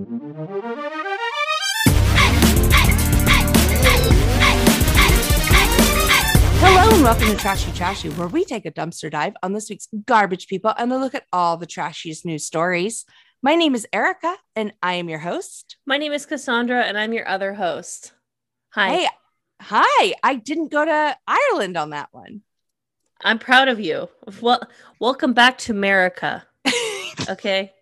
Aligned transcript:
Hello 0.00 0.08
and 6.90 7.02
welcome 7.02 7.26
to 7.26 7.36
Trashy 7.36 7.70
Trashy, 7.72 8.08
where 8.08 8.28
we 8.28 8.46
take 8.46 8.64
a 8.64 8.70
dumpster 8.70 9.10
dive 9.10 9.34
on 9.42 9.52
this 9.52 9.68
week's 9.68 9.88
garbage 10.06 10.46
people 10.46 10.72
and 10.78 10.90
then 10.90 11.00
look 11.00 11.14
at 11.14 11.26
all 11.34 11.58
the 11.58 11.66
trashiest 11.66 12.24
news 12.24 12.46
stories. 12.46 13.04
My 13.42 13.56
name 13.56 13.74
is 13.74 13.86
Erica 13.92 14.34
and 14.56 14.72
I 14.82 14.94
am 14.94 15.10
your 15.10 15.18
host. 15.18 15.76
My 15.84 15.98
name 15.98 16.14
is 16.14 16.24
Cassandra, 16.24 16.82
and 16.84 16.96
I'm 16.96 17.12
your 17.12 17.28
other 17.28 17.52
host. 17.52 18.14
Hi. 18.70 18.88
Hey, 18.88 19.08
hi. 19.60 20.14
I 20.22 20.36
didn't 20.36 20.70
go 20.70 20.82
to 20.82 21.16
Ireland 21.26 21.76
on 21.76 21.90
that 21.90 22.08
one. 22.12 22.40
I'm 23.22 23.38
proud 23.38 23.68
of 23.68 23.78
you. 23.78 24.08
Well, 24.40 24.62
welcome 24.98 25.34
back 25.34 25.58
to 25.58 25.72
America. 25.72 26.46
Okay. 27.28 27.74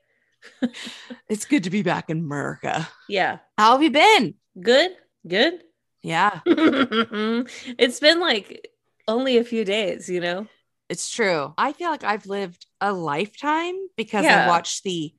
It's 1.28 1.44
good 1.44 1.64
to 1.64 1.70
be 1.70 1.82
back 1.82 2.10
in 2.10 2.18
America. 2.18 2.88
Yeah. 3.08 3.38
How 3.56 3.72
have 3.72 3.82
you 3.82 3.90
been? 3.90 4.34
Good. 4.60 4.92
Good. 5.26 5.62
Yeah, 6.00 6.40
it's 6.46 7.98
been 7.98 8.20
like 8.20 8.70
only 9.08 9.36
a 9.36 9.44
few 9.44 9.64
days, 9.64 10.08
you 10.08 10.20
know? 10.20 10.46
it's 10.88 11.10
true. 11.10 11.52
I 11.58 11.72
feel 11.72 11.90
like 11.90 12.04
I've 12.04 12.26
lived 12.26 12.66
a 12.80 12.92
lifetime 12.92 13.74
because 13.96 14.24
I 14.24 14.46
watched 14.48 14.84
the 14.84 15.12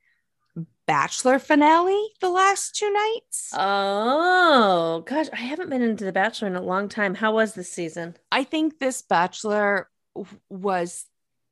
Bachelor 0.87 1.37
finale 1.37 2.07
the 2.19 2.29
last 2.29 2.75
two 2.75 2.91
nights. 2.91 3.51
Oh, 3.53 5.03
gosh. 5.05 5.27
I 5.31 5.37
haven't 5.37 5.69
been 5.69 5.83
into 5.83 6.05
The 6.05 6.11
Bachelor 6.11 6.47
in 6.47 6.55
a 6.55 6.61
long 6.63 6.89
time. 6.89 7.13
How 7.13 7.33
was 7.33 7.53
this 7.53 7.71
season? 7.71 8.17
I 8.31 8.43
think 8.43 8.79
this 8.79 9.03
Bachelor 9.03 9.87
was 10.49 11.05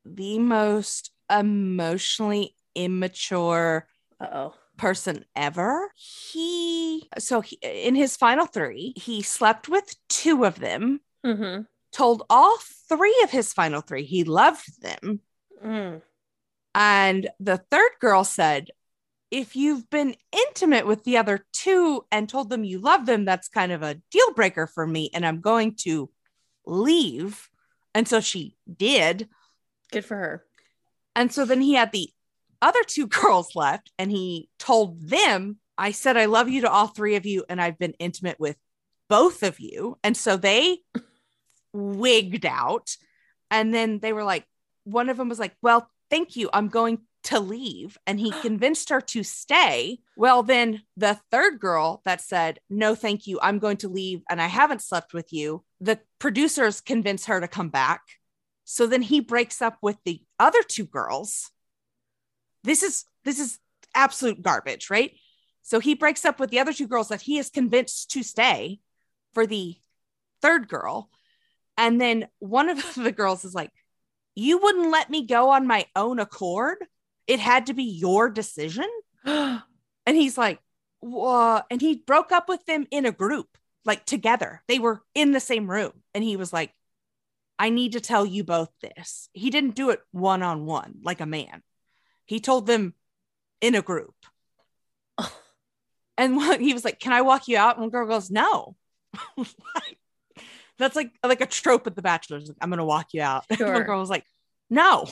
the 0.04 0.40
most 0.40 1.12
emotionally 1.30 2.56
immature 2.84 3.86
Uh 4.20 4.28
oh. 4.32 4.54
person 4.76 5.24
ever. 5.34 5.90
He, 5.96 7.08
so 7.18 7.40
he, 7.40 7.58
in 7.62 7.94
his 7.94 8.16
final 8.16 8.46
three, 8.46 8.94
he 8.96 9.22
slept 9.22 9.68
with 9.68 9.94
two 10.08 10.44
of 10.44 10.58
them, 10.60 11.00
Mm 11.24 11.66
told 11.92 12.22
all 12.28 12.56
three 12.88 13.18
of 13.24 13.30
his 13.30 13.52
final 13.52 13.80
three 13.80 14.04
he 14.04 14.24
loved 14.24 14.82
them. 14.82 15.20
Mm. 15.64 16.02
And 16.74 17.28
the 17.40 17.58
third 17.70 17.90
girl 18.00 18.24
said, 18.24 18.70
if 19.30 19.56
you've 19.56 19.88
been 19.90 20.14
intimate 20.32 20.86
with 20.86 21.04
the 21.04 21.18
other 21.18 21.44
two 21.52 22.04
and 22.10 22.28
told 22.28 22.50
them 22.50 22.64
you 22.64 22.78
love 22.78 23.04
them, 23.04 23.24
that's 23.24 23.48
kind 23.48 23.72
of 23.72 23.82
a 23.82 24.00
deal 24.10 24.32
breaker 24.34 24.66
for 24.66 24.86
me. 24.86 25.10
And 25.12 25.26
I'm 25.26 25.40
going 25.40 25.74
to 25.80 26.10
leave. 26.64 27.48
And 27.94 28.06
so 28.06 28.20
she 28.20 28.56
did. 28.72 29.28
Good 29.90 30.04
for 30.04 30.16
her. 30.16 30.44
And 31.16 31.32
so 31.32 31.44
then 31.44 31.60
he 31.60 31.74
had 31.74 31.92
the 31.92 32.10
other 32.60 32.82
two 32.86 33.06
girls 33.08 33.54
left 33.54 33.92
and 33.98 34.10
he 34.10 34.48
told 34.58 35.08
them, 35.08 35.58
I 35.76 35.92
said, 35.92 36.16
I 36.16 36.26
love 36.26 36.48
you 36.48 36.62
to 36.62 36.70
all 36.70 36.88
three 36.88 37.16
of 37.16 37.24
you. 37.24 37.44
And 37.48 37.60
I've 37.60 37.78
been 37.78 37.94
intimate 37.98 38.40
with 38.40 38.56
both 39.08 39.42
of 39.42 39.60
you. 39.60 39.96
And 40.02 40.16
so 40.16 40.36
they 40.36 40.78
wigged 41.72 42.44
out. 42.44 42.96
And 43.50 43.72
then 43.72 44.00
they 44.00 44.12
were 44.12 44.24
like, 44.24 44.44
one 44.84 45.08
of 45.08 45.16
them 45.16 45.28
was 45.28 45.38
like, 45.38 45.54
Well, 45.62 45.88
thank 46.10 46.36
you. 46.36 46.50
I'm 46.52 46.68
going 46.68 47.00
to 47.24 47.40
leave. 47.40 47.98
And 48.06 48.18
he 48.18 48.30
convinced 48.42 48.90
her 48.90 49.00
to 49.00 49.22
stay. 49.22 50.00
Well, 50.16 50.42
then 50.42 50.82
the 50.96 51.18
third 51.30 51.60
girl 51.60 52.02
that 52.04 52.20
said, 52.20 52.58
No, 52.68 52.94
thank 52.94 53.26
you. 53.26 53.38
I'm 53.42 53.58
going 53.58 53.78
to 53.78 53.88
leave. 53.88 54.22
And 54.28 54.40
I 54.40 54.46
haven't 54.46 54.82
slept 54.82 55.14
with 55.14 55.32
you. 55.32 55.64
The 55.80 56.00
producers 56.18 56.80
convince 56.80 57.26
her 57.26 57.40
to 57.40 57.48
come 57.48 57.68
back. 57.68 58.02
So 58.64 58.86
then 58.86 59.02
he 59.02 59.20
breaks 59.20 59.62
up 59.62 59.78
with 59.80 59.96
the 60.04 60.20
other 60.38 60.62
two 60.62 60.84
girls. 60.84 61.50
This 62.68 62.82
is 62.82 63.04
this 63.24 63.38
is 63.38 63.58
absolute 63.94 64.42
garbage, 64.42 64.90
right? 64.90 65.12
So 65.62 65.80
he 65.80 65.94
breaks 65.94 66.24
up 66.24 66.38
with 66.38 66.50
the 66.50 66.60
other 66.60 66.72
two 66.72 66.86
girls 66.86 67.08
that 67.08 67.22
he 67.22 67.38
is 67.38 67.50
convinced 67.50 68.10
to 68.12 68.22
stay 68.22 68.80
for 69.34 69.46
the 69.46 69.76
third 70.42 70.68
girl. 70.68 71.10
And 71.76 72.00
then 72.00 72.28
one 72.38 72.68
of 72.68 72.94
the 72.94 73.12
girls 73.12 73.44
is 73.44 73.54
like, 73.54 73.70
You 74.34 74.58
wouldn't 74.58 74.90
let 74.90 75.08
me 75.08 75.26
go 75.26 75.50
on 75.50 75.66
my 75.66 75.86
own 75.96 76.18
accord. 76.18 76.78
It 77.26 77.40
had 77.40 77.66
to 77.66 77.74
be 77.74 77.84
your 77.84 78.30
decision. 78.30 78.88
And 80.06 80.16
he's 80.16 80.38
like, 80.38 80.58
Whoa. 81.00 81.60
And 81.70 81.82
he 81.82 81.96
broke 81.96 82.32
up 82.32 82.48
with 82.48 82.64
them 82.64 82.86
in 82.90 83.04
a 83.04 83.12
group, 83.12 83.46
like 83.84 84.06
together. 84.06 84.62
They 84.66 84.78
were 84.78 85.02
in 85.14 85.32
the 85.32 85.40
same 85.40 85.70
room. 85.70 85.92
And 86.14 86.24
he 86.24 86.36
was 86.36 86.50
like, 86.50 86.72
I 87.58 87.68
need 87.68 87.92
to 87.92 88.00
tell 88.00 88.24
you 88.24 88.42
both 88.42 88.70
this. 88.80 89.28
He 89.34 89.50
didn't 89.50 89.74
do 89.74 89.90
it 89.90 90.00
one 90.12 90.42
on 90.42 90.64
one 90.64 90.94
like 91.02 91.20
a 91.20 91.26
man. 91.26 91.62
He 92.28 92.40
told 92.40 92.66
them 92.66 92.92
in 93.60 93.74
a 93.74 93.82
group. 93.82 94.14
And 96.18 96.36
one, 96.36 96.60
he 96.60 96.74
was 96.74 96.84
like, 96.84 97.00
"Can 97.00 97.12
I 97.14 97.22
walk 97.22 97.48
you 97.48 97.56
out?" 97.56 97.76
And 97.76 97.82
one 97.82 97.90
girl 97.90 98.06
goes, 98.06 98.30
"No." 98.30 98.76
That's 100.78 100.94
like 100.94 101.12
like 101.24 101.40
a 101.40 101.46
trope 101.46 101.86
at 101.86 101.96
The 101.96 102.02
Bachelor. 102.02 102.40
Like, 102.40 102.56
I'm 102.60 102.68
gonna 102.68 102.84
walk 102.84 103.14
you 103.14 103.22
out. 103.22 103.44
One 103.58 103.82
girl 103.82 103.98
was 103.98 104.10
like, 104.10 104.24
"No, 104.70 105.06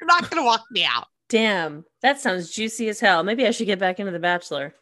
you're 0.00 0.06
not 0.06 0.30
gonna 0.30 0.44
walk 0.44 0.62
me 0.70 0.84
out." 0.84 1.06
Damn. 1.28 1.84
That 2.00 2.20
sounds 2.20 2.50
juicy 2.50 2.88
as 2.88 2.98
hell. 2.98 3.24
Maybe 3.24 3.46
I 3.46 3.50
should 3.50 3.66
get 3.66 3.78
back 3.78 4.00
into 4.00 4.12
The 4.12 4.18
Bachelor. 4.18 4.74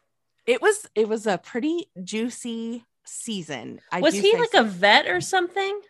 It 0.46 0.62
was 0.62 0.86
it 0.94 1.08
was 1.08 1.26
a 1.26 1.38
pretty 1.38 1.90
juicy 2.04 2.84
season. 3.04 3.80
I 3.90 4.00
was 4.00 4.14
he 4.14 4.36
like 4.36 4.52
so. 4.52 4.60
a 4.60 4.64
vet 4.64 5.08
or 5.08 5.20
something? 5.20 5.80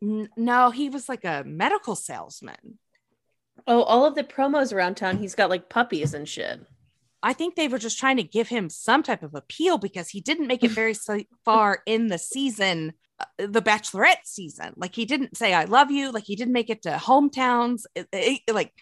No? 0.00 0.70
He 0.70 0.90
was 0.90 1.08
like 1.08 1.24
a 1.24 1.44
medical 1.44 1.94
salesman. 1.94 2.78
Oh, 3.66 3.82
all 3.82 4.06
of 4.06 4.14
the 4.14 4.24
promos 4.24 4.72
around 4.72 4.96
town, 4.96 5.18
he's 5.18 5.34
got 5.34 5.50
like 5.50 5.68
puppies 5.68 6.14
and 6.14 6.28
shit. 6.28 6.60
I 7.22 7.32
think 7.32 7.56
they 7.56 7.66
were 7.68 7.78
just 7.78 7.98
trying 7.98 8.18
to 8.18 8.22
give 8.22 8.48
him 8.48 8.70
some 8.70 9.02
type 9.02 9.22
of 9.22 9.34
appeal 9.34 9.78
because 9.78 10.08
he 10.08 10.20
didn't 10.20 10.46
make 10.46 10.62
it 10.62 10.70
very 10.70 10.94
far 11.44 11.82
in 11.86 12.06
the 12.06 12.18
season, 12.18 12.92
uh, 13.18 13.24
the 13.38 13.62
Bachelorette 13.62 14.24
season. 14.24 14.74
Like 14.76 14.94
he 14.94 15.04
didn't 15.04 15.36
say 15.36 15.52
"I 15.52 15.64
love 15.64 15.90
you." 15.90 16.12
Like 16.12 16.24
he 16.24 16.36
didn't 16.36 16.52
make 16.52 16.70
it 16.70 16.82
to 16.82 16.90
hometowns. 16.90 17.84
It- 17.94 18.08
it- 18.12 18.54
like 18.54 18.72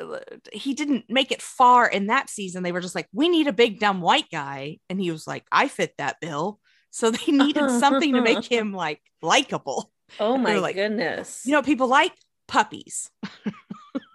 uh, 0.00 0.18
he 0.52 0.72
didn't 0.72 1.06
make 1.10 1.32
it 1.32 1.42
far 1.42 1.86
in 1.86 2.06
that 2.06 2.30
season. 2.30 2.62
They 2.62 2.72
were 2.72 2.80
just 2.80 2.94
like, 2.94 3.08
"We 3.12 3.28
need 3.28 3.46
a 3.48 3.52
big 3.52 3.80
dumb 3.80 4.00
white 4.00 4.30
guy," 4.30 4.78
and 4.88 5.00
he 5.00 5.10
was 5.10 5.26
like, 5.26 5.44
"I 5.52 5.68
fit 5.68 5.94
that 5.98 6.20
bill." 6.20 6.60
So 6.90 7.10
they 7.10 7.32
needed 7.32 7.68
something 7.70 8.14
to 8.14 8.22
make 8.22 8.44
him 8.44 8.72
like 8.72 9.02
likable. 9.20 9.90
Oh 10.18 10.38
my 10.38 10.56
like, 10.58 10.76
goodness. 10.76 11.42
You 11.44 11.52
know, 11.52 11.62
people 11.62 11.88
like 11.88 12.12
puppies. 12.46 13.10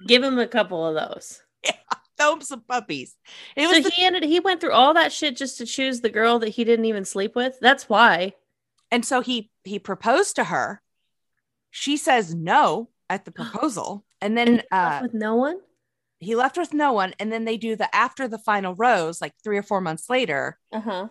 Give 0.08 0.24
him 0.24 0.40
a 0.40 0.48
couple 0.48 0.86
of 0.86 0.96
those. 0.96 1.42
Throw 2.18 2.34
him 2.34 2.42
some 2.42 2.62
puppies. 2.62 3.16
It 3.56 3.68
was 3.68 3.78
So 3.78 3.84
the 3.84 3.90
he 3.96 4.04
ended 4.06 4.24
he 4.24 4.40
went 4.40 4.62
through 4.62 4.74
all 4.74 4.94
that 4.94 5.12
shit 5.12 5.36
just 5.36 5.58
to 5.58 5.66
choose 5.66 6.02
the 6.02 6.10
girl 6.10 6.40
that 6.40 6.50
he 6.50 6.64
didn't 6.64 6.86
even 6.86 7.06
sleep 7.06 7.36
with. 7.36 7.58
That's 7.62 7.90
why. 7.90 8.34
And 8.92 9.06
so 9.06 9.22
he 9.22 9.50
he 9.64 9.80
proposed 9.80 10.36
to 10.36 10.44
her. 10.46 10.82
She 11.72 11.98
says 11.98 12.36
no 12.36 12.90
at 13.10 13.26
the 13.26 13.32
proposal. 13.40 14.06
And 14.22 14.38
then 14.38 14.48
And 14.48 14.64
uh 14.72 15.00
with 15.02 15.14
no 15.14 15.36
one? 15.36 15.60
he 16.20 16.36
left 16.36 16.58
with 16.58 16.74
no 16.74 16.94
one. 16.94 17.14
And 17.20 17.32
then 17.32 17.46
they 17.46 17.58
do 17.58 17.76
the 17.76 17.94
after 17.96 18.28
the 18.28 18.38
final 18.38 18.76
rose, 18.76 19.22
like 19.22 19.34
three 19.44 19.58
or 19.58 19.64
four 19.64 19.82
months 19.82 20.10
later, 20.10 20.60
Uh-huh. 20.72 21.08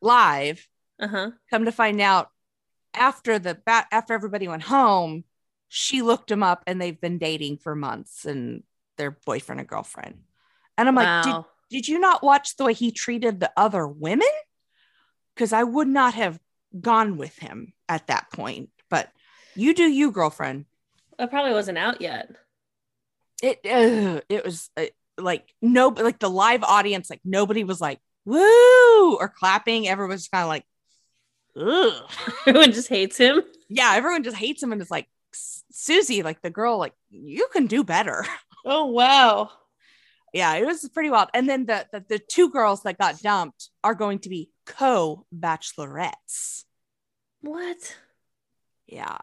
live. 0.00 0.68
Uh-huh. 1.00 1.30
Come 1.50 1.64
to 1.64 1.72
find 1.72 2.00
out 2.00 2.30
after 2.92 3.40
the 3.40 3.54
ba- 3.66 3.88
after 3.90 4.12
everybody 4.14 4.46
went 4.46 4.62
home, 4.62 5.24
she 5.76 6.02
looked 6.02 6.30
him 6.30 6.44
up 6.44 6.62
and 6.68 6.80
they've 6.80 7.00
been 7.00 7.18
dating 7.18 7.56
for 7.56 7.74
months 7.74 8.24
and 8.24 8.62
they're 8.96 9.10
boyfriend 9.10 9.58
and 9.58 9.68
girlfriend. 9.68 10.20
And 10.78 10.86
I'm 10.86 10.94
like, 10.94 11.24
did, 11.24 11.34
did 11.68 11.88
you 11.88 11.98
not 11.98 12.22
watch 12.22 12.56
the 12.56 12.64
way 12.64 12.74
he 12.74 12.92
treated 12.92 13.40
the 13.40 13.50
other 13.56 13.84
women? 13.84 14.28
Because 15.34 15.52
I 15.52 15.64
would 15.64 15.88
not 15.88 16.14
have 16.14 16.38
gone 16.80 17.16
with 17.16 17.36
him 17.40 17.72
at 17.88 18.06
that 18.06 18.30
point. 18.32 18.70
But 18.88 19.10
you 19.56 19.74
do 19.74 19.82
you, 19.82 20.12
girlfriend. 20.12 20.66
That 21.18 21.30
probably 21.30 21.54
wasn't 21.54 21.78
out 21.78 22.00
yet. 22.00 22.30
It 23.42 23.58
uh, 23.64 24.20
it 24.28 24.44
was 24.44 24.70
uh, 24.76 24.84
like 25.18 25.52
no, 25.60 25.88
like 25.88 26.20
the 26.20 26.30
live 26.30 26.62
audience, 26.62 27.10
like 27.10 27.20
nobody 27.24 27.64
was 27.64 27.80
like 27.80 27.98
woo 28.24 29.16
or 29.16 29.28
clapping. 29.28 29.88
Everyone 29.88 30.12
was 30.12 30.28
kind 30.28 30.44
of 30.44 30.48
like, 30.48 30.64
ugh. 31.56 32.08
Everyone 32.46 32.70
just 32.70 32.88
hates 32.88 33.16
him. 33.18 33.42
yeah. 33.68 33.94
Everyone 33.96 34.22
just 34.22 34.36
hates 34.36 34.62
him 34.62 34.70
and 34.70 34.80
is 34.80 34.88
like 34.88 35.08
Susie, 35.84 36.22
like 36.22 36.40
the 36.40 36.50
girl, 36.50 36.78
like 36.78 36.94
you 37.10 37.46
can 37.52 37.66
do 37.66 37.84
better. 37.84 38.24
Oh 38.66 38.86
wow. 38.86 39.50
yeah, 40.32 40.54
it 40.54 40.64
was 40.64 40.88
pretty 40.88 41.10
wild. 41.10 41.28
And 41.34 41.46
then 41.46 41.66
the, 41.66 41.86
the 41.92 42.02
the 42.08 42.18
two 42.18 42.48
girls 42.48 42.82
that 42.84 42.96
got 42.96 43.20
dumped 43.20 43.68
are 43.82 43.94
going 43.94 44.20
to 44.20 44.30
be 44.30 44.48
co 44.64 45.26
bachelorettes. 45.30 46.64
What? 47.42 47.94
Yeah. 48.86 49.18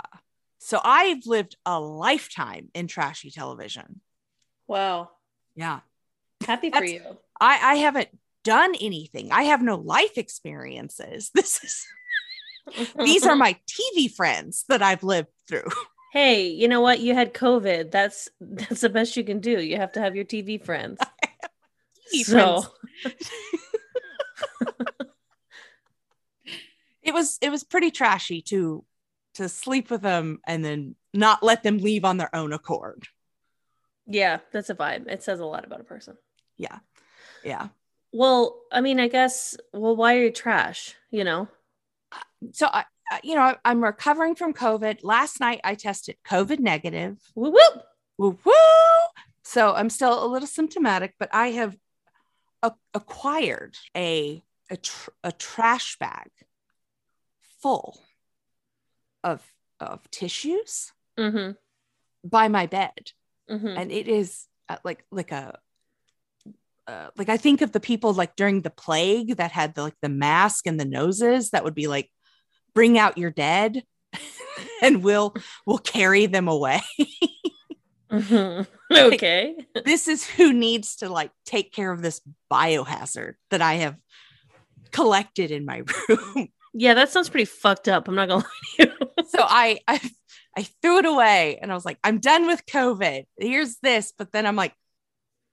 So 0.59 0.79
I've 0.83 1.25
lived 1.25 1.55
a 1.65 1.79
lifetime 1.79 2.69
in 2.75 2.85
trashy 2.85 3.31
television. 3.31 4.01
Wow. 4.67 5.09
Yeah. 5.55 5.79
Happy 6.45 6.69
for 6.69 6.81
That's- 6.81 6.91
you. 6.91 7.17
I, 7.39 7.71
I 7.71 7.75
haven't 7.77 8.09
done 8.43 8.75
anything. 8.79 9.31
I 9.31 9.43
have 9.49 9.63
no 9.63 9.77
life 9.77 10.19
experiences. 10.19 11.31
This 11.35 11.63
is 11.63 11.87
these 12.95 13.25
are 13.25 13.35
my 13.35 13.57
TV 13.67 14.13
friends 14.13 14.65
that 14.69 14.83
I've 14.83 15.01
lived 15.03 15.29
through. 15.47 15.65
Hey, 16.11 16.47
you 16.49 16.67
know 16.67 16.81
what? 16.81 16.99
You 16.99 17.13
had 17.15 17.33
COVID. 17.33 17.89
That's 17.91 18.29
that's 18.41 18.81
the 18.81 18.89
best 18.89 19.15
you 19.17 19.23
can 19.23 19.39
do. 19.39 19.59
You 19.61 19.77
have 19.77 19.93
to 19.93 20.01
have 20.01 20.15
your 20.15 20.25
TV 20.25 20.63
friends. 20.63 20.99
So 22.25 22.65
it 27.01 27.13
was 27.13 27.37
it 27.41 27.49
was 27.49 27.63
pretty 27.63 27.89
trashy 27.91 28.41
to 28.43 28.83
to 29.35 29.47
sleep 29.47 29.89
with 29.89 30.01
them 30.01 30.39
and 30.45 30.63
then 30.63 30.95
not 31.13 31.41
let 31.41 31.63
them 31.63 31.77
leave 31.77 32.03
on 32.03 32.17
their 32.17 32.33
own 32.35 32.51
accord. 32.51 33.07
yeah, 34.07 34.39
that's 34.51 34.69
a 34.69 34.75
vibe. 34.75 35.07
It 35.09 35.23
says 35.23 35.39
a 35.39 35.45
lot 35.45 35.63
about 35.63 35.79
a 35.79 35.85
person. 35.85 36.17
Yeah. 36.57 36.79
Yeah. 37.45 37.69
Well, 38.11 38.59
I 38.73 38.81
mean, 38.81 38.99
I 38.99 39.07
guess. 39.07 39.55
Well, 39.71 39.95
why 39.95 40.15
are 40.17 40.23
you 40.23 40.31
trash? 40.31 40.95
You 41.11 41.23
know. 41.23 41.47
So 42.51 42.67
I, 42.67 42.79
I- 42.79 42.83
you 43.23 43.35
know, 43.35 43.55
I'm 43.65 43.83
recovering 43.83 44.35
from 44.35 44.53
COVID. 44.53 44.99
Last 45.03 45.39
night 45.39 45.61
I 45.63 45.75
tested 45.75 46.15
COVID 46.27 46.59
negative. 46.59 47.17
Whoop 47.35 47.53
whoop. 47.53 47.83
Woo 48.17 48.37
woo. 48.43 48.53
So 49.43 49.73
I'm 49.73 49.89
still 49.89 50.23
a 50.23 50.27
little 50.27 50.47
symptomatic, 50.47 51.15
but 51.19 51.29
I 51.33 51.47
have 51.51 51.75
a- 52.63 52.73
acquired 52.93 53.75
a 53.95 54.43
a, 54.69 54.77
tr- 54.77 55.09
a 55.23 55.31
trash 55.31 55.97
bag 55.99 56.29
full 57.61 57.99
of 59.23 59.43
of 59.79 60.09
tissues 60.11 60.91
Mm-hmm. 61.19 61.51
by 62.27 62.47
my 62.47 62.65
bed, 62.67 63.11
Mm-hmm. 63.49 63.67
and 63.67 63.91
it 63.91 64.07
is 64.07 64.45
uh, 64.69 64.77
like 64.83 65.03
like 65.11 65.31
a 65.31 65.59
uh, 66.87 67.09
like 67.17 67.29
I 67.29 67.37
think 67.37 67.61
of 67.61 67.71
the 67.73 67.79
people 67.79 68.13
like 68.13 68.35
during 68.35 68.61
the 68.61 68.69
plague 68.69 69.35
that 69.37 69.51
had 69.51 69.75
the 69.75 69.81
like 69.83 69.97
the 70.01 70.09
mask 70.09 70.65
and 70.67 70.79
the 70.79 70.85
noses 70.85 71.49
that 71.51 71.63
would 71.63 71.75
be 71.75 71.87
like 71.87 72.09
bring 72.73 72.97
out 72.97 73.18
your 73.18 73.31
dead 73.31 73.83
and 74.81 75.03
we'll 75.03 75.33
we'll 75.65 75.77
carry 75.77 76.25
them 76.25 76.47
away. 76.47 76.81
hmm 78.09 78.62
Okay. 78.91 79.56
this 79.85 80.09
is 80.09 80.25
who 80.25 80.51
needs 80.51 80.97
to 80.97 81.07
like 81.07 81.31
take 81.45 81.71
care 81.71 81.91
of 81.91 82.01
this 82.01 82.19
biohazard 82.51 83.35
that 83.50 83.62
I 83.62 83.75
have 83.75 83.95
collected 84.91 85.50
in 85.51 85.63
my 85.65 85.83
room. 86.09 86.50
Yeah, 86.73 86.94
that 86.95 87.09
sounds 87.09 87.29
pretty 87.29 87.45
fucked 87.45 87.88
up. 87.88 88.07
I'm 88.07 88.15
not 88.15 88.27
gonna 88.27 88.44
lie 88.44 88.85
to 88.85 88.91
you. 88.91 89.24
so 89.29 89.39
I, 89.41 89.79
I 89.88 90.12
I 90.57 90.63
threw 90.81 90.97
it 90.97 91.06
away 91.06 91.57
and 91.62 91.71
I 91.71 91.75
was 91.75 91.85
like, 91.85 92.00
I'm 92.03 92.19
done 92.19 92.47
with 92.47 92.65
COVID. 92.65 93.25
Here's 93.39 93.77
this. 93.77 94.13
But 94.17 94.31
then 94.33 94.45
I'm 94.45 94.56
like, 94.56 94.74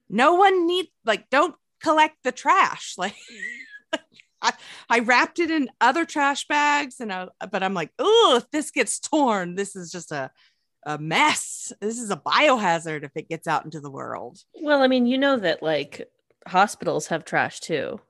no 0.08 0.34
one 0.34 0.66
need 0.66 0.86
like 1.04 1.30
don't 1.30 1.54
collect 1.80 2.16
the 2.24 2.32
trash. 2.32 2.94
Like 2.98 3.14
I, 4.40 4.52
I 4.88 4.98
wrapped 5.00 5.38
it 5.38 5.50
in 5.50 5.68
other 5.80 6.04
trash 6.04 6.46
bags 6.46 7.00
and 7.00 7.12
I, 7.12 7.28
but 7.50 7.62
I'm 7.62 7.74
like, 7.74 7.90
oh, 7.98 8.34
if 8.38 8.50
this 8.50 8.70
gets 8.70 8.98
torn, 9.00 9.54
this 9.54 9.74
is 9.76 9.90
just 9.90 10.12
a 10.12 10.30
a 10.86 10.96
mess. 10.96 11.72
This 11.80 11.98
is 11.98 12.10
a 12.10 12.16
biohazard 12.16 13.02
if 13.04 13.10
it 13.16 13.28
gets 13.28 13.46
out 13.48 13.64
into 13.64 13.80
the 13.80 13.90
world. 13.90 14.38
well, 14.62 14.80
I 14.80 14.86
mean, 14.86 15.06
you 15.06 15.18
know 15.18 15.36
that 15.36 15.62
like 15.62 16.08
hospitals 16.46 17.08
have 17.08 17.24
trash 17.24 17.60
too. 17.60 18.00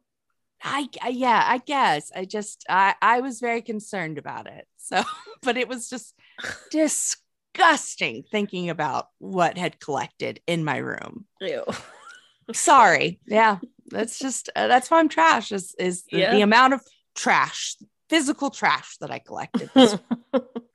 I 0.62 0.88
I- 1.02 1.08
uh, 1.08 1.10
yeah, 1.10 1.42
I 1.46 1.58
guess. 1.58 2.12
I 2.14 2.24
just 2.24 2.64
I 2.68 2.94
I 3.00 3.20
was 3.20 3.40
very 3.40 3.62
concerned 3.62 4.18
about 4.18 4.46
it. 4.46 4.66
So, 4.76 5.02
but 5.42 5.56
it 5.56 5.66
was 5.68 5.88
just 5.88 6.14
disgusting 6.70 8.24
thinking 8.30 8.70
about 8.70 9.08
what 9.18 9.56
had 9.58 9.80
collected 9.80 10.40
in 10.46 10.64
my 10.64 10.76
room. 10.76 11.26
Ew. 11.40 11.64
Sorry. 12.52 13.18
Yeah. 13.26 13.58
That's 13.90 14.18
just 14.18 14.50
uh, 14.56 14.66
that's 14.68 14.90
why 14.90 14.98
I'm 15.00 15.08
trash 15.08 15.52
is 15.52 15.74
is 15.78 16.04
the, 16.04 16.18
Yeah. 16.18 16.30
the 16.32 16.40
amount 16.42 16.74
of 16.74 16.82
trash, 17.14 17.76
physical 18.08 18.50
trash 18.50 18.96
that 18.98 19.10
I 19.10 19.18
collected. 19.18 19.70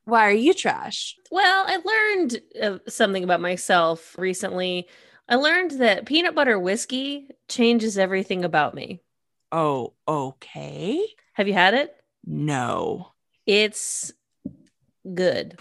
why 0.06 0.28
are 0.28 0.32
you 0.34 0.54
trash? 0.54 1.16
well, 1.32 1.66
I 1.68 1.78
learned 1.78 2.42
uh, 2.62 2.80
something 2.90 3.24
about 3.24 3.42
myself 3.42 4.16
recently. 4.18 4.88
I 5.30 5.36
learned 5.36 5.72
that 5.80 6.06
peanut 6.06 6.36
butter 6.36 6.60
whiskey 6.60 7.30
changes 7.48 7.98
everything 7.98 8.44
about 8.44 8.76
me. 8.76 9.02
Oh, 9.52 9.94
okay. 10.08 11.02
Have 11.34 11.48
you 11.48 11.54
had 11.54 11.74
it? 11.74 11.96
No. 12.26 13.14
It's 13.46 14.12
good. 15.14 15.58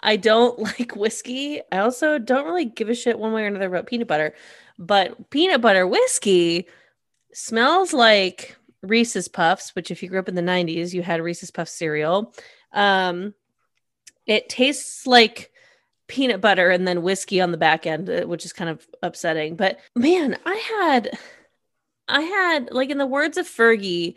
I 0.00 0.16
don't 0.16 0.58
like 0.78 0.96
whiskey. 0.96 1.60
I 1.70 1.78
also 1.78 2.18
don't 2.18 2.46
really 2.46 2.64
give 2.66 2.88
a 2.88 2.94
shit 2.94 3.18
one 3.18 3.32
way 3.32 3.44
or 3.44 3.46
another 3.46 3.66
about 3.66 3.86
peanut 3.86 4.08
butter, 4.08 4.34
but 4.78 5.30
peanut 5.30 5.60
butter 5.60 5.86
whiskey 5.86 6.66
smells 7.32 7.92
like 7.92 8.56
Reese's 8.82 9.28
Puffs, 9.28 9.74
which 9.74 9.90
if 9.90 10.02
you 10.02 10.08
grew 10.08 10.18
up 10.18 10.28
in 10.28 10.34
the 10.34 10.42
90s, 10.42 10.92
you 10.92 11.02
had 11.02 11.22
Reese's 11.22 11.50
Puff 11.50 11.68
cereal. 11.68 12.34
Um, 12.72 13.34
it 14.26 14.48
tastes 14.48 15.06
like 15.06 15.50
peanut 16.08 16.40
butter 16.40 16.70
and 16.70 16.86
then 16.86 17.02
whiskey 17.02 17.40
on 17.40 17.52
the 17.52 17.58
back 17.58 17.86
end, 17.86 18.10
uh, 18.10 18.22
which 18.22 18.44
is 18.44 18.52
kind 18.52 18.70
of 18.70 18.86
upsetting. 19.02 19.56
But 19.56 19.78
man, 19.94 20.36
I 20.44 20.54
had, 20.78 21.18
I 22.08 22.22
had, 22.22 22.70
like, 22.72 22.90
in 22.90 22.98
the 22.98 23.06
words 23.06 23.38
of 23.38 23.46
Fergie, 23.46 24.16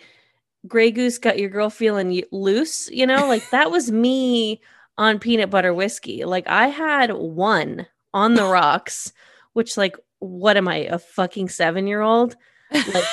Grey 0.67 0.91
Goose 0.91 1.19
got 1.19 1.39
your 1.39 1.49
girl 1.49 1.69
feeling 1.69 2.23
loose, 2.31 2.89
you 2.89 3.05
know, 3.05 3.27
like 3.27 3.47
that 3.51 3.71
was 3.71 3.91
me 3.91 4.61
on 4.97 5.19
peanut 5.19 5.49
butter 5.49 5.73
whiskey. 5.73 6.25
Like, 6.25 6.47
I 6.47 6.67
had 6.67 7.13
one 7.13 7.85
on 8.13 8.33
the 8.33 8.45
rocks, 8.45 9.13
which, 9.53 9.77
like, 9.77 9.95
what 10.19 10.57
am 10.57 10.67
I, 10.67 10.77
a 10.77 10.97
fucking 10.97 11.49
seven 11.49 11.85
year 11.87 12.01
old? 12.01 12.35
Like, 12.93 13.03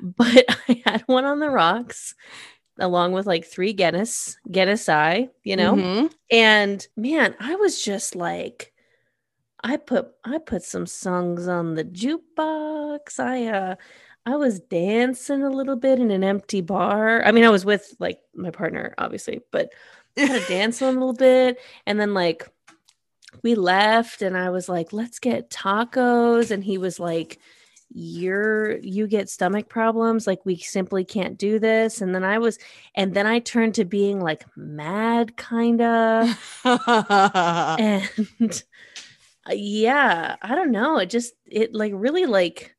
but 0.00 0.44
I 0.68 0.82
had 0.86 1.02
one 1.06 1.24
on 1.24 1.38
the 1.38 1.50
rocks 1.50 2.14
along 2.78 3.12
with 3.12 3.26
like 3.26 3.44
three 3.44 3.72
Guinness, 3.72 4.36
Guinness 4.50 4.88
I, 4.88 5.30
you 5.44 5.56
know, 5.56 5.74
Mhm. 5.76 6.12
and 6.30 6.86
man, 6.96 7.36
I 7.38 7.54
was 7.56 7.82
just 7.82 8.16
like, 8.16 8.72
I 9.62 9.76
put 9.76 10.08
I 10.24 10.38
put 10.38 10.62
some 10.62 10.86
songs 10.86 11.48
on 11.48 11.74
the 11.74 11.84
jukebox. 11.84 13.18
I 13.18 13.46
uh 13.46 13.74
I 14.26 14.36
was 14.36 14.58
dancing 14.60 15.42
a 15.42 15.50
little 15.50 15.76
bit 15.76 15.98
in 16.00 16.10
an 16.10 16.24
empty 16.24 16.60
bar. 16.62 17.22
I 17.24 17.30
mean, 17.32 17.44
I 17.44 17.50
was 17.50 17.64
with 17.64 17.94
like 17.98 18.20
my 18.34 18.50
partner, 18.50 18.94
obviously, 18.98 19.40
but 19.50 19.72
kind 20.16 20.34
of 20.34 20.46
dance 20.48 20.82
a 20.82 20.90
little 20.90 21.12
bit. 21.12 21.58
And 21.86 22.00
then 22.00 22.12
like 22.14 22.48
we 23.42 23.54
left 23.54 24.22
and 24.22 24.36
I 24.36 24.50
was 24.50 24.68
like, 24.68 24.92
let's 24.92 25.18
get 25.18 25.50
tacos. 25.50 26.50
And 26.50 26.62
he 26.64 26.78
was 26.78 26.98
like, 27.00 27.38
You're 27.96 28.78
you 28.78 29.06
get 29.06 29.30
stomach 29.30 29.68
problems. 29.68 30.26
Like 30.26 30.40
we 30.44 30.56
simply 30.56 31.04
can't 31.04 31.38
do 31.38 31.60
this. 31.60 32.00
And 32.00 32.12
then 32.12 32.24
I 32.24 32.38
was, 32.38 32.58
and 32.96 33.14
then 33.14 33.24
I 33.24 33.38
turned 33.38 33.76
to 33.76 33.84
being 33.84 34.20
like 34.20 34.44
mad, 34.56 35.36
kind 35.36 35.80
of. 35.80 36.60
and 36.64 38.10
uh, 39.48 39.52
yeah, 39.52 40.34
I 40.42 40.54
don't 40.56 40.72
know. 40.72 40.98
It 40.98 41.08
just 41.08 41.34
it 41.46 41.72
like 41.72 41.92
really 41.94 42.26
like 42.26 42.74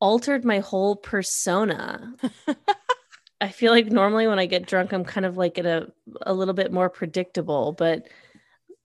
altered 0.00 0.44
my 0.44 0.58
whole 0.58 0.96
persona. 0.96 2.12
I 3.40 3.50
feel 3.50 3.70
like 3.70 3.86
normally 3.86 4.26
when 4.26 4.40
I 4.40 4.46
get 4.46 4.66
drunk, 4.66 4.92
I'm 4.92 5.04
kind 5.04 5.26
of 5.26 5.36
like 5.36 5.58
at 5.58 5.66
a 5.66 5.92
a 6.22 6.34
little 6.34 6.54
bit 6.54 6.72
more 6.72 6.90
predictable, 6.90 7.70
but 7.72 8.08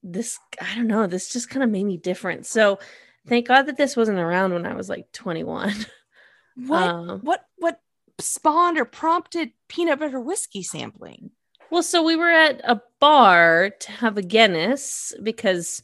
this 0.03 0.37
I 0.61 0.75
don't 0.75 0.87
know. 0.87 1.07
This 1.07 1.33
just 1.33 1.49
kind 1.49 1.63
of 1.63 1.71
made 1.71 1.85
me 1.85 1.97
different. 1.97 2.45
So 2.45 2.77
thank 3.27 3.47
God 3.47 3.63
that 3.63 3.77
this 3.77 3.95
wasn't 3.95 4.19
around 4.19 4.53
when 4.53 4.65
I 4.65 4.75
was 4.75 4.89
like 4.89 5.11
21. 5.11 5.73
what 6.67 6.83
Um, 6.83 7.19
what 7.21 7.45
what 7.57 7.79
spawned 8.19 8.77
or 8.77 8.85
prompted 8.85 9.51
peanut 9.67 9.99
butter 9.99 10.19
whiskey 10.19 10.63
sampling? 10.63 11.31
Well, 11.71 11.83
so 11.83 12.03
we 12.03 12.15
were 12.15 12.29
at 12.31 12.61
a 12.63 12.81
bar 12.99 13.71
to 13.79 13.91
have 13.91 14.17
a 14.17 14.21
Guinness 14.21 15.13
because, 15.21 15.83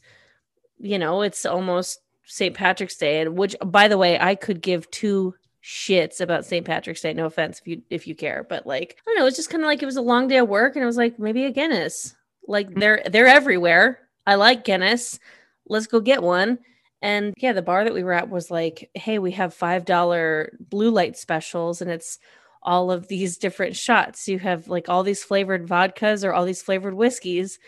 you 0.78 0.98
know, 0.98 1.22
it's 1.22 1.44
almost 1.44 2.00
St. 2.24 2.54
Patrick's 2.54 2.96
Day, 2.96 3.20
and 3.20 3.36
which, 3.36 3.56
by 3.64 3.88
the 3.88 3.98
way, 3.98 4.18
I 4.18 4.34
could 4.34 4.62
give 4.62 4.90
two 4.90 5.34
shits 5.62 6.20
about 6.20 6.46
St. 6.46 6.64
Patrick's 6.64 7.00
Day. 7.00 7.12
No 7.12 7.26
offense 7.26 7.60
if 7.60 7.66
you 7.66 7.82
if 7.90 8.06
you 8.06 8.14
care, 8.14 8.46
but 8.48 8.66
like, 8.66 8.96
I 9.00 9.10
don't 9.10 9.18
know, 9.18 9.26
it's 9.26 9.36
just 9.36 9.50
kind 9.50 9.62
of 9.62 9.66
like 9.66 9.82
it 9.82 9.86
was 9.86 9.96
a 9.96 10.02
long 10.02 10.28
day 10.28 10.38
of 10.38 10.48
work, 10.48 10.76
and 10.76 10.82
it 10.82 10.86
was 10.86 10.96
like 10.96 11.18
maybe 11.18 11.44
a 11.44 11.50
Guinness. 11.50 12.14
Like 12.46 12.74
they're 12.74 13.02
they're 13.10 13.26
everywhere. 13.26 13.98
I 14.26 14.36
like 14.36 14.64
Guinness. 14.64 15.18
Let's 15.66 15.86
go 15.86 16.00
get 16.00 16.22
one. 16.22 16.58
And 17.02 17.34
yeah, 17.36 17.52
the 17.52 17.62
bar 17.62 17.84
that 17.84 17.92
we 17.92 18.04
were 18.04 18.12
at 18.12 18.30
was 18.30 18.50
like, 18.50 18.90
hey, 18.94 19.18
we 19.18 19.32
have 19.32 19.52
five 19.52 19.84
dollar 19.84 20.56
blue 20.60 20.90
light 20.90 21.16
specials, 21.18 21.82
and 21.82 21.90
it's 21.90 22.18
all 22.62 22.90
of 22.92 23.08
these 23.08 23.38
different 23.38 23.76
shots. 23.76 24.28
You 24.28 24.38
have 24.38 24.68
like 24.68 24.88
all 24.88 25.02
these 25.02 25.24
flavored 25.24 25.66
vodkas 25.66 26.24
or 26.24 26.32
all 26.32 26.44
these 26.44 26.62
flavored 26.62 26.94
whiskeys. 26.94 27.58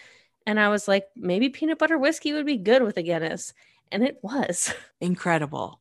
And 0.47 0.61
I 0.61 0.69
was 0.69 0.87
like, 0.87 1.07
maybe 1.17 1.49
peanut 1.49 1.79
butter 1.79 1.99
whiskey 1.99 2.33
would 2.33 2.47
be 2.47 2.57
good 2.59 2.83
with 2.83 2.97
a 2.97 3.03
Guinness. 3.03 3.55
And 3.91 4.05
it 4.05 4.19
was. 4.23 4.73
Incredible. 5.01 5.81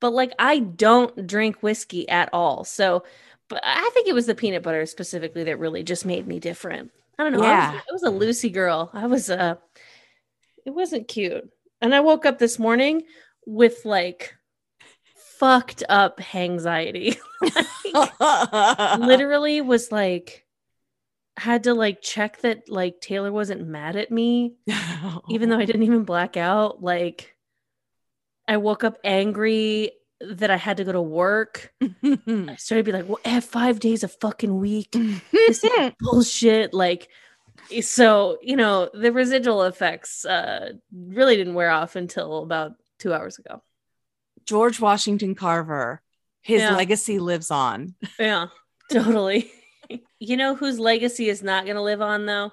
But 0.00 0.12
like, 0.12 0.32
I 0.38 0.58
don't 0.58 1.26
drink 1.26 1.62
whiskey 1.62 2.08
at 2.08 2.30
all. 2.32 2.64
So, 2.64 3.04
but 3.48 3.60
I 3.62 3.90
think 3.94 4.08
it 4.08 4.14
was 4.14 4.26
the 4.26 4.34
peanut 4.34 4.62
butter 4.64 4.86
specifically 4.86 5.44
that 5.44 5.58
really 5.58 5.84
just 5.84 6.04
made 6.04 6.26
me 6.26 6.40
different. 6.40 6.90
I 7.18 7.22
don't 7.22 7.32
know. 7.32 7.42
I, 7.42 7.50
Yeah. 7.50 7.72
was, 7.72 7.82
I 7.88 7.92
was 7.92 8.02
a 8.02 8.10
Lucy 8.10 8.50
girl. 8.50 8.90
I 8.92 9.06
was 9.06 9.30
a, 9.30 9.58
it 10.64 10.70
wasn't 10.70 11.06
cute. 11.06 11.48
And 11.82 11.94
I 11.94 12.00
woke 12.00 12.24
up 12.24 12.38
this 12.38 12.58
morning 12.58 13.02
with 13.46 13.84
like 13.84 14.34
fucked 15.16 15.82
up 15.88 16.34
anxiety. 16.34 17.18
literally 18.98 19.60
was 19.60 19.92
like 19.92 20.46
had 21.36 21.64
to 21.64 21.74
like 21.74 22.00
check 22.00 22.40
that 22.40 22.68
like 22.68 23.00
Taylor 23.00 23.32
wasn't 23.32 23.66
mad 23.66 23.96
at 23.96 24.10
me 24.10 24.54
even 25.28 25.48
though 25.48 25.58
I 25.58 25.64
didn't 25.64 25.82
even 25.82 26.04
black 26.04 26.36
out 26.36 26.82
like 26.82 27.34
I 28.46 28.58
woke 28.58 28.84
up 28.84 28.98
angry 29.04 29.92
that 30.20 30.50
I 30.50 30.56
had 30.56 30.76
to 30.76 30.84
go 30.84 30.92
to 30.92 31.00
work. 31.00 31.72
I 31.82 32.56
started 32.56 32.84
to 32.84 32.84
be 32.84 32.92
like, 32.92 33.08
well, 33.08 33.20
I 33.24 33.30
have 33.30 33.44
five 33.44 33.80
days 33.80 34.04
a 34.04 34.08
fucking 34.08 34.58
week. 34.58 34.94
This 35.32 35.64
is 35.64 35.92
bullshit. 35.98 36.74
Like, 36.74 37.08
so, 37.80 38.38
you 38.42 38.56
know, 38.56 38.90
the 38.92 39.12
residual 39.12 39.62
effects 39.62 40.24
uh, 40.24 40.72
really 40.92 41.36
didn't 41.36 41.54
wear 41.54 41.70
off 41.70 41.96
until 41.96 42.42
about 42.42 42.72
two 42.98 43.12
hours 43.14 43.38
ago. 43.38 43.62
George 44.44 44.80
Washington 44.80 45.34
Carver, 45.34 46.02
his 46.42 46.62
Yeah. 46.62 46.76
legacy 46.76 47.18
lives 47.18 47.50
on. 47.50 47.94
Yeah, 48.18 48.46
totally. 48.90 49.50
you 50.18 50.36
know 50.36 50.54
whose 50.54 50.78
legacy 50.78 51.28
is 51.28 51.42
not 51.42 51.64
going 51.64 51.76
to 51.76 51.82
live 51.82 52.02
on, 52.02 52.26
though? 52.26 52.52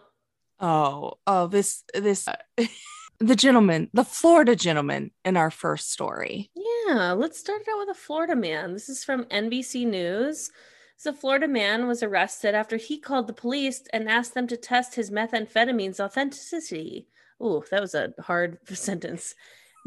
Oh, 0.60 1.14
oh, 1.26 1.48
this, 1.48 1.84
this, 1.94 2.28
the 3.20 3.36
gentleman, 3.36 3.90
the 3.94 4.04
Florida 4.04 4.56
gentleman 4.56 5.12
in 5.26 5.38
our 5.38 5.52
first 5.52 5.92
story. 5.92 6.52
Yeah, 6.56 7.14
let's 7.14 7.40
start 7.40 7.62
it 7.62 7.68
out 7.72 7.80
with 7.80 7.90
a 7.90 8.00
Florida 8.00 8.36
man. 8.36 8.74
This 8.74 8.90
is 8.90 9.04
from 9.04 9.26
NBC 9.26 9.86
News. 9.88 10.52
So, 11.00 11.12
a 11.12 11.14
Florida 11.14 11.48
man 11.48 11.88
was 11.88 12.04
arrested 12.04 12.54
after 12.54 12.76
he 12.76 13.00
called 13.00 13.28
the 13.28 13.34
police 13.34 13.84
and 13.94 14.10
asked 14.10 14.34
them 14.34 14.48
to 14.48 14.58
test 14.58 14.96
his 14.96 15.10
methamphetamine's 15.10 16.02
authenticity. 16.02 17.08
Ooh, 17.42 17.64
that 17.72 17.80
was 17.80 17.96
a 17.96 18.14
hard 18.20 18.58
sentence. 18.78 19.34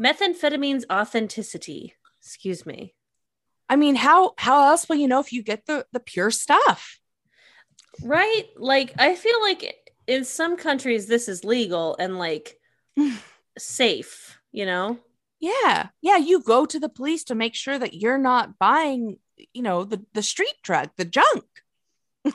Methamphetamine's 0.01 0.85
authenticity. 0.91 1.93
Excuse 2.19 2.65
me. 2.65 2.95
I 3.69 3.75
mean, 3.75 3.93
how 3.93 4.33
how 4.39 4.69
else 4.69 4.89
will 4.89 4.95
you 4.95 5.07
know 5.07 5.19
if 5.19 5.31
you 5.31 5.43
get 5.43 5.67
the 5.67 5.85
the 5.91 5.99
pure 5.99 6.31
stuff? 6.31 6.99
Right? 8.01 8.45
Like, 8.57 8.95
I 8.97 9.13
feel 9.13 9.39
like 9.39 9.91
in 10.07 10.25
some 10.25 10.57
countries 10.57 11.05
this 11.05 11.29
is 11.29 11.43
legal 11.43 11.95
and 11.99 12.17
like 12.17 12.57
safe, 13.59 14.39
you 14.51 14.65
know? 14.65 14.97
Yeah, 15.39 15.89
yeah. 16.01 16.17
You 16.17 16.41
go 16.41 16.65
to 16.65 16.79
the 16.79 16.89
police 16.89 17.25
to 17.25 17.35
make 17.35 17.53
sure 17.53 17.77
that 17.77 17.93
you're 17.93 18.17
not 18.17 18.57
buying, 18.57 19.17
you 19.53 19.61
know, 19.61 19.83
the 19.83 20.05
the 20.13 20.23
street 20.23 20.55
drug, 20.63 20.89
the 20.97 21.05
junk. 21.05 21.45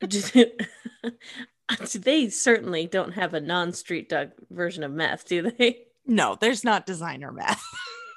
they 1.94 2.28
certainly 2.28 2.86
don't 2.86 3.12
have 3.12 3.34
a 3.34 3.40
non-street 3.40 4.08
drug 4.08 4.30
version 4.50 4.82
of 4.82 4.92
meth, 4.92 5.26
do 5.28 5.50
they? 5.50 5.86
No, 6.06 6.36
there's 6.40 6.64
not 6.64 6.86
designer 6.86 7.32
meth. 7.32 7.62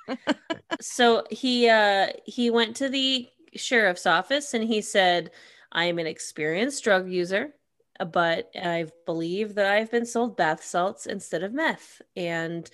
So 0.81 1.24
he 1.29 1.69
uh 1.69 2.07
he 2.25 2.50
went 2.50 2.75
to 2.77 2.89
the 2.89 3.29
sheriff's 3.55 4.05
office 4.05 4.53
and 4.53 4.63
he 4.63 4.81
said, 4.81 5.31
"I 5.72 5.86
am 5.86 5.98
an 5.98 6.07
experienced 6.07 6.83
drug 6.83 7.10
user, 7.10 7.53
but 8.12 8.51
I 8.53 8.88
believe 9.05 9.55
that 9.55 9.65
I've 9.65 9.91
been 9.91 10.05
sold 10.05 10.36
bath 10.36 10.62
salts 10.62 11.05
instead 11.05 11.41
of 11.41 11.53
meth, 11.53 12.01
and 12.17 12.69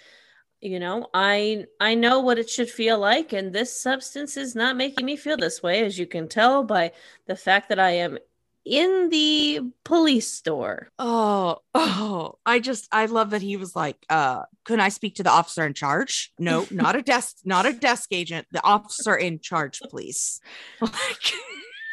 you 0.61 0.79
know, 0.79 1.07
I 1.13 1.65
I 1.79 1.95
know 1.95 2.19
what 2.19 2.39
it 2.39 2.49
should 2.49 2.69
feel 2.69 2.99
like, 2.99 3.33
and 3.33 3.53
this 3.53 3.81
substance 3.81 4.37
is 4.37 4.55
not 4.55 4.75
making 4.75 5.05
me 5.05 5.15
feel 5.15 5.37
this 5.37 5.63
way, 5.63 5.85
as 5.85 5.97
you 5.97 6.05
can 6.05 6.27
tell 6.27 6.63
by 6.63 6.91
the 7.27 7.35
fact 7.35 7.69
that 7.69 7.79
I 7.79 7.91
am 7.91 8.17
in 8.65 9.09
the 9.09 9.61
police 9.85 10.31
store." 10.31 10.89
Oh, 10.99 11.59
oh, 11.73 12.39
I 12.45 12.59
just 12.59 12.87
I 12.91 13.05
love 13.05 13.29
that 13.31 13.41
he 13.41 13.57
was 13.57 13.75
like, 13.75 13.97
uh, 14.09 14.43
can 14.65 14.79
I 14.79 14.89
speak 14.89 15.15
to 15.15 15.23
the 15.23 15.31
officer 15.31 15.65
in 15.65 15.73
charge? 15.73 16.31
No, 16.37 16.67
not 16.71 16.95
a 16.95 17.01
desk, 17.01 17.37
not 17.45 17.65
a 17.65 17.73
desk 17.73 18.09
agent, 18.11 18.47
the 18.51 18.63
officer 18.63 19.15
in 19.15 19.39
charge, 19.39 19.79
please. 19.89 20.41
Like, 20.81 21.33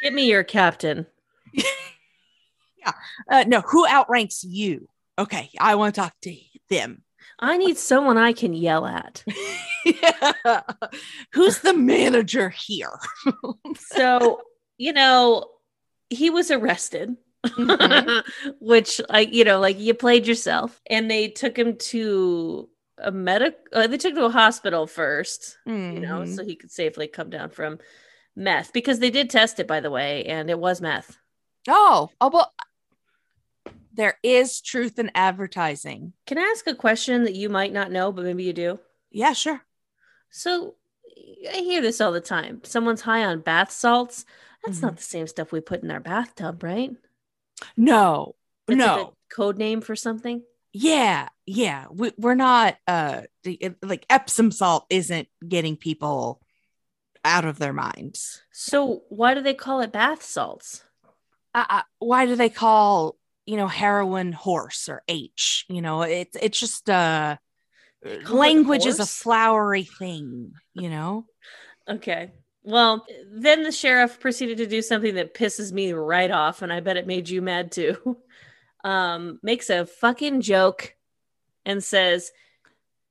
Get 0.02 0.12
me 0.12 0.28
your 0.28 0.44
captain. 0.44 1.06
uh, 3.30 3.44
no, 3.46 3.60
who 3.60 3.86
outranks 3.86 4.44
you? 4.44 4.88
Okay, 5.18 5.50
I 5.58 5.76
want 5.76 5.94
to 5.94 6.00
talk 6.00 6.14
to 6.22 6.36
them. 6.68 7.02
I 7.38 7.56
need 7.58 7.76
someone 7.78 8.16
I 8.18 8.32
can 8.32 8.52
yell 8.52 8.86
at. 8.86 9.24
Yeah. 10.02 10.62
Who's 11.32 11.60
the 11.60 11.72
manager 11.72 12.48
here? 12.48 12.90
so 13.76 14.40
you 14.78 14.92
know 14.92 15.44
he 16.10 16.28
was 16.30 16.50
arrested 16.50 17.16
Mhm. 17.46 18.24
which 18.60 19.00
i 19.08 19.20
you 19.20 19.44
know 19.44 19.60
like 19.60 19.78
you 19.78 19.94
played 19.94 20.26
yourself 20.26 20.80
and 20.90 21.08
they 21.08 21.28
took 21.28 21.56
him 21.56 21.76
to 21.76 22.68
a 22.98 23.12
medic 23.12 23.56
uh, 23.72 23.86
they 23.86 23.96
took 23.96 24.10
him 24.10 24.16
to 24.18 24.24
a 24.24 24.30
hospital 24.30 24.88
first 24.88 25.56
you 25.66 26.00
know 26.00 26.24
so 26.24 26.42
he 26.44 26.56
could 26.56 26.72
safely 26.72 27.06
come 27.06 27.30
down 27.30 27.50
from 27.50 27.78
meth 28.34 28.72
because 28.72 28.98
they 28.98 29.10
did 29.10 29.30
test 29.30 29.60
it 29.60 29.68
by 29.68 29.78
the 29.78 29.90
way 29.90 30.24
and 30.24 30.50
it 30.50 30.58
was 30.58 30.80
meth 30.80 31.16
Oh, 31.68 32.10
oh, 32.20 32.30
well, 32.32 32.52
there 33.96 34.18
is 34.22 34.60
truth 34.60 34.98
in 34.98 35.10
advertising. 35.14 36.12
can 36.26 36.38
i 36.38 36.42
ask 36.42 36.66
a 36.66 36.74
question 36.74 37.24
that 37.24 37.34
you 37.34 37.48
might 37.48 37.72
not 37.72 37.90
know 37.90 38.12
but 38.12 38.24
maybe 38.24 38.44
you 38.44 38.52
do 38.52 38.78
Yeah, 39.10 39.32
sure. 39.32 39.60
so 40.30 40.74
i 41.52 41.56
hear 41.58 41.80
this 41.82 42.00
all 42.00 42.12
the 42.12 42.20
time 42.20 42.60
someone's 42.64 43.00
high 43.02 43.24
on 43.24 43.40
bath 43.40 43.70
salts 43.70 44.24
that's 44.64 44.82
not 44.82 44.96
the 44.96 45.02
same 45.02 45.26
stuff 45.26 45.52
we 45.52 45.60
put 45.60 45.82
in 45.82 45.90
our 45.90 46.00
bathtub 46.00 46.62
right 46.62 46.90
No, 47.76 48.34
That's 48.66 48.78
no. 48.78 48.86
like 48.96 49.06
a 49.06 49.34
code 49.34 49.58
name 49.58 49.80
for 49.80 49.96
something 49.96 50.42
yeah, 50.78 51.30
yeah. 51.46 51.86
We, 51.90 52.12
we're 52.18 52.34
not, 52.34 52.76
uh, 52.86 53.22
like 53.82 54.04
Epsom 54.10 54.50
salt 54.50 54.84
isn't 54.90 55.26
getting 55.48 55.74
people 55.78 56.42
out 57.24 57.46
of 57.46 57.58
their 57.58 57.72
minds. 57.72 58.42
So 58.52 59.04
why 59.08 59.32
do 59.32 59.40
they 59.40 59.54
call 59.54 59.80
it 59.80 59.90
bath 59.90 60.22
salts? 60.22 60.84
Uh, 61.54 61.64
uh, 61.70 61.82
why 61.98 62.26
do 62.26 62.36
they 62.36 62.50
call, 62.50 63.16
you 63.46 63.56
know, 63.56 63.68
heroin 63.68 64.32
horse 64.32 64.88
or 64.88 65.02
H? 65.08 65.64
You 65.68 65.80
know, 65.80 66.02
it's, 66.02 66.36
it's 66.40 66.60
just, 66.60 66.90
uh, 66.90 67.36
language 68.28 68.86
is 68.86 69.00
a 69.00 69.06
flowery 69.06 69.84
thing, 69.84 70.52
you 70.74 70.90
know? 70.90 71.26
Okay. 71.88 72.32
Well, 72.62 73.06
then 73.32 73.62
the 73.62 73.70
sheriff 73.70 74.18
proceeded 74.18 74.58
to 74.58 74.66
do 74.66 74.82
something 74.82 75.14
that 75.14 75.34
pisses 75.34 75.72
me 75.72 75.92
right 75.92 76.30
off, 76.30 76.62
and 76.62 76.72
I 76.72 76.80
bet 76.80 76.96
it 76.96 77.06
made 77.06 77.28
you 77.28 77.42
mad 77.42 77.72
too. 77.72 78.18
Um, 78.84 79.40
makes 79.42 79.68
a 79.68 79.84
fucking 79.84 80.42
joke 80.42 80.94
and 81.64 81.82
says, 81.82 82.30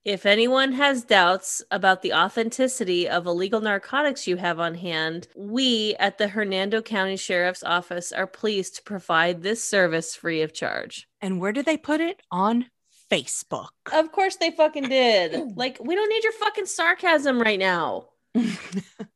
if 0.05 0.25
anyone 0.25 0.71
has 0.73 1.03
doubts 1.03 1.63
about 1.71 2.03
the 2.03 2.13
authenticity 2.13 3.09
of 3.09 3.25
illegal 3.25 3.59
narcotics 3.59 4.27
you 4.27 4.37
have 4.37 4.59
on 4.59 4.75
hand, 4.75 5.27
we 5.35 5.95
at 5.99 6.19
the 6.19 6.27
Hernando 6.27 6.81
County 6.83 7.17
Sheriff's 7.17 7.63
Office 7.63 8.11
are 8.11 8.27
pleased 8.27 8.75
to 8.75 8.83
provide 8.83 9.41
this 9.41 9.63
service 9.63 10.15
free 10.15 10.43
of 10.43 10.53
charge. 10.53 11.07
And 11.21 11.41
where 11.41 11.51
did 11.51 11.65
they 11.65 11.75
put 11.77 12.01
it? 12.01 12.21
On 12.31 12.67
Facebook. 13.11 13.69
Of 13.91 14.11
course 14.11 14.35
they 14.35 14.51
fucking 14.51 14.89
did. 14.89 15.41
Like, 15.55 15.79
we 15.83 15.95
don't 15.95 16.09
need 16.09 16.23
your 16.23 16.33
fucking 16.33 16.67
sarcasm 16.67 17.41
right 17.41 17.59
now. 17.59 18.09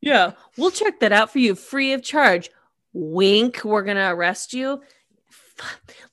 Yeah, 0.02 0.32
we'll 0.56 0.70
check 0.70 1.00
that 1.00 1.12
out 1.12 1.30
for 1.30 1.40
you 1.40 1.54
free 1.54 1.92
of 1.92 2.02
charge. 2.02 2.48
Wink, 2.94 3.60
we're 3.64 3.82
going 3.82 3.98
to 3.98 4.08
arrest 4.10 4.54
you. 4.54 4.80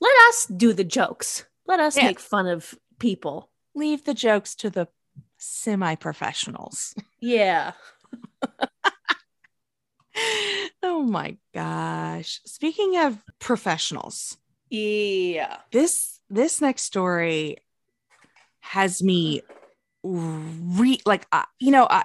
Let 0.01 0.15
us 0.27 0.45
do 0.45 0.73
the 0.73 0.83
jokes. 0.83 1.45
Let 1.65 1.79
us 1.79 1.95
Yeah. 1.95 2.07
make 2.07 2.19
fun 2.19 2.47
of 2.47 2.75
people. 2.99 3.49
Leave 3.77 4.05
the 4.05 4.13
jokes 4.15 4.55
to 4.55 4.69
the 4.71 4.87
semi 5.37 5.93
professionals. 5.95 6.95
Yeah. 7.19 7.73
oh 10.83 11.03
my 11.03 11.37
gosh. 11.53 12.41
Speaking 12.45 12.97
of 12.97 13.23
professionals, 13.39 14.37
Yeah. 14.69 15.57
this 15.71 16.19
this 16.29 16.59
next 16.59 16.83
story 16.83 17.57
has 18.61 19.01
me 19.03 19.41
re 20.03 20.99
like 21.05 21.27
uh, 21.31 21.43
you 21.59 21.71
know 21.71 21.87
I 21.89 22.03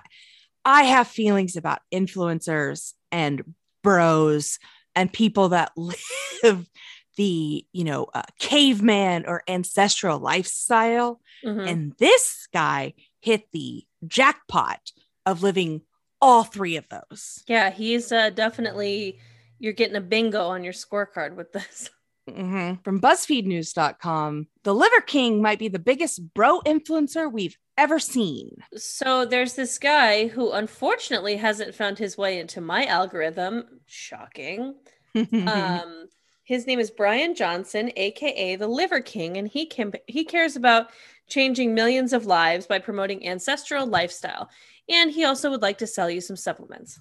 I 0.65 0.83
have 0.85 1.09
feelings 1.09 1.57
about 1.57 1.81
influencers 1.93 2.93
and 3.11 3.55
bros 3.83 4.59
and 4.95 5.13
people 5.13 5.49
that 5.51 5.73
live 5.77 6.69
the 7.17 7.65
you 7.73 7.85
know 7.85 8.07
uh, 8.15 8.23
caveman 8.39 9.25
or 9.27 9.43
ancestral 9.49 10.19
lifestyle 10.19 11.21
Mhm. 11.45 11.69
and 11.69 11.93
this 11.99 12.47
guy 12.53 12.95
hit 13.21 13.51
the 13.53 13.85
jackpot 14.07 14.93
of 15.27 15.43
living 15.43 15.83
all 16.21 16.45
three 16.45 16.77
of 16.77 16.85
those 16.89 17.43
yeah, 17.47 17.71
he's 17.71 18.13
uh, 18.13 18.31
definitely, 18.31 19.19
you're 19.59 19.73
getting 19.73 19.97
a 19.97 20.01
bingo 20.01 20.47
on 20.49 20.63
your 20.65 20.73
scorecard 20.73 21.35
with 21.37 21.53
this. 21.53 21.91
Mhm. 22.31 22.85
From 22.85 23.01
BuzzFeedNews.com, 23.01 24.47
the 24.63 24.73
Liver 24.75 25.01
King 25.01 25.43
might 25.43 25.59
be 25.59 25.67
the 25.67 25.81
biggest 25.81 26.33
bro 26.35 26.61
influencer 26.61 27.31
we've 27.31 27.57
ever 27.77 27.99
seen. 27.99 28.59
So 28.77 29.25
there's 29.25 29.55
this 29.55 29.77
guy 29.79 30.29
who 30.29 30.53
unfortunately 30.53 31.37
hasn't 31.37 31.75
found 31.75 31.99
his 31.99 32.17
way 32.17 32.39
into 32.39 32.61
my 32.61 32.87
algorithm. 32.87 33.81
Shocking. 33.87 34.77
um 35.17 36.07
his 36.45 36.67
name 36.67 36.79
is 36.81 36.91
Brian 36.91 37.35
Johnson 37.35 37.91
aka 37.97 38.57
the 38.57 38.67
Liver 38.69 39.01
King 39.01 39.37
and 39.37 39.49
he 39.49 39.67
can 39.67 39.93
he 40.07 40.25
cares 40.25 40.57
about 40.57 40.91
changing 41.29 41.75
millions 41.75 42.13
of 42.13 42.27
lives 42.27 42.67
by 42.67 42.79
promoting 42.79 43.27
ancestral 43.27 43.87
lifestyle 43.87 44.51
and 44.89 45.11
he 45.11 45.25
also 45.25 45.51
would 45.51 45.63
like 45.63 45.79
to 45.79 45.87
sell 45.87 46.11
you 46.11 46.21
some 46.21 46.37
supplements. 46.37 47.01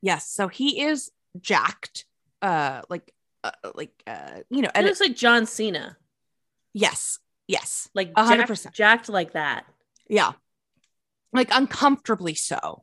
yes, 0.00 0.28
so 0.30 0.48
he 0.48 0.80
is 0.82 1.10
jacked, 1.40 2.06
uh, 2.40 2.80
like, 2.88 3.12
uh, 3.44 3.50
like, 3.74 3.92
uh, 4.06 4.40
you 4.48 4.62
know, 4.62 4.70
He 4.74 4.82
looks 4.82 5.00
like 5.00 5.14
John 5.14 5.44
Cena, 5.46 5.96
yes, 6.72 7.18
yes, 7.46 7.90
like 7.94 8.12
A 8.16 8.24
hundred 8.24 8.38
jacked, 8.38 8.48
percent. 8.48 8.74
jacked 8.74 9.08
like 9.10 9.32
that. 9.34 9.66
yeah, 10.08 10.32
like 11.32 11.48
uncomfortably 11.52 12.34
so. 12.34 12.82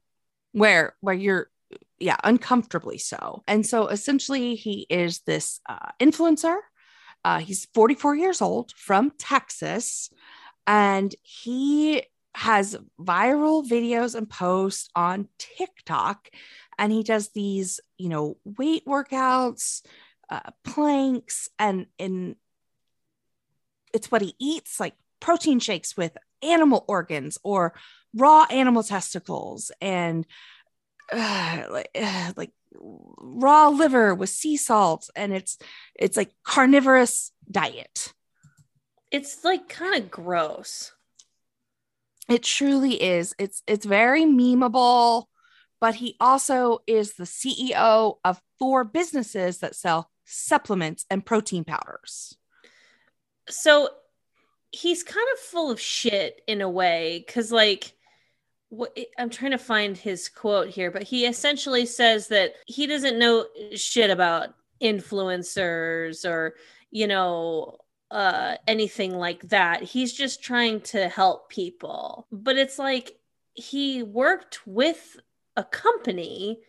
where 0.51 0.95
where 1.01 1.15
you're 1.15 1.49
yeah 1.99 2.17
uncomfortably 2.23 2.97
so. 2.97 3.43
And 3.47 3.65
so 3.65 3.87
essentially 3.87 4.55
he 4.55 4.85
is 4.89 5.19
this 5.21 5.59
uh, 5.67 5.91
influencer. 5.99 6.57
Uh, 7.23 7.39
he's 7.39 7.65
44 7.73 8.15
years 8.15 8.41
old 8.41 8.71
from 8.77 9.11
texas 9.17 10.11
and 10.67 11.15
he 11.23 12.03
has 12.35 12.77
viral 12.99 13.67
videos 13.67 14.13
and 14.13 14.29
posts 14.29 14.89
on 14.95 15.27
tiktok 15.39 16.29
and 16.77 16.91
he 16.91 17.01
does 17.01 17.29
these 17.29 17.79
you 17.97 18.09
know 18.09 18.37
weight 18.43 18.85
workouts 18.85 19.81
uh, 20.29 20.51
planks 20.63 21.49
and 21.57 21.87
in 21.97 22.35
it's 23.91 24.11
what 24.11 24.21
he 24.21 24.35
eats 24.39 24.79
like 24.79 24.93
protein 25.19 25.59
shakes 25.59 25.97
with 25.97 26.15
animal 26.43 26.85
organs 26.87 27.37
or 27.43 27.73
raw 28.13 28.45
animal 28.49 28.83
testicles. 28.83 29.71
And 29.81 30.25
uh, 31.11 31.63
like, 31.71 31.89
uh, 31.95 32.33
like 32.37 32.51
raw 32.77 33.69
liver 33.69 34.13
with 34.13 34.29
sea 34.29 34.57
salt 34.57 35.09
and 35.15 35.33
it's 35.33 35.57
it's 35.95 36.17
like 36.17 36.31
carnivorous 36.43 37.31
diet. 37.49 38.13
It's 39.11 39.43
like 39.43 39.69
kind 39.69 39.95
of 40.03 40.11
gross. 40.11 40.91
it 42.27 42.43
truly 42.43 43.01
is. 43.01 43.35
It's 43.39 43.63
it's 43.67 43.85
very 43.85 44.23
memeable 44.23 45.25
but 45.81 45.95
he 45.95 46.15
also 46.19 46.79
is 46.87 47.13
the 47.13 47.25
ceo 47.25 48.17
of 48.23 48.41
four 48.59 48.83
businesses 48.83 49.59
that 49.59 49.75
sell 49.75 50.09
supplements 50.25 51.05
and 51.09 51.25
protein 51.25 51.63
powders. 51.63 52.35
So 53.49 53.89
he's 54.71 55.03
kind 55.03 55.27
of 55.33 55.39
full 55.39 55.71
of 55.71 55.79
shit 55.79 56.41
in 56.47 56.61
a 56.61 56.69
way 56.69 57.23
because 57.25 57.51
like 57.51 57.94
i'm 59.17 59.29
trying 59.29 59.51
to 59.51 59.57
find 59.57 59.97
his 59.97 60.29
quote 60.29 60.67
here 60.67 60.91
but 60.91 61.03
he 61.03 61.25
essentially 61.25 61.85
says 61.85 62.27
that 62.27 62.53
he 62.65 62.87
doesn't 62.87 63.19
know 63.19 63.45
shit 63.75 64.09
about 64.09 64.55
influencers 64.81 66.29
or 66.29 66.55
you 66.91 67.07
know 67.07 67.77
uh 68.11 68.55
anything 68.67 69.17
like 69.17 69.41
that. 69.49 69.83
He's 69.83 70.13
just 70.13 70.43
trying 70.43 70.81
to 70.81 71.09
help 71.09 71.49
people. 71.49 72.27
But 72.31 72.57
it's 72.57 72.79
like 72.79 73.17
he 73.53 74.03
worked 74.03 74.65
with 74.65 75.17
a 75.55 75.63
company 75.63 76.59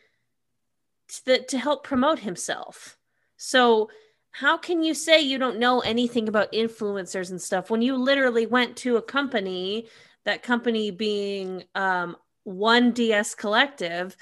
to, 1.25 1.43
to 1.45 1.59
help 1.59 1.85
promote 1.85 2.21
himself. 2.21 2.97
So 3.37 3.91
how 4.31 4.57
can 4.57 4.83
you 4.83 4.95
say 4.95 5.21
you 5.21 5.39
don't 5.39 5.59
know 5.59 5.81
anything 5.81 6.29
about 6.29 6.53
influencers 6.53 7.31
and 7.31 7.41
stuff 7.41 7.71
when 7.71 7.83
you 7.83 7.97
literally 7.97 8.47
went 8.47 8.77
to 8.79 8.97
a 8.97 9.03
company 9.03 9.89
that 10.27 10.43
company 10.43 10.91
being 10.91 11.65
um, 11.75 12.17
one 12.45 12.93
ds 12.93 13.35
collective 13.35 14.15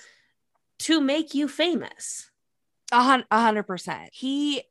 to 0.78 1.00
make 1.00 1.34
you 1.34 1.48
famous 1.48 2.30
A 3.30 3.40
hundred 3.40 3.64
percent. 3.64 4.10
He 4.12 4.62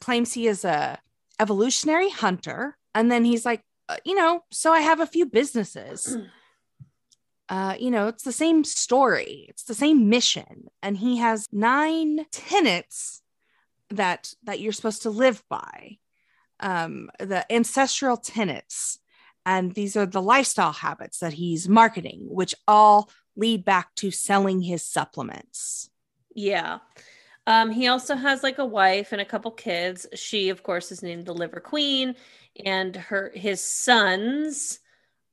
claims 0.00 0.32
he 0.32 0.46
is 0.46 0.64
a 0.64 0.98
evolutionary 1.38 2.10
hunter, 2.10 2.76
and 2.94 3.10
then 3.10 3.24
he's 3.24 3.44
like, 3.44 3.62
uh, 3.88 3.96
you 4.04 4.14
know, 4.14 4.44
so 4.50 4.72
I 4.72 4.80
have 4.80 5.00
a 5.00 5.06
few 5.06 5.26
businesses. 5.26 6.16
Uh, 7.52 7.74
you 7.80 7.90
know, 7.90 8.06
it's 8.06 8.22
the 8.22 8.30
same 8.30 8.62
story, 8.62 9.44
it's 9.48 9.64
the 9.64 9.74
same 9.74 10.08
mission, 10.08 10.68
and 10.84 10.96
he 10.96 11.16
has 11.16 11.48
nine 11.50 12.24
tenets 12.30 13.22
that 13.88 14.32
that 14.44 14.60
you're 14.60 14.72
supposed 14.72 15.02
to 15.02 15.10
live 15.10 15.42
by. 15.50 15.98
Um, 16.60 17.10
the 17.18 17.44
ancestral 17.52 18.16
tenets, 18.16 19.00
and 19.50 19.74
these 19.74 19.94
are 19.96 20.06
the 20.06 20.22
lifestyle 20.34 20.72
habits 20.72 21.18
that 21.20 21.32
he's 21.40 21.68
marketing, 21.68 22.20
which 22.40 22.54
all 22.66 23.10
lead 23.36 23.64
back 23.64 23.94
to 23.96 24.10
selling 24.10 24.60
his 24.70 24.82
supplements. 24.96 25.90
yeah 26.34 26.78
um, 27.46 27.70
he 27.78 27.88
also 27.88 28.14
has 28.14 28.42
like 28.42 28.58
a 28.58 28.64
wife 28.80 29.12
and 29.12 29.20
a 29.20 29.30
couple 29.32 29.50
kids 29.50 30.06
she 30.14 30.50
of 30.50 30.62
course 30.62 30.92
is 30.94 31.02
named 31.02 31.24
the 31.26 31.34
liver 31.42 31.60
queen 31.72 32.14
and 32.74 32.94
her 32.96 33.32
his 33.34 33.60
sons 33.64 34.80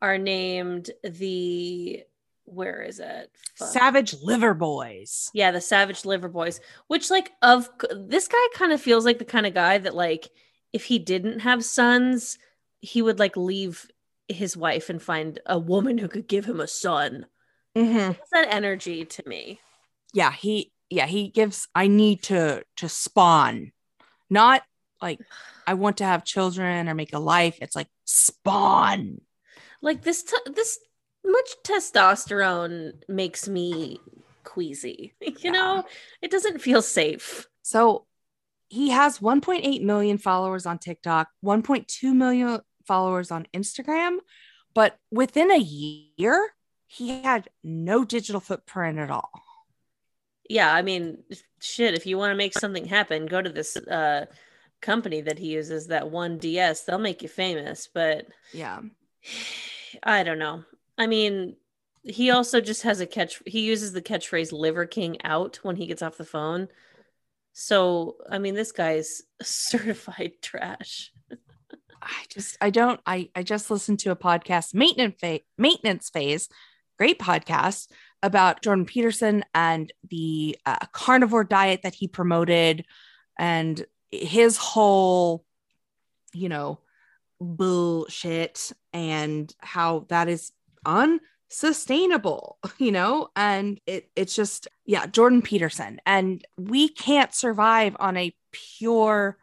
are 0.01 0.17
named 0.17 0.85
the 1.03 2.03
where 2.45 2.81
is 2.81 2.99
it 2.99 3.29
Fuck. 3.55 3.67
Savage 3.67 4.13
Liver 4.23 4.53
Boys. 4.53 5.29
Yeah, 5.33 5.51
the 5.51 5.59
Savage 5.61 6.05
Liver 6.05 6.29
Boys, 6.29 6.61
which 6.87 7.09
like 7.15 7.29
of 7.41 7.69
this 7.91 8.27
guy 8.27 8.45
kind 8.55 8.71
of 8.71 8.79
feels 8.79 9.03
like 9.05 9.19
the 9.19 9.25
kind 9.35 9.45
of 9.45 9.53
guy 9.53 9.77
that 9.79 9.95
like 9.95 10.29
if 10.71 10.85
he 10.85 10.97
didn't 10.99 11.39
have 11.39 11.63
sons, 11.65 12.37
he 12.79 13.01
would 13.01 13.19
like 13.19 13.35
leave 13.35 13.89
his 14.27 14.57
wife 14.57 14.89
and 14.89 15.01
find 15.01 15.39
a 15.45 15.57
woman 15.59 15.97
who 15.97 16.07
could 16.07 16.27
give 16.27 16.45
him 16.45 16.59
a 16.59 16.67
son. 16.67 17.25
Mm-hmm. 17.77 18.13
That 18.31 18.47
energy 18.53 19.05
to 19.05 19.23
me? 19.27 19.59
Yeah, 20.13 20.31
he 20.31 20.71
yeah 20.89 21.05
he 21.05 21.29
gives. 21.29 21.67
I 21.75 21.87
need 21.87 22.23
to 22.23 22.63
to 22.77 22.89
spawn, 22.89 23.71
not 24.29 24.63
like 25.01 25.19
I 25.65 25.75
want 25.75 25.97
to 25.97 26.05
have 26.05 26.23
children 26.23 26.89
or 26.89 26.95
make 26.95 27.13
a 27.13 27.19
life. 27.19 27.57
It's 27.61 27.75
like 27.75 27.89
spawn. 28.05 29.21
Like 29.81 30.01
this 30.01 30.23
t- 30.23 30.51
this 30.53 30.79
much 31.25 31.49
testosterone 31.63 32.93
makes 33.07 33.47
me 33.47 33.99
queasy. 34.43 35.13
You 35.21 35.35
Yeah. 35.39 35.51
know, 35.51 35.83
it 36.21 36.31
doesn't 36.31 36.61
feel 36.61 36.81
safe. 36.81 37.47
So 37.61 38.05
he 38.69 38.89
has 38.89 39.19
1.8 39.19 39.83
million 39.83 40.17
followers 40.17 40.65
on 40.65 40.79
TikTok, 40.79 41.27
1.2 41.45 42.13
million 42.15 42.59
followers 42.87 43.31
on 43.31 43.47
Instagram, 43.53 44.17
but 44.73 44.97
within 45.11 45.51
a 45.51 45.57
year, 45.57 46.53
he 46.85 47.21
had 47.21 47.49
no 47.63 48.05
digital 48.05 48.39
footprint 48.41 48.97
at 48.97 49.11
all. 49.11 49.29
Yeah, 50.49 50.73
I 50.73 50.81
mean, 50.81 51.23
shit, 51.61 51.93
if 51.93 52.05
you 52.05 52.17
want 52.17 52.31
to 52.31 52.37
make 52.37 52.53
something 52.53 52.85
happen, 52.85 53.25
go 53.25 53.41
to 53.41 53.49
this 53.49 53.75
uh 53.75 54.25
company 54.81 55.21
that 55.21 55.39
he 55.39 55.47
uses 55.47 55.87
that 55.87 56.09
one 56.09 56.37
DS. 56.37 56.83
They'll 56.83 56.99
make 56.99 57.21
you 57.21 57.29
famous, 57.29 57.89
but 57.93 58.27
Yeah. 58.53 58.81
I 60.03 60.23
don't 60.23 60.39
know. 60.39 60.63
I 60.97 61.07
mean, 61.07 61.55
he 62.03 62.31
also 62.31 62.61
just 62.61 62.83
has 62.83 62.99
a 63.01 63.05
catch 63.05 63.41
he 63.45 63.61
uses 63.61 63.91
the 63.93 64.01
catchphrase 64.01 64.51
liver 64.51 64.85
king 64.85 65.17
out 65.23 65.59
when 65.63 65.75
he 65.75 65.87
gets 65.87 66.01
off 66.01 66.17
the 66.17 66.25
phone. 66.25 66.67
So, 67.53 68.17
I 68.29 68.37
mean, 68.37 68.53
this 68.53 68.71
guy's 68.71 69.23
certified 69.41 70.33
trash. 70.41 71.11
I 72.07 72.23
just 72.29 72.57
I 72.61 72.69
don't 72.69 72.99
I 73.05 73.29
I 73.35 73.43
just 73.43 73.69
listened 73.69 73.99
to 73.99 74.11
a 74.11 74.15
podcast 74.15 74.73
maintenance 74.73 75.15
phase 75.19 75.41
maintenance 75.57 76.09
phase 76.09 76.49
great 76.97 77.19
podcast 77.19 77.89
about 78.23 78.63
Jordan 78.63 78.85
Peterson 78.85 79.43
and 79.53 79.91
the 80.09 80.57
uh, 80.65 80.77
carnivore 80.91 81.43
diet 81.43 81.81
that 81.83 81.93
he 81.93 82.07
promoted 82.07 82.85
and 83.37 83.85
his 84.09 84.57
whole 84.57 85.45
you 86.33 86.49
know 86.49 86.79
bullshit 87.39 88.71
and 88.93 89.53
how 89.59 90.05
that 90.09 90.27
is 90.27 90.51
unsustainable 90.85 92.57
you 92.77 92.91
know? 92.91 93.29
And 93.35 93.79
it 93.85 94.09
it's 94.15 94.35
just 94.35 94.67
yeah 94.85 95.05
Jordan 95.07 95.41
Peterson. 95.41 95.99
And 96.05 96.45
we 96.57 96.89
can't 96.89 97.33
survive 97.33 97.95
on 97.99 98.17
a 98.17 98.33
pure 98.51 99.37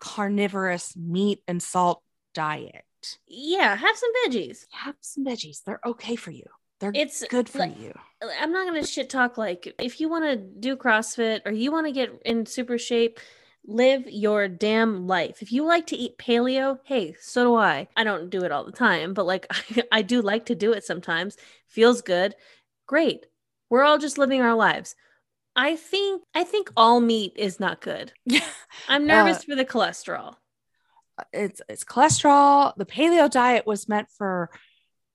carnivorous 0.00 0.96
meat 0.96 1.40
and 1.48 1.62
salt 1.62 2.02
diet. 2.34 2.84
Yeah, 3.26 3.76
have 3.76 3.96
some 3.96 4.10
veggies. 4.24 4.66
Have 4.72 4.96
some 5.00 5.24
veggies. 5.24 5.62
They're 5.64 5.80
okay 5.84 6.16
for 6.16 6.30
you. 6.30 6.44
They're 6.80 6.92
It's 6.94 7.24
good 7.28 7.48
for 7.48 7.58
like- 7.60 7.78
you. 7.78 7.92
I'm 8.40 8.52
not 8.52 8.66
going 8.66 8.82
to 8.82 8.88
shit 8.90 9.10
talk 9.10 9.36
like 9.36 9.74
if 9.78 10.00
you 10.00 10.08
want 10.08 10.24
to 10.24 10.36
do 10.36 10.76
CrossFit 10.76 11.40
or 11.44 11.52
you 11.52 11.70
want 11.70 11.86
to 11.86 11.92
get 11.92 12.10
in 12.24 12.46
super 12.46 12.78
shape, 12.78 13.20
live 13.66 14.06
your 14.08 14.48
damn 14.48 15.06
life. 15.06 15.42
If 15.42 15.52
you 15.52 15.64
like 15.64 15.86
to 15.88 15.96
eat 15.96 16.18
paleo, 16.18 16.78
hey, 16.84 17.14
so 17.20 17.44
do 17.44 17.54
I. 17.54 17.88
I 17.96 18.04
don't 18.04 18.30
do 18.30 18.42
it 18.44 18.52
all 18.52 18.64
the 18.64 18.72
time, 18.72 19.12
but 19.14 19.26
like 19.26 19.46
I, 19.50 19.82
I 19.92 20.02
do 20.02 20.22
like 20.22 20.46
to 20.46 20.54
do 20.54 20.72
it 20.72 20.84
sometimes. 20.84 21.36
Feels 21.68 22.00
good. 22.02 22.34
Great. 22.86 23.26
We're 23.70 23.82
all 23.84 23.98
just 23.98 24.18
living 24.18 24.40
our 24.42 24.54
lives. 24.54 24.94
I 25.56 25.76
think 25.76 26.22
I 26.34 26.44
think 26.44 26.70
all 26.76 27.00
meat 27.00 27.34
is 27.36 27.60
not 27.60 27.80
good. 27.80 28.12
I'm 28.88 29.06
nervous 29.06 29.38
Uh, 29.38 29.42
for 29.48 29.54
the 29.54 29.64
cholesterol. 29.64 30.34
It's 31.32 31.60
it's 31.68 31.84
cholesterol. 31.84 32.74
The 32.76 32.86
paleo 32.86 33.30
diet 33.30 33.66
was 33.66 33.88
meant 33.88 34.08
for 34.18 34.50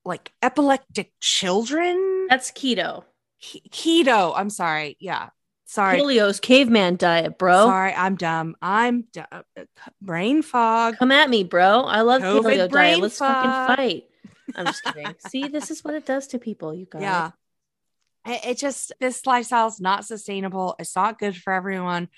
like 0.04 0.32
epileptic 0.42 1.12
children. 1.20 2.26
That's 2.30 2.50
keto. 2.52 3.04
Ke- 3.42 3.68
keto. 3.70 4.32
I'm 4.34 4.48
sorry. 4.50 4.96
Yeah. 4.98 5.28
Sorry. 5.66 6.00
Paleo's 6.00 6.40
caveman 6.40 6.96
diet, 6.96 7.38
bro. 7.38 7.66
Sorry, 7.66 7.92
I'm 7.92 8.16
dumb. 8.16 8.56
I'm 8.60 9.04
dumb. 9.12 9.44
Brain 10.02 10.42
fog. 10.42 10.96
Come 10.96 11.12
at 11.12 11.30
me, 11.30 11.44
bro. 11.44 11.82
I 11.82 12.00
love 12.00 12.22
COVID 12.22 12.42
paleo 12.42 12.70
diet. 12.70 12.98
Let's 12.98 13.18
fog. 13.18 13.44
fucking 13.44 13.76
fight. 13.76 14.04
I'm 14.56 14.66
just 14.66 14.82
kidding. 14.82 15.14
See, 15.28 15.46
this 15.48 15.70
is 15.70 15.84
what 15.84 15.94
it 15.94 16.04
does 16.06 16.26
to 16.28 16.38
people, 16.38 16.74
you 16.74 16.86
guys. 16.90 17.02
Yeah. 17.02 17.30
It, 18.26 18.44
it 18.44 18.58
just, 18.58 18.92
this 19.00 19.26
lifestyle 19.26 19.68
is 19.68 19.80
not 19.80 20.04
sustainable. 20.04 20.76
It's 20.78 20.96
not 20.96 21.18
good 21.18 21.36
for 21.36 21.52
everyone. 21.52 22.08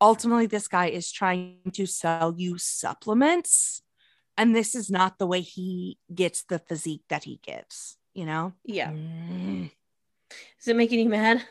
Ultimately, 0.00 0.46
this 0.46 0.68
guy 0.68 0.86
is 0.86 1.12
trying 1.12 1.58
to 1.72 1.86
sell 1.86 2.34
you 2.36 2.58
supplements. 2.58 3.82
And 4.36 4.56
this 4.56 4.74
is 4.74 4.90
not 4.90 5.18
the 5.18 5.26
way 5.26 5.40
he 5.40 5.98
gets 6.12 6.42
the 6.44 6.58
physique 6.58 7.04
that 7.08 7.24
he 7.24 7.38
gets, 7.42 7.98
you 8.14 8.24
know? 8.24 8.54
Yeah. 8.64 8.90
Mm. 8.90 9.70
Does 10.58 10.68
it 10.68 10.76
make 10.76 10.90
you 10.90 11.08
mad? 11.08 11.44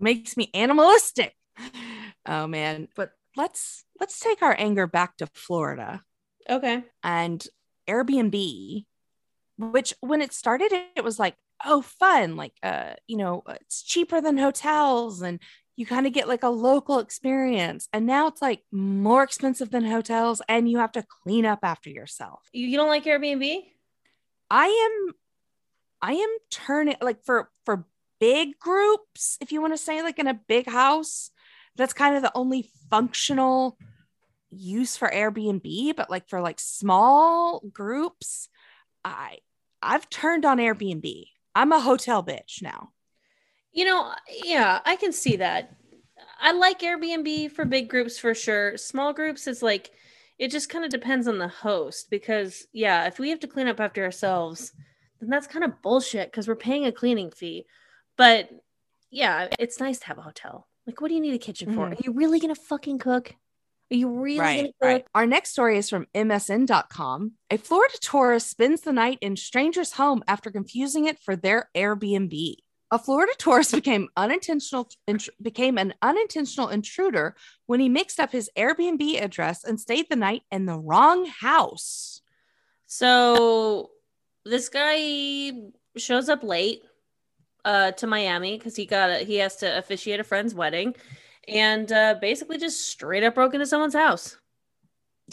Makes 0.00 0.36
me 0.36 0.50
animalistic. 0.54 1.34
Oh 2.24 2.46
man, 2.46 2.88
but 2.96 3.12
let's 3.36 3.84
let's 4.00 4.18
take 4.18 4.42
our 4.42 4.56
anger 4.58 4.86
back 4.86 5.18
to 5.18 5.26
Florida 5.34 6.02
okay. 6.48 6.84
and 7.04 7.46
Airbnb, 7.86 8.86
which 9.58 9.94
when 10.00 10.22
it 10.22 10.32
started, 10.32 10.72
it 10.96 11.04
was 11.04 11.18
like, 11.18 11.36
oh, 11.64 11.82
fun. 11.82 12.36
Like, 12.36 12.54
uh, 12.62 12.94
you 13.06 13.16
know, 13.16 13.42
it's 13.48 13.82
cheaper 13.82 14.20
than 14.20 14.38
hotels 14.38 15.22
and 15.22 15.40
you 15.76 15.86
kind 15.86 16.06
of 16.06 16.12
get 16.12 16.28
like 16.28 16.42
a 16.42 16.48
local 16.48 16.98
experience. 16.98 17.88
And 17.92 18.06
now 18.06 18.26
it's 18.26 18.42
like 18.42 18.62
more 18.70 19.22
expensive 19.22 19.70
than 19.70 19.84
hotels 19.84 20.42
and 20.48 20.68
you 20.70 20.78
have 20.78 20.92
to 20.92 21.04
clean 21.22 21.46
up 21.46 21.60
after 21.62 21.90
yourself. 21.90 22.40
You, 22.52 22.66
you 22.66 22.76
don't 22.76 22.88
like 22.88 23.04
Airbnb? 23.04 23.62
I 24.50 24.66
am, 24.66 25.14
I 26.02 26.12
am 26.12 26.36
turning 26.50 26.96
like 27.00 27.24
for, 27.24 27.50
for 27.64 27.86
big 28.20 28.58
groups, 28.58 29.38
if 29.40 29.50
you 29.50 29.60
want 29.60 29.72
to 29.72 29.78
say 29.78 30.02
like 30.02 30.18
in 30.18 30.26
a 30.26 30.34
big 30.34 30.68
house, 30.68 31.30
that's 31.76 31.92
kind 31.92 32.16
of 32.16 32.22
the 32.22 32.32
only 32.34 32.70
functional 32.90 33.78
use 34.50 34.96
for 34.96 35.08
Airbnb, 35.08 35.96
but 35.96 36.10
like 36.10 36.28
for 36.28 36.40
like 36.40 36.60
small 36.60 37.62
groups, 37.72 38.48
I 39.04 39.38
I've 39.82 40.10
turned 40.10 40.44
on 40.44 40.58
Airbnb. 40.58 41.24
I'm 41.54 41.72
a 41.72 41.80
hotel 41.80 42.22
bitch 42.22 42.62
now. 42.62 42.90
You 43.72 43.84
know, 43.84 44.12
yeah, 44.44 44.80
I 44.84 44.96
can 44.96 45.12
see 45.12 45.36
that. 45.36 45.76
I 46.40 46.52
like 46.52 46.80
Airbnb 46.80 47.52
for 47.52 47.64
big 47.64 47.88
groups 47.88 48.18
for 48.18 48.34
sure. 48.34 48.76
Small 48.76 49.12
groups 49.12 49.46
is 49.46 49.62
like 49.62 49.90
it 50.38 50.50
just 50.50 50.70
kind 50.70 50.84
of 50.84 50.90
depends 50.90 51.28
on 51.28 51.38
the 51.38 51.48
host 51.48 52.10
because 52.10 52.66
yeah, 52.72 53.06
if 53.06 53.18
we 53.18 53.30
have 53.30 53.40
to 53.40 53.46
clean 53.46 53.68
up 53.68 53.78
after 53.78 54.02
ourselves, 54.02 54.72
then 55.20 55.28
that's 55.28 55.46
kind 55.46 55.64
of 55.64 55.82
bullshit 55.82 56.30
because 56.30 56.48
we're 56.48 56.56
paying 56.56 56.86
a 56.86 56.92
cleaning 56.92 57.30
fee. 57.30 57.66
But 58.16 58.48
yeah, 59.10 59.48
it's 59.58 59.80
nice 59.80 59.98
to 60.00 60.06
have 60.06 60.18
a 60.18 60.22
hotel. 60.22 60.66
Like, 60.86 61.00
what 61.00 61.08
do 61.08 61.14
you 61.14 61.20
need 61.20 61.34
a 61.34 61.38
kitchen 61.38 61.74
for? 61.74 61.86
Mhm. 61.86 61.92
Are 61.92 62.02
you 62.02 62.12
really 62.12 62.40
gonna 62.40 62.54
fucking 62.54 62.98
cook? 62.98 63.34
Are 63.90 63.96
you 63.96 64.08
really 64.08 64.38
Right, 64.38 64.74
right. 64.80 65.06
Our 65.14 65.26
next 65.26 65.50
story 65.50 65.76
is 65.76 65.90
from 65.90 66.06
MSN.com. 66.14 67.32
A 67.50 67.58
Florida 67.58 67.98
tourist 68.00 68.48
spends 68.48 68.82
the 68.82 68.92
night 68.92 69.18
in 69.20 69.36
stranger's 69.36 69.92
home 69.92 70.22
after 70.28 70.50
confusing 70.50 71.06
it 71.06 71.18
for 71.18 71.34
their 71.34 71.68
Airbnb. 71.74 72.54
A 72.92 72.98
Florida 72.98 73.32
tourist 73.36 73.72
became 73.74 74.08
unintentional 74.16 74.88
int- 75.08 75.28
became 75.42 75.76
an 75.76 75.94
unintentional 76.02 76.68
intruder 76.68 77.34
when 77.66 77.80
he 77.80 77.88
mixed 77.88 78.20
up 78.20 78.30
his 78.30 78.48
Airbnb 78.56 79.20
address 79.20 79.64
and 79.64 79.80
stayed 79.80 80.06
the 80.08 80.16
night 80.16 80.42
in 80.52 80.66
the 80.66 80.78
wrong 80.78 81.26
house. 81.26 82.22
So 82.86 83.90
this 84.44 84.68
guy 84.68 85.52
shows 85.96 86.28
up 86.28 86.44
late 86.44 86.82
uh 87.64 87.90
to 87.92 88.06
Miami 88.06 88.56
because 88.56 88.76
he 88.76 88.86
got 88.86 89.10
a, 89.10 89.18
he 89.18 89.36
has 89.36 89.56
to 89.56 89.78
officiate 89.78 90.20
a 90.20 90.24
friend's 90.24 90.54
wedding 90.54 90.94
and 91.50 91.90
uh 91.92 92.14
basically 92.20 92.58
just 92.58 92.86
straight 92.86 93.24
up 93.24 93.34
broke 93.34 93.54
into 93.54 93.66
someone's 93.66 93.94
house. 93.94 94.38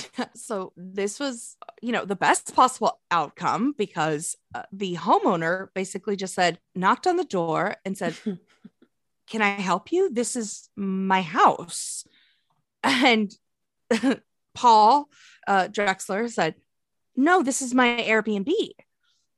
so 0.35 0.73
this 0.75 1.19
was 1.19 1.57
you 1.81 1.91
know 1.91 2.05
the 2.05 2.15
best 2.15 2.53
possible 2.53 2.99
outcome 3.11 3.73
because 3.77 4.35
uh, 4.53 4.63
the 4.71 4.95
homeowner 4.95 5.67
basically 5.73 6.15
just 6.15 6.33
said 6.33 6.59
knocked 6.75 7.07
on 7.07 7.17
the 7.17 7.23
door 7.23 7.75
and 7.85 7.97
said 7.97 8.15
can 9.29 9.41
i 9.41 9.49
help 9.49 9.91
you? 9.91 10.11
This 10.11 10.35
is 10.35 10.69
my 10.75 11.21
house. 11.21 12.05
And 12.83 13.33
paul 14.55 15.09
uh, 15.47 15.67
drexler 15.67 16.29
said 16.29 16.55
no 17.15 17.43
this 17.43 17.61
is 17.61 17.73
my 17.73 18.03
airbnb. 18.07 18.53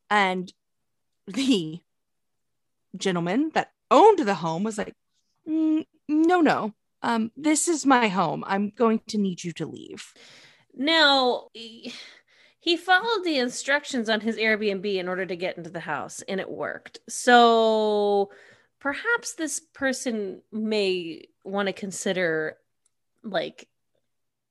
And 0.09 0.51
the 1.27 1.79
gentleman 2.97 3.51
that 3.53 3.71
owned 3.91 4.19
the 4.19 4.35
home 4.35 4.63
was 4.63 4.77
like 4.77 4.93
"Mm, 5.47 5.85
no 6.09 6.41
no 6.41 6.73
um 7.01 7.31
this 7.37 7.67
is 7.69 7.85
my 7.85 8.09
home 8.09 8.43
i'm 8.47 8.71
going 8.71 8.99
to 9.07 9.17
need 9.17 9.41
you 9.43 9.53
to 9.53 9.65
leave 9.65 10.13
Now 10.75 11.47
he 11.53 11.93
he 12.59 12.75
followed 12.75 13.23
the 13.23 13.37
instructions 13.37 14.09
on 14.09 14.19
his 14.19 14.35
Airbnb 14.35 14.85
in 14.95 15.07
order 15.07 15.25
to 15.25 15.35
get 15.35 15.57
into 15.57 15.69
the 15.69 15.79
house 15.79 16.21
and 16.27 16.39
it 16.41 16.49
worked. 16.49 16.99
So 17.07 18.31
perhaps 18.79 19.33
this 19.33 19.61
person 19.73 20.41
may 20.51 21.23
want 21.45 21.67
to 21.67 21.73
consider 21.73 22.57
like 23.23 23.67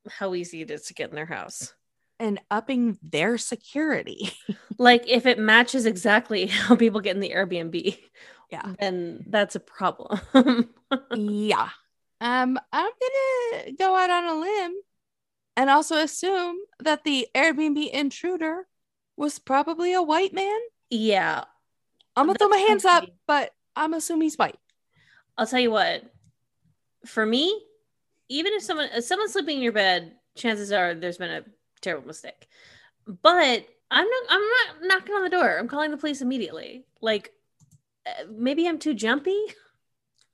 how 0.08 0.34
easy 0.34 0.62
it 0.62 0.70
is 0.70 0.84
to 0.86 0.94
get 0.94 1.10
in 1.10 1.16
their 1.16 1.26
house. 1.26 1.74
and 2.18 2.40
upping 2.50 2.98
their 3.02 3.38
security. 3.38 4.32
like 4.78 5.04
if 5.06 5.26
it 5.26 5.38
matches 5.38 5.86
exactly 5.86 6.46
how 6.64 6.76
people 6.76 7.00
get 7.00 7.14
in 7.14 7.20
the 7.20 7.30
Airbnb, 7.34 7.98
Yeah. 8.50 8.74
then 8.78 9.24
that's 9.28 9.56
a 9.56 9.60
problem. 9.60 10.20
yeah. 11.14 11.68
Um, 12.20 12.58
I'm 12.72 12.90
gonna 13.52 13.72
go 13.78 13.94
out 13.94 14.10
on 14.10 14.24
a 14.24 14.40
limb 14.40 14.74
and 15.56 15.70
also 15.70 15.96
assume 15.96 16.56
that 16.80 17.04
the 17.04 17.28
Airbnb 17.34 17.90
intruder 17.90 18.66
was 19.16 19.38
probably 19.38 19.92
a 19.92 20.02
white 20.02 20.32
man. 20.32 20.58
yeah, 20.90 21.44
I'm 22.16 22.26
gonna 22.26 22.38
throw 22.38 22.48
my 22.48 22.56
hands 22.56 22.84
up, 22.84 23.04
but 23.26 23.52
I'm 23.76 23.94
assuming 23.94 24.22
he's 24.22 24.36
white. 24.36 24.58
I'll 25.36 25.46
tell 25.46 25.60
you 25.60 25.70
what. 25.70 26.02
For 27.06 27.24
me, 27.24 27.62
even 28.28 28.52
if 28.54 28.62
someone 28.62 28.88
if 28.92 29.04
someone's 29.04 29.32
sleeping 29.32 29.58
in 29.58 29.62
your 29.62 29.72
bed, 29.72 30.16
chances 30.36 30.72
are 30.72 30.94
there's 30.94 31.18
been 31.18 31.30
a 31.30 31.44
terrible 31.80 32.08
mistake. 32.08 32.48
But 33.06 33.66
I'm 33.90 34.06
not 34.06 34.22
I'm 34.28 34.40
not 34.40 34.88
knocking 34.88 35.14
on 35.14 35.22
the 35.22 35.30
door. 35.30 35.58
I'm 35.58 35.68
calling 35.68 35.90
the 35.90 35.96
police 35.96 36.20
immediately. 36.20 36.84
Like 37.00 37.32
maybe 38.30 38.68
I'm 38.68 38.78
too 38.78 38.94
jumpy. 38.94 39.38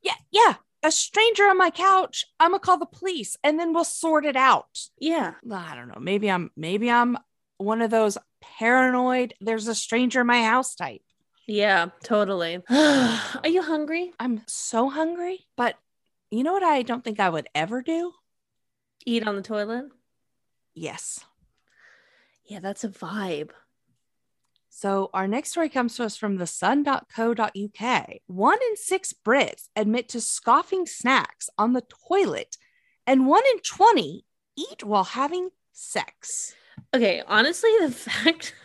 Yeah, 0.03 0.15
yeah. 0.31 0.55
A 0.83 0.91
stranger 0.91 1.45
on 1.45 1.57
my 1.57 1.71
couch. 1.71 2.27
I'm 2.39 2.51
gonna 2.51 2.61
call 2.61 2.79
the 2.79 2.87
police 2.87 3.37
and 3.43 3.59
then 3.59 3.73
we'll 3.73 3.85
sort 3.85 4.27
it 4.27 4.37
out. 4.37 4.67
Yeah. 4.99 5.35
I 5.51 5.75
don't 5.75 5.89
know. 5.89 6.01
Maybe 6.01 6.31
I'm 6.31 6.51
maybe 6.57 6.91
I'm 6.91 7.17
one 7.57 7.81
of 7.81 7.91
those 7.91 8.19
paranoid, 8.59 9.35
there's 9.41 9.69
a 9.69 9.75
stranger 9.75 10.21
in 10.21 10.27
my 10.27 10.43
house 10.43 10.75
type. 10.75 11.03
Yeah, 11.47 11.89
totally. 12.03 12.63
Are 12.71 13.49
you 13.49 13.63
hungry? 13.63 14.13
I'm 14.19 14.43
so 14.47 14.89
hungry, 14.89 15.47
but 15.57 15.77
you 16.31 16.43
know 16.43 16.53
what 16.53 16.63
I 16.63 16.83
don't 16.83 17.05
think 17.05 17.21
I 17.21 17.29
would 17.29 17.49
ever 17.55 17.83
do? 17.83 18.13
Eat 19.05 19.27
on 19.27 19.37
the 19.37 19.43
toilet? 19.43 19.87
Yes. 20.75 21.21
Yeah, 22.47 22.61
that's 22.61 22.85
a 22.85 22.89
vibe. 22.89 23.51
So 24.77 25.09
our 25.15 25.29
next 25.29 25.51
story 25.51 25.69
comes 25.69 25.95
to 25.97 26.05
us 26.05 26.17
from 26.17 26.35
the 26.37 26.49
sun.co.uk. 26.49 28.09
One 28.27 28.59
in 28.71 28.77
six 28.77 29.15
Brits 29.25 29.69
admit 29.77 30.09
to 30.09 30.21
scoffing 30.21 30.85
snacks 30.85 31.49
on 31.57 31.75
the 31.75 31.85
toilet, 32.09 32.57
and 33.07 33.29
one 33.29 33.45
in 33.53 33.61
20 33.61 34.25
eat 34.57 34.83
while 34.83 35.05
having 35.05 35.51
sex. 35.73 36.57
Okay, 36.93 37.23
honestly, 37.25 37.71
the 37.83 37.91
fact 37.93 38.57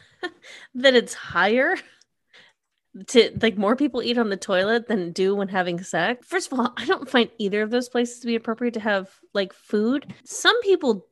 that 0.74 0.96
it's 0.96 1.14
higher 1.14 1.76
to 3.10 3.38
like 3.40 3.56
more 3.56 3.76
people 3.76 4.02
eat 4.02 4.18
on 4.18 4.32
the 4.32 4.36
toilet 4.36 4.88
than 4.88 5.12
do 5.12 5.36
when 5.36 5.48
having 5.48 5.80
sex. 5.84 6.26
First 6.28 6.52
of 6.52 6.60
all, 6.60 6.74
I 6.76 6.86
don't 6.86 7.08
find 7.08 7.30
either 7.38 7.62
of 7.62 7.70
those 7.70 7.88
places 7.88 8.22
to 8.22 8.28
be 8.28 8.36
appropriate 8.36 8.74
to 8.74 8.80
have 8.80 9.12
like 9.36 9.54
food. 9.54 10.12
Some 10.24 10.60
people 10.64 11.06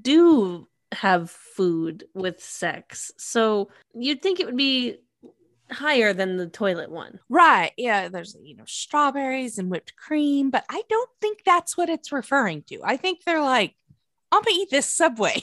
do 0.00 0.67
have 0.92 1.30
food 1.30 2.04
with 2.14 2.42
sex. 2.42 3.12
So 3.18 3.70
you'd 3.94 4.22
think 4.22 4.40
it 4.40 4.46
would 4.46 4.56
be 4.56 4.98
higher 5.70 6.12
than 6.12 6.36
the 6.36 6.46
toilet 6.46 6.90
one. 6.90 7.20
Right. 7.28 7.72
Yeah. 7.76 8.08
There's, 8.08 8.36
you 8.42 8.56
know, 8.56 8.64
strawberries 8.66 9.58
and 9.58 9.70
whipped 9.70 9.96
cream, 9.96 10.50
but 10.50 10.64
I 10.68 10.82
don't 10.88 11.10
think 11.20 11.42
that's 11.44 11.76
what 11.76 11.88
it's 11.88 12.12
referring 12.12 12.62
to. 12.68 12.80
I 12.82 12.96
think 12.96 13.24
they're 13.24 13.42
like, 13.42 13.74
I'm 14.32 14.42
going 14.42 14.54
to 14.54 14.60
eat 14.60 14.70
this 14.70 14.86
Subway 14.86 15.42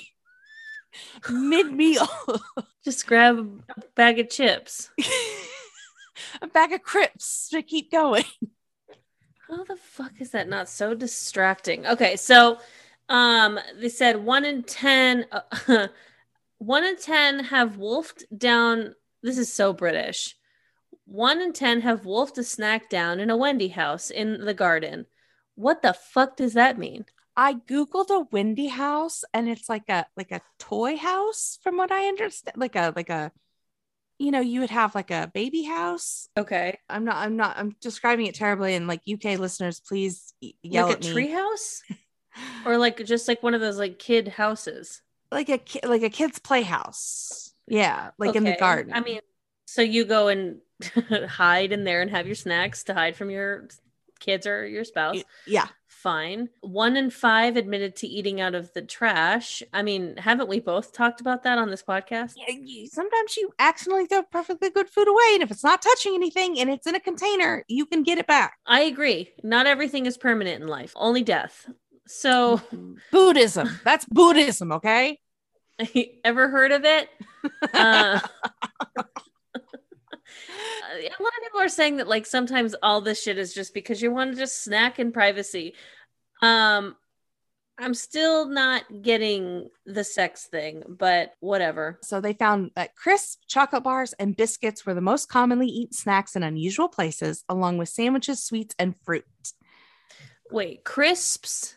mid 1.30 1.72
meal. 1.72 2.08
Just 2.84 3.08
grab 3.08 3.64
a 3.70 3.82
bag 3.96 4.20
of 4.20 4.30
chips. 4.30 4.90
a 6.42 6.48
bag 6.48 6.72
of 6.72 6.84
crisps 6.84 7.50
to 7.50 7.62
keep 7.62 7.92
going. 7.92 8.26
How 9.48 9.64
the 9.64 9.76
fuck 9.76 10.14
is 10.20 10.32
that 10.32 10.50
not 10.50 10.70
so 10.70 10.96
distracting? 10.96 11.86
Okay, 11.86 12.16
so 12.16 12.60
um 13.10 13.60
they 13.80 13.90
said 13.90 14.24
1 14.24 14.46
in 14.46 14.64
10 14.64 15.26
uh, 15.32 15.88
1 16.58 16.84
in 16.84 16.98
10 16.98 17.44
have 17.46 17.78
wolfed 17.78 18.26
down 18.36 18.96
this 19.26 19.38
is 19.40 19.52
so 19.52 19.74
British. 19.74 20.36
1 21.06 21.42
in 21.42 21.52
10 21.52 21.82
have 21.82 22.06
wolfed 22.06 22.38
a 22.38 22.44
snack 22.44 22.90
down 22.90 23.20
in 23.20 23.32
a 23.32 23.38
Wendy 23.38 23.70
house 23.70 24.12
in 24.12 24.46
the 24.46 24.54
garden. 24.54 25.08
What 25.56 25.82
the 25.82 25.94
fuck 25.94 26.38
does 26.38 26.54
that 26.54 26.78
mean? 26.78 27.06
I 27.36 27.56
googled 27.56 28.10
a 28.10 28.28
Wendy 28.32 28.68
house 28.68 29.24
and 29.34 29.50
it's 29.50 29.68
like 29.68 29.90
a 29.90 30.06
like 30.16 30.32
a 30.32 30.42
toy 30.60 30.96
house 30.96 31.60
from 31.64 31.76
what 31.76 31.92
I 31.92 32.08
understand 32.08 32.56
like 32.58 32.76
a 32.76 32.94
like 32.96 33.10
a 33.10 33.32
you 34.20 34.32
know 34.32 34.40
you 34.40 34.62
would 34.62 34.70
have 34.70 34.96
like 34.96 35.12
a 35.12 35.30
baby 35.34 35.64
house 35.64 36.30
Okay. 36.38 36.78
I'm 36.90 37.04
not 37.04 37.18
I'm 37.18 37.36
not 37.36 37.58
I'm 37.58 37.76
describing 37.82 38.28
it 38.28 38.36
terribly 38.36 38.76
and 38.76 38.88
like 38.88 39.02
UK 39.12 39.38
listeners 39.38 39.82
please 39.82 40.34
yell 40.40 40.88
like 40.88 40.98
at 40.98 41.06
a 41.06 41.08
me 41.08 41.14
tree 41.14 41.32
house 41.32 41.82
or 42.66 42.78
like 42.78 43.04
just 43.06 43.28
like 43.28 43.42
one 43.44 43.54
of 43.54 43.62
those 43.62 43.78
like 43.78 44.00
kid 44.00 44.28
houses. 44.28 45.02
like 45.32 45.50
a 45.50 45.58
ki- 45.58 45.80
like 45.86 46.04
a 46.04 46.10
kid's 46.10 46.40
playhouse 46.40 47.54
yeah 47.68 48.12
like 48.20 48.36
in 48.36 48.44
the 48.44 48.56
garden 48.60 48.94
I 48.94 49.00
mean, 49.02 49.20
So 49.66 49.82
you 49.82 50.06
go 50.06 50.28
and 50.28 50.60
hide 51.28 51.72
in 51.72 51.84
there 51.84 52.02
and 52.02 52.12
have 52.12 52.26
your 52.28 52.36
snacks 52.36 52.84
to 52.86 52.94
hide 52.94 53.16
from 53.16 53.30
your 53.30 53.68
kids 54.20 54.46
or 54.48 54.66
your 54.68 54.84
spouse. 54.84 55.24
Yeah. 55.48 55.68
Fine. 55.88 56.50
One 56.62 56.96
in 56.96 57.10
five 57.10 57.58
admitted 57.58 57.96
to 57.98 58.08
eating 58.08 58.40
out 58.40 58.54
of 58.56 58.72
the 58.74 58.82
trash. 58.84 59.64
I 59.74 59.82
mean, 59.82 60.16
haven't 60.18 60.48
we 60.50 60.60
both 60.60 60.94
talked 60.94 61.20
about 61.20 61.44
that 61.44 61.58
on 61.58 61.70
this 61.72 61.82
podcast? 61.84 62.34
Yeah, 62.38 62.54
you- 62.56 62.88
Sometimes 62.88 63.36
you 63.38 63.52
accidentally 63.58 64.06
throw 64.06 64.22
perfectly 64.24 64.70
good 64.70 64.88
food 64.90 65.08
away, 65.08 65.32
and 65.34 65.42
if 65.44 65.50
it's 65.52 65.64
not 65.64 65.82
touching 65.82 66.14
anything 66.14 66.60
and 66.60 66.70
it's 66.70 66.86
in 66.88 66.94
a 66.96 67.00
container, 67.00 67.64
you 67.68 67.86
can 67.88 68.04
get 68.04 68.18
it 68.20 68.28
back. 68.28 68.58
I 68.68 68.82
agree. 68.82 69.32
Not 69.44 69.66
everything 69.66 70.06
is 70.06 70.18
permanent 70.18 70.62
in 70.62 70.68
life, 70.68 70.94
only 70.96 71.24
death. 71.24 71.68
So, 72.08 72.62
Buddhism. 73.12 73.80
That's 73.84 74.06
Buddhism, 74.06 74.72
okay? 74.74 75.20
ever 76.24 76.50
heard 76.50 76.72
of 76.72 76.86
it? 76.86 77.10
Uh, 77.74 78.20
a 80.96 81.24
lot 81.24 81.34
of 81.34 81.44
people 81.44 81.62
are 81.62 81.70
saying 81.70 81.98
that 81.98 82.08
like 82.08 82.26
sometimes 82.26 82.76
all 82.82 83.02
this 83.02 83.22
shit 83.22 83.38
is 83.38 83.54
just 83.54 83.74
because 83.74 84.02
you 84.02 84.12
want 84.12 84.32
to 84.32 84.38
just 84.38 84.64
snack 84.64 85.00
in 85.00 85.12
privacy. 85.12 85.74
Um 86.42 86.96
I'm 87.78 87.94
still 87.94 88.48
not 88.48 88.84
getting 89.02 89.70
the 89.86 90.06
sex 90.06 90.46
thing, 90.46 90.84
but 90.88 91.34
whatever. 91.42 92.00
So 92.04 92.22
they 92.22 92.32
found 92.32 92.72
that 92.76 92.96
crisp 92.96 93.42
chocolate 93.50 93.84
bars 93.84 94.14
and 94.14 94.36
biscuits 94.36 94.86
were 94.86 94.94
the 94.94 95.02
most 95.02 95.28
commonly 95.28 95.68
eaten 95.68 95.92
snacks 95.92 96.38
in 96.38 96.44
unusual 96.44 96.88
places, 96.88 97.44
along 97.50 97.78
with 97.78 97.90
sandwiches, 97.90 98.42
sweets, 98.42 98.74
and 98.80 98.96
fruit. 99.04 99.26
Wait, 100.52 100.86
crisps? 100.86 101.76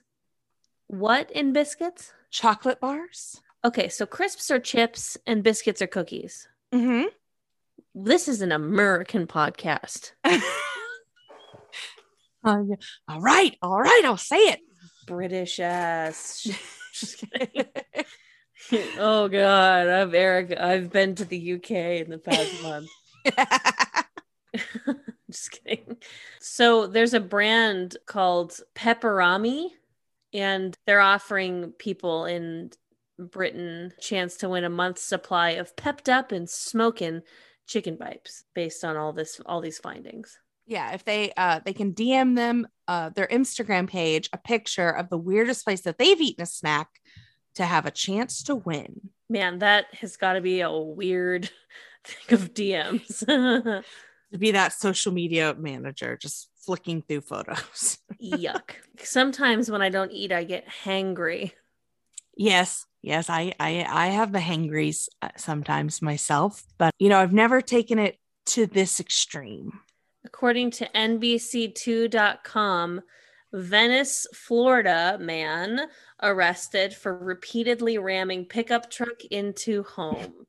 What 0.88 1.30
in 1.30 1.52
biscuits? 1.52 2.12
Chocolate 2.30 2.80
bars. 2.80 3.40
Okay, 3.64 3.88
so 3.88 4.06
crisps 4.06 4.50
are 4.50 4.58
chips 4.58 5.16
and 5.26 5.42
biscuits 5.42 5.82
are 5.82 5.86
cookies. 5.86 6.48
Mm-hmm. 6.72 7.06
This 7.94 8.28
is 8.28 8.42
an 8.42 8.52
American 8.52 9.26
podcast. 9.26 10.12
Uh, 12.44 12.62
yeah. 12.68 12.76
all 13.08 13.20
right, 13.20 13.56
all 13.60 13.80
right, 13.80 14.02
I'll 14.04 14.16
say 14.16 14.36
it. 14.36 14.60
British 15.06 15.58
ass. 15.60 16.46
Oh 18.98 19.28
god, 19.28 19.88
I'm 19.88 20.14
Eric. 20.14 20.58
I've 20.58 20.90
been 20.90 21.14
to 21.16 21.24
the 21.24 21.54
UK 21.54 21.70
in 21.70 22.10
the 22.10 22.18
past 22.18 22.62
month. 22.62 22.88
Just 25.30 25.50
kidding. 25.52 25.96
So 26.40 26.86
there's 26.86 27.14
a 27.14 27.20
brand 27.20 27.96
called 28.06 28.60
Peperami, 28.74 29.70
and 30.32 30.76
they're 30.86 31.00
offering 31.00 31.72
people 31.78 32.24
in 32.24 32.70
Britain 33.18 33.92
a 33.96 34.00
chance 34.00 34.36
to 34.38 34.48
win 34.48 34.64
a 34.64 34.70
month's 34.70 35.02
supply 35.02 35.50
of 35.50 35.76
pepped 35.76 36.08
up 36.08 36.32
and 36.32 36.48
smoking 36.48 37.22
chicken 37.66 37.96
pipes 37.96 38.44
based 38.54 38.84
on 38.84 38.96
all 38.96 39.12
this 39.12 39.40
all 39.44 39.60
these 39.60 39.78
findings. 39.78 40.38
yeah, 40.66 40.94
if 40.94 41.04
they 41.04 41.32
uh 41.36 41.60
they 41.64 41.72
can 41.72 41.92
DM 41.92 42.36
them 42.36 42.66
uh 42.86 43.10
their 43.10 43.26
Instagram 43.26 43.88
page 43.88 44.28
a 44.32 44.38
picture 44.38 44.90
of 44.90 45.08
the 45.08 45.18
weirdest 45.18 45.64
place 45.64 45.82
that 45.82 45.98
they've 45.98 46.20
eaten 46.20 46.42
a 46.42 46.46
snack 46.46 46.88
to 47.56 47.64
have 47.64 47.86
a 47.86 47.90
chance 47.90 48.42
to 48.44 48.54
win. 48.54 49.10
Man, 49.28 49.58
that 49.58 49.86
has 49.94 50.16
got 50.16 50.34
to 50.34 50.40
be 50.40 50.60
a 50.60 50.72
weird 50.72 51.50
thing 52.04 52.38
of 52.38 52.54
DMs. 52.54 53.84
To 54.32 54.38
be 54.38 54.52
that 54.52 54.74
social 54.74 55.12
media 55.12 55.54
manager, 55.58 56.16
just 56.20 56.50
flicking 56.56 57.02
through 57.02 57.22
photos. 57.22 57.98
Yuck. 58.22 58.72
Sometimes 58.98 59.70
when 59.70 59.80
I 59.80 59.88
don't 59.88 60.12
eat, 60.12 60.32
I 60.32 60.44
get 60.44 60.68
hangry. 60.68 61.52
Yes, 62.36 62.84
yes, 63.02 63.30
I 63.30 63.54
I 63.58 63.86
I 63.88 64.08
have 64.08 64.32
the 64.32 64.40
hangries 64.40 65.08
uh, 65.22 65.30
sometimes 65.36 66.02
myself, 66.02 66.64
but 66.78 66.92
you 66.98 67.08
know 67.08 67.18
I've 67.18 67.32
never 67.32 67.60
taken 67.60 67.98
it 67.98 68.18
to 68.46 68.66
this 68.66 69.00
extreme. 69.00 69.80
According 70.24 70.70
to 70.72 70.88
NBC2.com, 70.94 73.02
Venice, 73.52 74.26
Florida 74.34 75.16
man 75.20 75.88
arrested 76.22 76.94
for 76.94 77.16
repeatedly 77.16 77.98
ramming 77.98 78.44
pickup 78.44 78.90
truck 78.90 79.24
into 79.30 79.84
home. 79.84 80.46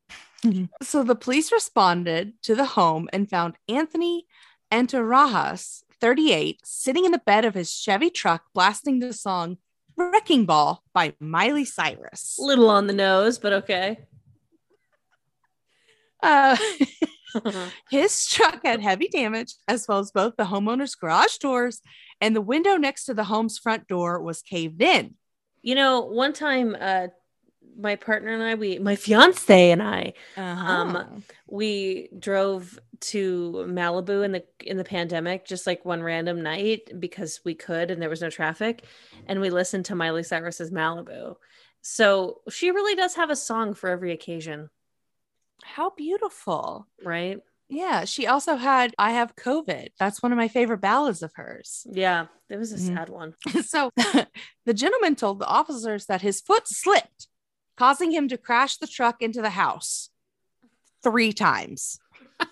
So 0.82 1.04
the 1.04 1.16
police 1.16 1.52
responded 1.52 2.34
to 2.44 2.56
the 2.56 2.66
home 2.66 3.10
and 3.12 3.30
found 3.30 3.56
Anthony 3.68 4.26
Antarajas, 4.72 5.84
38, 6.00 6.62
sitting 6.64 7.06
in 7.06 7.12
the 7.12 7.22
bed 7.26 7.46
of 7.46 7.56
his 7.56 7.74
Chevy 7.74 8.10
truck 8.10 8.44
blasting 8.54 9.00
the 9.00 9.14
song 9.14 9.58
Wrecking 9.98 10.46
Ball 10.46 10.82
by 10.94 11.14
Miley 11.20 11.66
Cyrus. 11.66 12.38
Little 12.40 12.70
on 12.70 12.88
the 12.88 12.94
nose, 12.94 13.38
but 13.38 13.54
okay. 13.54 14.00
Uh, 16.24 16.56
his 17.90 18.28
truck 18.28 18.62
had 18.64 18.82
heavy 18.82 19.08
damage, 19.08 19.56
as 19.68 19.88
well 19.88 20.00
as 20.00 20.12
both 20.12 20.36
the 20.38 20.46
homeowner's 20.46 20.96
garage 20.96 21.38
doors 21.38 21.82
and 22.22 22.36
the 22.36 22.42
window 22.42 22.76
next 22.76 23.06
to 23.06 23.14
the 23.14 23.26
home's 23.26 23.58
front 23.58 23.88
door 23.88 24.22
was 24.22 24.42
caved 24.42 24.82
in. 24.82 25.16
You 25.62 25.76
know, 25.76 26.02
one 26.02 26.34
time 26.34 26.76
uh 26.80 27.08
my 27.80 27.96
partner 27.96 28.32
and 28.34 28.44
I, 28.44 28.56
we 28.56 28.80
my 28.80 28.96
fiance 28.96 29.72
and 29.72 29.82
I, 29.82 30.14
Um, 30.38 31.24
we 31.48 32.10
drove 32.20 32.80
to 33.02 33.66
Malibu 33.68 34.24
in 34.26 34.32
the 34.34 34.44
in 34.64 34.78
the 34.78 34.84
pandemic, 34.84 35.46
just 35.46 35.66
like 35.66 35.86
one 35.86 36.04
random 36.04 36.42
night 36.44 36.92
because 37.00 37.40
we 37.46 37.56
could 37.56 37.90
and 37.92 38.02
there 38.02 38.10
was 38.10 38.22
no 38.22 38.30
traffic, 38.30 38.84
and 39.28 39.40
we 39.42 39.50
listened 39.50 39.86
to 39.86 39.96
Miley 39.96 40.24
Cyrus's 40.24 40.72
Malibu. 40.72 41.36
So 41.82 42.42
she 42.50 42.72
really 42.72 42.96
does 42.96 43.16
have 43.16 43.30
a 43.30 43.36
song 43.36 43.74
for 43.74 43.90
every 43.90 44.12
occasion, 44.12 44.70
how 45.64 45.92
beautiful. 45.92 46.88
right? 47.04 47.40
Yeah, 47.72 48.04
she 48.06 48.26
also 48.26 48.56
had 48.56 48.96
I 48.98 49.12
Have 49.12 49.36
COVID. 49.36 49.90
That's 50.00 50.24
one 50.24 50.32
of 50.32 50.38
my 50.38 50.48
favorite 50.48 50.82
ballads 50.82 51.22
of 51.22 51.32
hers. 51.36 51.86
Yeah, 51.90 52.26
it 52.50 52.58
was 52.58 52.74
a 52.74 52.78
Mhm. 52.78 52.96
sad 52.96 53.10
one. 53.10 53.36
so 53.66 53.92
the 54.66 54.74
gentleman 54.74 55.16
told 55.16 55.40
the 55.40 55.46
officers 55.46 56.08
that 56.08 56.22
his 56.22 56.42
foot 56.42 56.68
slipped, 56.68 57.28
causing 57.80 58.12
him 58.12 58.28
to 58.28 58.38
crash 58.38 58.76
the 58.76 58.88
truck 58.88 59.22
into 59.22 59.42
the 59.42 59.50
house 59.50 60.10
three 61.02 61.32
times. 61.34 62.00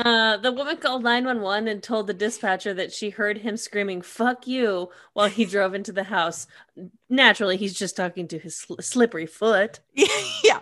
Uh, 0.00 0.36
the 0.36 0.52
woman 0.52 0.76
called 0.76 1.02
911 1.02 1.68
and 1.68 1.82
told 1.82 2.06
the 2.06 2.12
dispatcher 2.12 2.74
that 2.74 2.92
she 2.92 3.08
heard 3.08 3.38
him 3.38 3.56
screaming, 3.56 4.02
fuck 4.02 4.46
you, 4.46 4.90
while 5.14 5.28
he 5.28 5.46
drove 5.46 5.74
into 5.74 5.92
the 5.92 6.02
house. 6.02 6.46
Naturally, 7.08 7.56
he's 7.56 7.72
just 7.72 7.96
talking 7.96 8.28
to 8.28 8.38
his 8.38 8.56
sl- 8.56 8.74
slippery 8.80 9.24
foot. 9.24 9.80
yeah. 10.44 10.60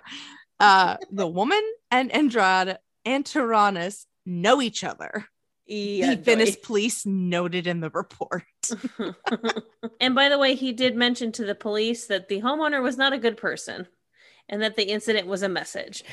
Uh, 0.60 0.98
the 1.10 1.26
woman 1.26 1.60
and 1.90 2.12
Andrade 2.12 2.78
and 3.04 3.26
Tyrannus 3.26 4.06
know 4.24 4.62
each 4.62 4.84
other. 4.84 5.26
Yeah, 5.66 6.14
the 6.14 6.16
Venice 6.16 6.56
police 6.56 7.06
noted 7.06 7.66
in 7.66 7.80
the 7.80 7.90
report. 7.90 8.44
and 10.00 10.14
by 10.14 10.28
the 10.28 10.38
way, 10.38 10.54
he 10.54 10.72
did 10.72 10.94
mention 10.94 11.32
to 11.32 11.44
the 11.44 11.54
police 11.54 12.06
that 12.06 12.28
the 12.28 12.42
homeowner 12.42 12.82
was 12.82 12.98
not 12.98 13.14
a 13.14 13.18
good 13.18 13.36
person 13.36 13.86
and 14.48 14.62
that 14.62 14.76
the 14.76 14.84
incident 14.84 15.26
was 15.26 15.42
a 15.42 15.48
message. 15.48 16.04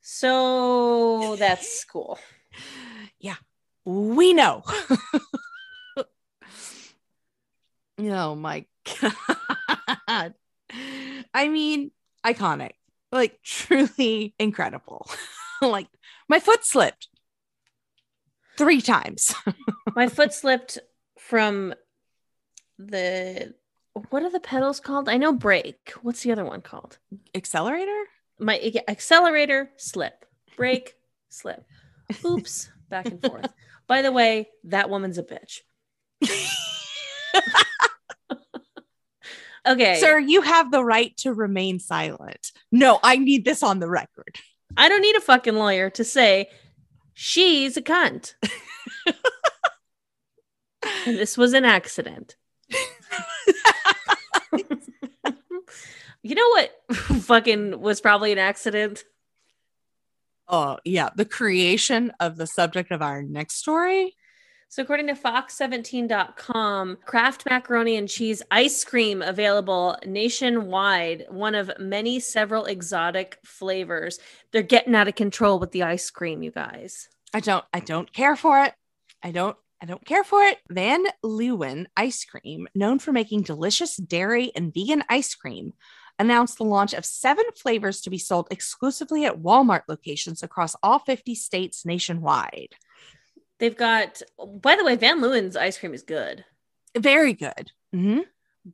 So 0.00 1.36
that's 1.36 1.84
cool. 1.92 2.18
Yeah, 3.18 3.36
we 3.84 4.32
know. 4.32 4.62
oh 7.98 8.34
my 8.34 8.64
God. 10.00 10.34
I 11.34 11.48
mean, 11.48 11.90
iconic, 12.24 12.72
like 13.12 13.38
truly 13.42 14.34
incredible. 14.38 15.10
like 15.60 15.88
my 16.26 16.40
foot 16.40 16.64
slipped 16.64 17.08
three 18.56 18.80
times. 18.80 19.34
My 19.94 20.08
foot 20.08 20.32
slipped 20.32 20.78
from 21.18 21.74
the 22.78 23.54
what 24.10 24.22
are 24.22 24.30
the 24.30 24.40
pedals 24.40 24.80
called? 24.80 25.08
I 25.08 25.16
know 25.16 25.32
brake. 25.32 25.92
What's 26.02 26.22
the 26.22 26.32
other 26.32 26.44
one 26.44 26.60
called? 26.60 26.98
Accelerator? 27.34 28.04
My 28.38 28.58
yeah, 28.58 28.82
accelerator, 28.88 29.70
slip, 29.76 30.24
brake, 30.56 30.94
slip. 31.28 31.64
Oops, 32.24 32.68
back 32.88 33.06
and 33.06 33.22
forth. 33.22 33.52
By 33.86 34.02
the 34.02 34.12
way, 34.12 34.48
that 34.64 34.90
woman's 34.90 35.18
a 35.18 35.22
bitch. 35.22 35.60
Okay. 39.66 39.96
Sir, 39.98 40.18
you 40.18 40.42
have 40.42 40.70
the 40.70 40.84
right 40.84 41.16
to 41.18 41.32
remain 41.32 41.78
silent. 41.78 42.52
No, 42.70 42.98
I 43.02 43.16
need 43.16 43.44
this 43.44 43.62
on 43.62 43.78
the 43.78 43.88
record. 43.88 44.36
I 44.76 44.88
don't 44.88 45.00
need 45.00 45.16
a 45.16 45.20
fucking 45.20 45.54
lawyer 45.54 45.90
to 45.90 46.04
say 46.04 46.50
she's 47.14 47.76
a 47.76 47.82
cunt. 47.82 48.34
this 51.04 51.38
was 51.38 51.54
an 51.54 51.64
accident. 51.64 52.36
you 56.22 56.34
know 56.34 56.48
what 56.48 56.70
fucking 57.22 57.80
was 57.80 58.00
probably 58.00 58.32
an 58.32 58.38
accident? 58.38 59.04
Oh, 60.48 60.78
yeah. 60.84 61.10
The 61.14 61.24
creation 61.24 62.12
of 62.20 62.36
the 62.36 62.46
subject 62.46 62.90
of 62.90 63.00
our 63.00 63.22
next 63.22 63.56
story. 63.56 64.14
So, 64.74 64.82
according 64.82 65.06
to 65.06 65.14
Fox17.com, 65.14 66.98
Kraft 67.04 67.44
macaroni 67.48 67.94
and 67.94 68.08
cheese 68.08 68.42
ice 68.50 68.82
cream 68.82 69.22
available 69.22 69.96
nationwide, 70.04 71.26
one 71.28 71.54
of 71.54 71.70
many 71.78 72.18
several 72.18 72.64
exotic 72.64 73.38
flavors. 73.44 74.18
They're 74.50 74.62
getting 74.62 74.96
out 74.96 75.06
of 75.06 75.14
control 75.14 75.60
with 75.60 75.70
the 75.70 75.84
ice 75.84 76.10
cream, 76.10 76.42
you 76.42 76.50
guys. 76.50 77.08
I 77.32 77.38
don't 77.38 77.64
I 77.72 77.78
don't 77.78 78.12
care 78.12 78.34
for 78.34 78.64
it. 78.64 78.74
I 79.22 79.30
don't 79.30 79.56
I 79.80 79.86
don't 79.86 80.04
care 80.04 80.24
for 80.24 80.42
it. 80.42 80.58
Van 80.68 81.04
Leeuwen 81.24 81.86
Ice 81.96 82.24
Cream, 82.24 82.66
known 82.74 82.98
for 82.98 83.12
making 83.12 83.42
delicious 83.42 83.94
dairy 83.96 84.50
and 84.56 84.74
vegan 84.74 85.04
ice 85.08 85.36
cream, 85.36 85.74
announced 86.18 86.58
the 86.58 86.64
launch 86.64 86.94
of 86.94 87.04
seven 87.04 87.44
flavors 87.56 88.00
to 88.00 88.10
be 88.10 88.18
sold 88.18 88.48
exclusively 88.50 89.24
at 89.24 89.40
Walmart 89.40 89.82
locations 89.86 90.42
across 90.42 90.74
all 90.82 90.98
50 90.98 91.36
states 91.36 91.86
nationwide. 91.86 92.74
They've 93.58 93.76
got, 93.76 94.22
by 94.60 94.76
the 94.76 94.84
way, 94.84 94.96
Van 94.96 95.20
Leeuwen's 95.20 95.56
ice 95.56 95.78
cream 95.78 95.94
is 95.94 96.02
good. 96.02 96.44
Very 96.96 97.32
good. 97.32 97.72
Mm-hmm. 97.94 98.20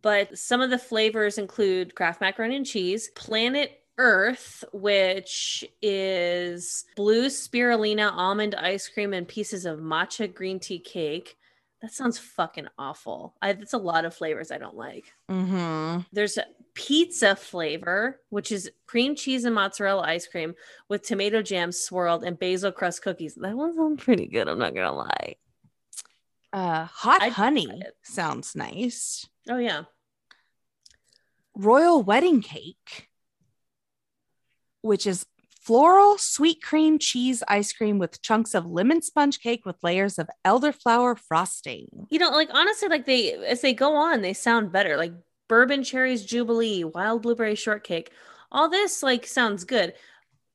But 0.03 0.38
some 0.38 0.61
of 0.61 0.71
the 0.71 0.79
flavors 0.79 1.37
include 1.37 1.95
Kraft 1.95 2.21
macaroni 2.21 2.57
and 2.57 2.66
cheese, 2.66 3.11
Planet 3.14 3.81
Earth, 3.99 4.64
which 4.73 5.64
is 5.83 6.85
blue 6.97 7.27
spirulina 7.27 8.11
almond 8.12 8.55
ice 8.55 8.88
cream 8.88 9.12
and 9.12 9.29
pieces 9.29 9.66
of 9.66 9.79
matcha 9.81 10.33
green 10.33 10.61
tea 10.61 10.79
cake. 10.79 11.37
That 11.83 11.93
sounds 11.93 12.19
fucking 12.19 12.69
awful. 12.79 13.35
I, 13.40 13.55
that's 13.55 13.73
a 13.73 13.79
lot 13.79 14.05
of 14.05 14.14
flavors 14.14 14.51
I 14.51 14.59
don't 14.59 14.77
like. 14.77 15.12
Mm-hmm. 15.31 16.01
There's 16.12 16.37
a 16.37 16.45
pizza 16.75 17.35
flavor, 17.35 18.21
which 18.29 18.53
is 18.53 18.71
cream 18.87 19.14
cheese 19.14 19.45
and 19.45 19.55
mozzarella 19.55 20.03
ice 20.03 20.27
cream 20.27 20.55
with 20.88 21.03
tomato 21.03 21.40
jam 21.40 21.73
swirled 21.73 22.23
and 22.23 22.38
basil 22.38 22.71
crust 22.71 23.03
cookies. 23.03 23.35
That 23.35 23.57
one 23.57 23.75
sounds 23.75 24.03
pretty 24.03 24.27
good. 24.27 24.47
I'm 24.47 24.59
not 24.59 24.75
gonna 24.75 24.93
lie. 24.93 25.37
Uh, 26.53 26.85
hot 26.85 27.23
I'd 27.23 27.33
honey 27.33 27.83
sounds 28.03 28.55
nice. 28.55 29.27
Oh 29.49 29.59
yeah, 29.59 29.85
Royal 31.55 32.03
wedding 32.03 32.43
cake, 32.43 33.09
which 34.83 35.07
is 35.07 35.27
floral 35.70 36.18
sweet 36.18 36.61
cream 36.61 36.98
cheese 36.98 37.44
ice 37.46 37.72
cream 37.72 38.00
with 38.00 38.20
chunks 38.22 38.56
of 38.56 38.66
lemon 38.66 39.00
sponge 39.00 39.38
cake 39.38 39.64
with 39.64 39.76
layers 39.85 40.18
of 40.18 40.28
elderflower 40.44 41.16
frosting. 41.16 42.09
you 42.11 42.18
know, 42.18 42.30
like 42.30 42.48
honestly, 42.52 42.88
like 42.88 43.06
they 43.06 43.35
as 43.35 43.61
they 43.61 43.72
go 43.72 43.94
on, 43.94 44.20
they 44.20 44.33
sound 44.33 44.72
better. 44.72 44.96
Like 44.96 45.12
bourbon 45.48 45.85
cherries 45.85 46.24
jubilee, 46.26 46.83
wild 46.83 47.22
blueberry 47.22 47.54
shortcake. 47.54 48.11
All 48.50 48.68
this 48.68 49.00
like 49.00 49.24
sounds 49.24 49.62
good. 49.62 49.94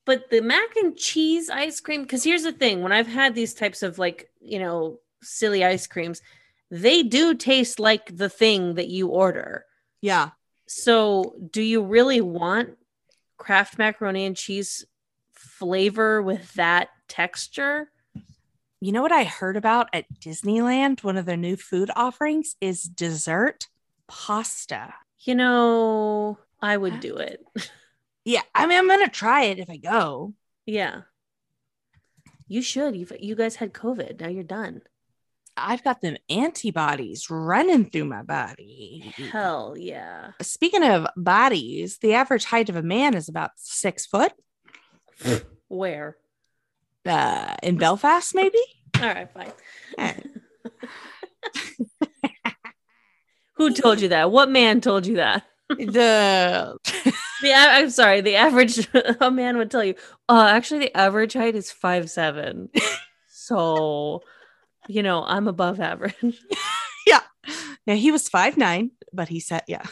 But 0.06 0.30
the 0.30 0.42
mac 0.42 0.76
and 0.76 0.98
cheese 0.98 1.50
ice 1.50 1.80
cream, 1.80 2.02
because 2.02 2.26
here's 2.26 2.44
the 2.44 2.52
thing: 2.52 2.82
when 2.82 2.92
I've 2.92 3.08
had 3.08 3.36
these 3.36 3.54
types 3.54 3.84
of 3.84 3.98
like, 3.98 4.30
you 4.42 4.60
know, 4.60 5.00
silly 5.24 5.64
ice 5.64 5.88
creams, 5.88 6.22
they 6.70 7.04
do 7.04 7.36
taste 7.36 7.80
like 7.80 8.18
the 8.18 8.28
thing 8.28 8.74
that 8.74 8.90
you 8.90 9.08
order. 9.08 9.64
Yeah. 10.02 10.32
So, 10.68 11.38
do 11.52 11.62
you 11.62 11.84
really 11.84 12.20
want 12.20 12.72
Kraft 13.38 13.78
macaroni 13.78 14.26
and 14.26 14.36
cheese 14.36 14.86
flavor 15.46 16.22
with 16.22 16.54
that 16.54 16.90
texture? 17.08 17.90
You 18.82 18.92
know 18.92 19.02
what 19.02 19.12
I 19.12 19.24
heard 19.24 19.58
about 19.58 19.88
at 19.94 20.06
Disneyland? 20.20 21.04
One 21.04 21.18
of 21.18 21.26
their 21.26 21.38
new 21.38 21.56
food 21.56 21.90
offerings 21.96 22.56
is 22.62 22.84
dessert 22.84 23.68
pasta. 24.08 24.94
You 25.22 25.36
know, 25.36 26.38
I 26.62 26.78
would 26.78 27.00
do 27.00 27.18
it. 27.18 27.44
Yeah, 28.28 28.42
I 28.56 28.66
mean, 28.66 28.80
I'm 28.80 28.88
gonna 28.88 29.08
try 29.08 29.44
it 29.44 29.60
if 29.60 29.70
I 29.70 29.78
go. 29.78 30.34
yeah. 30.66 31.02
You 32.48 32.64
should. 32.64 32.96
You 32.96 33.08
you 33.20 33.36
guys 33.36 33.56
had 33.56 33.72
COVID. 33.72 34.20
Now 34.20 34.30
you're 34.30 34.44
done. 34.44 34.82
I've 35.56 35.84
got 35.84 36.02
them 36.02 36.18
antibodies 36.28 37.30
running 37.30 37.90
through 37.90 38.06
my 38.06 38.24
body. 38.24 39.14
Hell 39.32 39.76
yeah. 39.78 40.32
Speaking 40.42 40.84
of 40.84 41.06
bodies, 41.16 42.00
the 42.00 42.16
average 42.16 42.46
height 42.46 42.70
of 42.70 42.76
a 42.76 42.82
man 42.82 43.14
is 43.14 43.30
about 43.30 43.52
six 43.58 44.08
foot. 44.08 44.34
Where? 45.68 46.18
Uh, 47.06 47.56
in 47.62 47.78
Belfast, 47.78 48.34
maybe. 48.34 48.60
All 49.00 49.08
right, 49.08 49.32
fine. 49.32 49.52
Eh. 49.98 50.14
Who 53.56 53.74
told 53.74 54.02
you 54.02 54.10
that? 54.10 54.32
What 54.32 54.50
man 54.50 54.82
told 54.82 55.06
you 55.06 55.16
that? 55.18 55.44
the 55.70 56.78
The 57.42 57.54
I'm 57.54 57.90
sorry. 57.90 58.22
The 58.22 58.36
average 58.36 58.88
a 59.22 59.32
man 59.32 59.58
would 59.58 59.72
tell 59.72 59.84
you. 59.84 59.96
Uh, 60.30 60.48
actually, 60.50 60.80
the 60.80 60.98
average 60.98 61.34
height 61.34 61.56
is 61.56 61.72
five 61.72 62.10
seven. 62.10 62.70
so, 63.30 64.22
you 64.88 65.04
know, 65.04 65.24
I'm 65.24 65.48
above 65.48 65.80
average. 65.80 66.16
yeah, 67.06 67.22
yeah. 67.86 67.96
He 67.96 68.12
was 68.12 68.30
five 68.30 68.58
nine, 68.58 68.92
but 69.14 69.28
he 69.28 69.40
said, 69.40 69.64
yeah. 69.68 69.86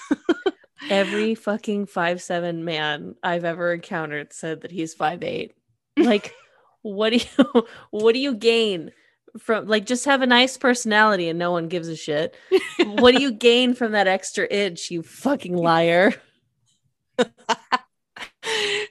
Every 0.93 1.35
fucking 1.35 1.87
five 1.87 2.21
seven 2.21 2.63
man 2.63 3.15
I've 3.23 3.45
ever 3.45 3.73
encountered 3.73 4.31
said 4.31 4.61
that 4.61 4.71
he's 4.71 4.93
five 4.93 5.23
eight. 5.23 5.55
Like, 5.95 6.33
what 6.81 7.11
do 7.11 7.17
you 7.17 7.67
what 7.91 8.13
do 8.13 8.19
you 8.19 8.33
gain 8.33 8.91
from 9.37 9.67
like 9.67 9.85
just 9.85 10.05
have 10.05 10.21
a 10.21 10.27
nice 10.27 10.57
personality 10.57 11.29
and 11.29 11.37
no 11.37 11.51
one 11.51 11.67
gives 11.67 11.87
a 11.87 11.95
shit? 11.95 12.35
what 12.83 13.15
do 13.15 13.21
you 13.21 13.31
gain 13.47 13.73
from 13.73 13.91
that 13.93 14.07
extra 14.07 14.45
inch, 14.47 14.89
you 14.89 15.03
fucking 15.03 15.55
liar? 15.55 16.13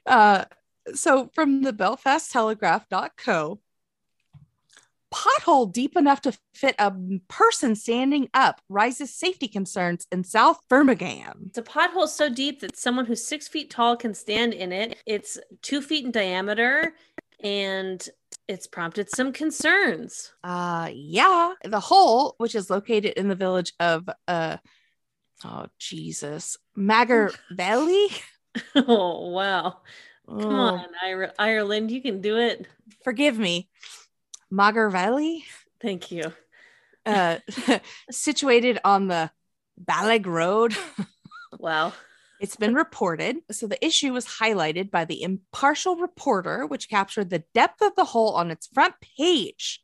uh, 0.06 0.44
so 0.94 1.28
from 1.34 1.62
the 1.62 1.72
Belfast 1.72 2.30
Telegraph.co, 2.30 3.58
pothole 5.12 5.72
deep 5.72 5.96
enough 5.96 6.20
to 6.22 6.36
fit 6.54 6.74
a 6.78 6.92
person 7.28 7.76
standing 7.76 8.28
up 8.34 8.60
raises 8.68 9.14
safety 9.14 9.48
concerns 9.48 10.06
in 10.10 10.24
South 10.24 10.60
Fermanagh. 10.68 11.34
It's 11.46 11.58
a 11.58 11.62
pothole 11.62 12.08
so 12.08 12.28
deep 12.28 12.60
that 12.60 12.76
someone 12.76 13.04
who's 13.06 13.24
six 13.24 13.48
feet 13.48 13.70
tall 13.70 13.96
can 13.96 14.14
stand 14.14 14.54
in 14.54 14.72
it. 14.72 14.98
It's 15.06 15.38
two 15.60 15.82
feet 15.82 16.04
in 16.04 16.10
diameter 16.10 16.94
and 17.42 18.06
it's 18.48 18.66
prompted 18.66 19.10
some 19.10 19.32
concerns. 19.32 20.32
Uh, 20.42 20.90
yeah, 20.92 21.52
the 21.64 21.80
hole, 21.80 22.34
which 22.38 22.54
is 22.54 22.70
located 22.70 23.14
in 23.16 23.28
the 23.28 23.34
village 23.34 23.72
of 23.80 24.08
uh, 24.28 24.56
oh 25.44 25.66
Jesus, 25.78 26.56
Magar 26.76 27.34
Valley. 27.50 28.08
Oh, 28.76 29.30
wow. 29.30 29.78
Come 30.28 30.54
Oh, 30.54 30.76
on, 30.76 31.32
Ireland, 31.38 31.90
you 31.90 32.02
can 32.02 32.20
do 32.20 32.38
it. 32.38 32.66
forgive 33.02 33.38
me, 33.38 33.68
Magar 34.52 34.90
Valley. 34.90 35.44
Thank 35.80 36.10
you. 36.10 36.32
uh, 37.06 37.38
situated 38.10 38.78
on 38.84 39.08
the 39.08 39.30
Ballag 39.82 40.26
Road. 40.26 40.74
Wow. 41.58 41.92
It's 42.40 42.56
been 42.56 42.74
reported. 42.74 43.36
So 43.50 43.66
the 43.66 43.84
issue 43.84 44.12
was 44.12 44.26
highlighted 44.26 44.90
by 44.90 45.04
the 45.04 45.22
impartial 45.22 45.96
reporter, 45.96 46.66
which 46.66 46.88
captured 46.88 47.30
the 47.30 47.44
depth 47.54 47.80
of 47.82 47.94
the 47.94 48.04
hole 48.04 48.34
on 48.34 48.50
its 48.50 48.66
front 48.66 48.94
page 49.16 49.80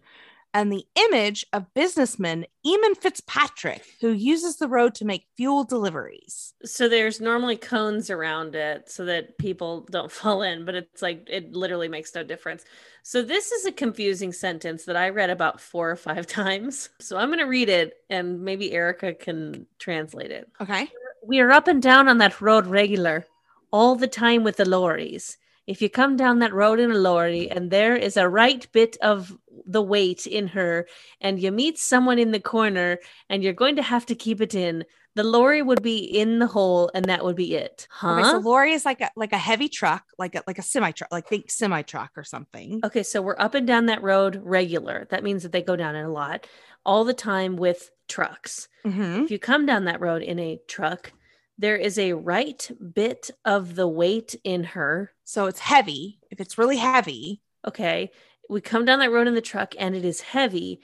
and 0.54 0.72
the 0.72 0.84
image 0.96 1.44
of 1.52 1.72
businessman 1.74 2.46
Eamon 2.66 2.96
Fitzpatrick, 2.96 3.84
who 4.00 4.12
uses 4.12 4.56
the 4.56 4.68
road 4.68 4.94
to 4.96 5.04
make 5.04 5.26
fuel 5.37 5.64
deliveries. 5.64 6.54
So 6.64 6.88
there's 6.88 7.20
normally 7.20 7.56
cones 7.56 8.11
around 8.11 8.54
it 8.54 8.90
so 8.90 9.04
that 9.04 9.38
people 9.38 9.87
don't 9.90 10.11
fall 10.18 10.42
in, 10.42 10.64
but 10.64 10.74
it's 10.74 11.02
like 11.02 11.26
it 11.28 11.52
literally 11.52 11.88
makes 11.88 12.14
no 12.14 12.22
difference. 12.22 12.64
So 13.02 13.22
this 13.22 13.52
is 13.52 13.66
a 13.66 13.72
confusing 13.72 14.32
sentence 14.32 14.84
that 14.84 14.96
I 14.96 15.11
read 15.11 15.30
about 15.30 15.61
four 15.61 15.90
or 15.90 15.96
five 15.96 16.26
times. 16.40 16.90
So 17.00 17.16
I'm 17.16 17.28
going 17.28 17.38
to 17.38 17.44
read 17.44 17.68
it 17.68 17.94
and 18.11 18.42
maybe 18.42 18.72
Erica 18.72 19.14
can 19.14 19.66
translate 19.78 20.30
it. 20.30 20.50
Okay. 20.61 20.88
We 21.26 21.40
are 21.40 21.50
up 21.50 21.68
and 21.68 21.82
down 21.82 22.08
on 22.08 22.18
that 22.18 22.40
road 22.40 22.66
regular, 22.66 23.26
all 23.70 23.96
the 23.96 24.08
time 24.08 24.44
with 24.44 24.56
the 24.56 24.68
lorries. 24.68 25.37
If 25.66 25.82
you 25.82 25.90
come 25.90 26.16
down 26.16 26.38
that 26.38 26.54
road 26.54 26.80
in 26.80 26.90
a 26.90 26.98
lorry 26.98 27.50
and 27.50 27.70
there 27.70 27.94
is 27.94 28.16
a 28.16 28.26
right 28.26 28.66
bit 28.72 28.96
of 29.02 29.37
the 29.66 29.83
weight 29.83 30.27
in 30.27 30.49
her, 30.49 30.87
and 31.21 31.40
you 31.40 31.53
meet 31.53 31.79
someone 31.79 32.18
in 32.18 32.33
the 32.33 32.40
corner 32.40 32.99
and 33.29 33.42
you're 33.42 33.53
going 33.53 33.77
to 33.77 33.83
have 33.83 34.07
to 34.07 34.14
keep 34.14 34.40
it 34.40 34.55
in, 34.55 34.85
the 35.14 35.25
lorry 35.25 35.62
would 35.62 35.83
be 35.83 35.99
in 35.99 36.38
the 36.38 36.47
hole 36.47 36.90
and 36.94 37.07
that 37.07 37.25
would 37.25 37.35
be 37.35 37.55
it. 37.57 37.88
Huh? 37.90 38.12
Okay. 38.12 38.23
So 38.23 38.38
lorry 38.38 38.73
is 38.73 38.85
like 38.85 39.01
a 39.01 39.11
like 39.16 39.33
a 39.33 39.38
heavy 39.38 39.68
truck, 39.68 40.05
like 40.16 40.35
a 40.37 40.43
like 40.47 40.59
a 40.59 40.62
semi 40.62 40.93
truck, 40.93 41.11
like 41.11 41.26
think 41.26 41.51
semi 41.51 41.82
truck 41.82 42.12
or 42.16 42.24
something. 42.24 42.80
Okay, 42.85 43.03
so 43.03 43.20
we're 43.20 43.39
up 43.39 43.55
and 43.55 43.66
down 43.66 43.87
that 43.87 44.03
road 44.03 44.41
regular. 44.45 45.09
That 45.11 45.24
means 45.24 45.43
that 45.43 45.53
they 45.53 45.62
go 45.62 45.74
down 45.74 45.97
it 45.97 46.05
a 46.05 46.09
lot, 46.09 46.47
all 46.87 47.05
the 47.05 47.14
time 47.14 47.57
with 47.57 47.91
trucks. 48.07 48.68
Mhm. 48.87 49.24
If 49.24 49.30
you 49.30 49.39
come 49.39 49.66
down 49.66 49.87
that 49.87 50.01
road 50.01 50.22
in 50.22 50.39
a 50.39 50.61
truck, 50.68 51.12
there 51.59 51.76
is 51.76 51.99
a 51.99 52.12
right 52.12 52.70
bit 52.95 53.30
of 53.45 53.74
the 53.74 53.89
weight 53.89 54.37
in 54.45 54.62
her. 54.62 55.12
So 55.24 55.47
it's 55.47 55.59
heavy. 55.59 56.20
If 56.30 56.41
it's 56.41 56.59
really 56.59 56.76
heavy, 56.76 57.43
Okay, 57.66 58.12
we 58.49 58.61
come 58.61 58.84
down 58.84 58.99
that 59.01 59.11
road 59.12 59.26
in 59.28 59.34
the 59.34 59.40
truck 59.40 59.74
and 59.78 59.94
it 59.94 60.05
is 60.05 60.20
heavy, 60.20 60.80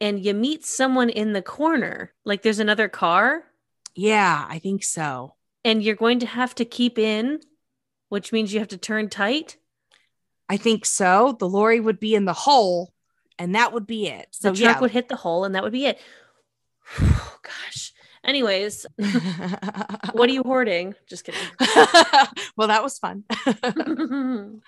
and 0.00 0.24
you 0.24 0.34
meet 0.34 0.64
someone 0.64 1.08
in 1.10 1.32
the 1.32 1.42
corner, 1.42 2.12
like 2.24 2.42
there's 2.42 2.58
another 2.58 2.88
car, 2.88 3.44
yeah, 3.94 4.44
I 4.48 4.58
think 4.58 4.82
so. 4.84 5.34
and 5.64 5.82
you're 5.82 5.94
going 5.94 6.18
to 6.20 6.26
have 6.26 6.54
to 6.56 6.64
keep 6.64 6.98
in, 6.98 7.40
which 8.08 8.32
means 8.32 8.52
you 8.52 8.58
have 8.58 8.68
to 8.68 8.78
turn 8.78 9.08
tight. 9.08 9.56
I 10.48 10.56
think 10.58 10.84
so. 10.84 11.36
The 11.38 11.48
lorry 11.48 11.80
would 11.80 11.98
be 12.00 12.14
in 12.14 12.26
the 12.26 12.34
hole 12.34 12.92
and 13.38 13.54
that 13.54 13.72
would 13.72 13.86
be 13.86 14.06
it. 14.08 14.28
The 14.42 14.48
So 14.48 14.54
truck 14.54 14.76
yeah. 14.76 14.80
would 14.80 14.90
hit 14.90 15.08
the 15.08 15.16
hole, 15.16 15.44
and 15.44 15.54
that 15.54 15.62
would 15.64 15.72
be 15.72 15.86
it. 15.86 15.98
Gosh. 16.98 17.93
Anyways, 18.24 18.86
what 20.12 20.30
are 20.30 20.32
you 20.32 20.42
hoarding? 20.42 20.94
Just 21.06 21.24
kidding. 21.24 21.40
well, 22.56 22.68
that 22.68 22.82
was 22.82 22.98
fun. 22.98 23.24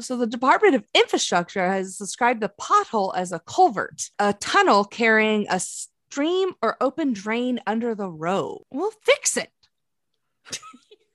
so 0.00 0.16
the 0.16 0.26
Department 0.26 0.76
of 0.76 0.84
Infrastructure 0.94 1.66
has 1.66 1.98
described 1.98 2.40
the 2.40 2.50
pothole 2.58 3.14
as 3.14 3.32
a 3.32 3.40
culvert, 3.40 4.10
a 4.18 4.32
tunnel 4.32 4.84
carrying 4.84 5.46
a 5.50 5.60
stream 5.60 6.52
or 6.62 6.78
open 6.80 7.12
drain 7.12 7.60
under 7.66 7.94
the 7.94 8.08
road. 8.08 8.62
We'll 8.70 8.92
fix 9.02 9.36
it. 9.36 9.50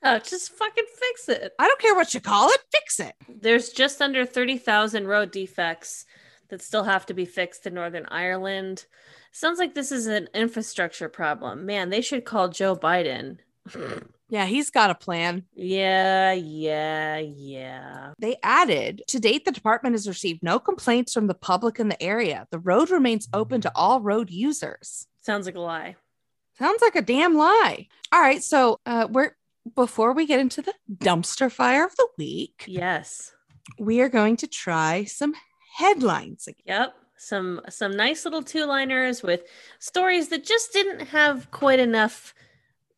oh, 0.03 0.19
just 0.19 0.51
fucking 0.51 0.85
fix 0.99 1.29
it. 1.29 1.53
I 1.57 1.67
don't 1.67 1.81
care 1.81 1.95
what 1.95 2.13
you 2.13 2.21
call 2.21 2.49
it. 2.49 2.61
Fix 2.71 2.99
it. 2.99 3.15
There's 3.27 3.69
just 3.69 4.03
under 4.03 4.23
30,000 4.23 5.07
road 5.07 5.31
defects 5.31 6.05
that 6.49 6.61
still 6.61 6.83
have 6.83 7.05
to 7.07 7.13
be 7.13 7.25
fixed 7.25 7.65
in 7.67 7.73
Northern 7.73 8.05
Ireland. 8.09 8.85
Sounds 9.31 9.59
like 9.59 9.73
this 9.75 9.91
is 9.91 10.07
an 10.07 10.29
infrastructure 10.33 11.09
problem. 11.09 11.65
Man, 11.65 11.89
they 11.89 12.01
should 12.01 12.25
call 12.25 12.47
Joe 12.49 12.75
Biden. 12.75 13.37
Yeah, 14.29 14.45
he's 14.45 14.69
got 14.71 14.89
a 14.89 14.95
plan. 14.95 15.43
Yeah, 15.53 16.33
yeah, 16.33 17.17
yeah. 17.17 18.13
They 18.19 18.37
added 18.43 19.03
to 19.07 19.19
date, 19.19 19.45
the 19.45 19.51
department 19.51 19.93
has 19.93 20.07
received 20.07 20.41
no 20.43 20.57
complaints 20.59 21.13
from 21.13 21.27
the 21.27 21.33
public 21.33 21.79
in 21.79 21.89
the 21.89 22.01
area. 22.01 22.47
The 22.51 22.59
road 22.59 22.89
remains 22.89 23.27
open 23.33 23.61
to 23.61 23.71
all 23.75 24.01
road 24.01 24.29
users. 24.29 25.07
Sounds 25.21 25.45
like 25.45 25.55
a 25.55 25.59
lie. 25.59 25.95
Sounds 26.57 26.81
like 26.81 26.95
a 26.95 27.01
damn 27.01 27.35
lie. 27.35 27.87
All 28.11 28.19
right, 28.21 28.41
so 28.43 28.79
uh, 28.85 29.07
we're 29.09 29.35
before 29.75 30.13
we 30.13 30.25
get 30.27 30.39
into 30.39 30.61
the 30.61 30.73
dumpster 30.93 31.51
fire 31.51 31.85
of 31.85 31.95
the 31.95 32.07
week, 32.17 32.65
Yes. 32.67 33.33
we 33.79 33.99
are 34.01 34.09
going 34.09 34.37
to 34.37 34.47
try 34.47 35.05
some 35.05 35.33
headlines. 35.75 36.47
again. 36.47 36.63
Yep. 36.65 36.95
Some 37.17 37.61
some 37.69 37.95
nice 37.95 38.25
little 38.25 38.43
two-liners 38.43 39.23
with 39.23 39.43
stories 39.79 40.29
that 40.29 40.43
just 40.43 40.73
didn't 40.73 41.07
have 41.07 41.49
quite 41.51 41.79
enough 41.79 42.33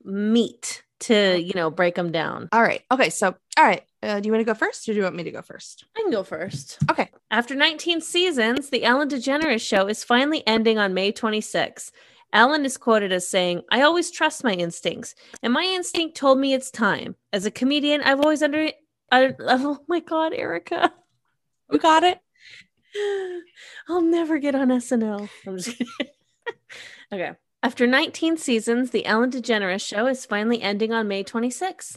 meat 0.03 0.83
to, 0.99 1.39
you 1.39 1.53
know, 1.53 1.69
break 1.69 1.95
them 1.95 2.11
down. 2.11 2.49
All 2.51 2.61
right. 2.61 2.81
Okay. 2.91 3.09
So, 3.09 3.35
all 3.57 3.63
right. 3.63 3.83
Uh, 4.01 4.19
do 4.19 4.27
you 4.27 4.33
want 4.33 4.41
to 4.41 4.51
go 4.51 4.53
first, 4.53 4.87
or 4.87 4.93
do 4.93 4.97
you 4.97 5.03
want 5.03 5.15
me 5.15 5.23
to 5.23 5.31
go 5.31 5.41
first? 5.41 5.85
I 5.95 6.01
can 6.01 6.11
go 6.11 6.23
first. 6.23 6.77
Okay. 6.89 7.09
After 7.31 7.55
19 7.55 8.01
seasons, 8.01 8.69
the 8.69 8.83
Ellen 8.83 9.09
DeGeneres 9.09 9.61
show 9.61 9.87
is 9.87 10.03
finally 10.03 10.45
ending 10.47 10.77
on 10.77 10.93
May 10.93 11.11
26. 11.11 11.91
Ellen 12.33 12.65
is 12.65 12.77
quoted 12.77 13.11
as 13.11 13.27
saying, 13.27 13.61
I 13.71 13.81
always 13.81 14.11
trust 14.11 14.43
my 14.43 14.53
instincts, 14.53 15.15
and 15.41 15.53
my 15.53 15.63
instinct 15.63 16.15
told 16.15 16.39
me 16.39 16.53
it's 16.53 16.71
time. 16.71 17.15
As 17.33 17.45
a 17.45 17.51
comedian, 17.51 18.01
I've 18.01 18.21
always 18.21 18.43
under. 18.43 18.69
I, 19.11 19.33
oh 19.39 19.79
my 19.87 19.99
God, 19.99 20.33
Erica. 20.33 20.93
We 21.69 21.79
got 21.79 22.03
it. 22.03 22.19
I'll 23.87 24.01
never 24.01 24.37
get 24.39 24.55
on 24.55 24.69
SNL. 24.69 25.29
Okay. 27.11 27.31
After 27.63 27.87
19 27.87 28.37
seasons, 28.37 28.91
the 28.91 29.05
Ellen 29.05 29.31
DeGeneres 29.31 29.85
show 29.85 30.07
is 30.07 30.25
finally 30.25 30.61
ending 30.61 30.91
on 30.91 31.07
May 31.07 31.23
26th. 31.23 31.95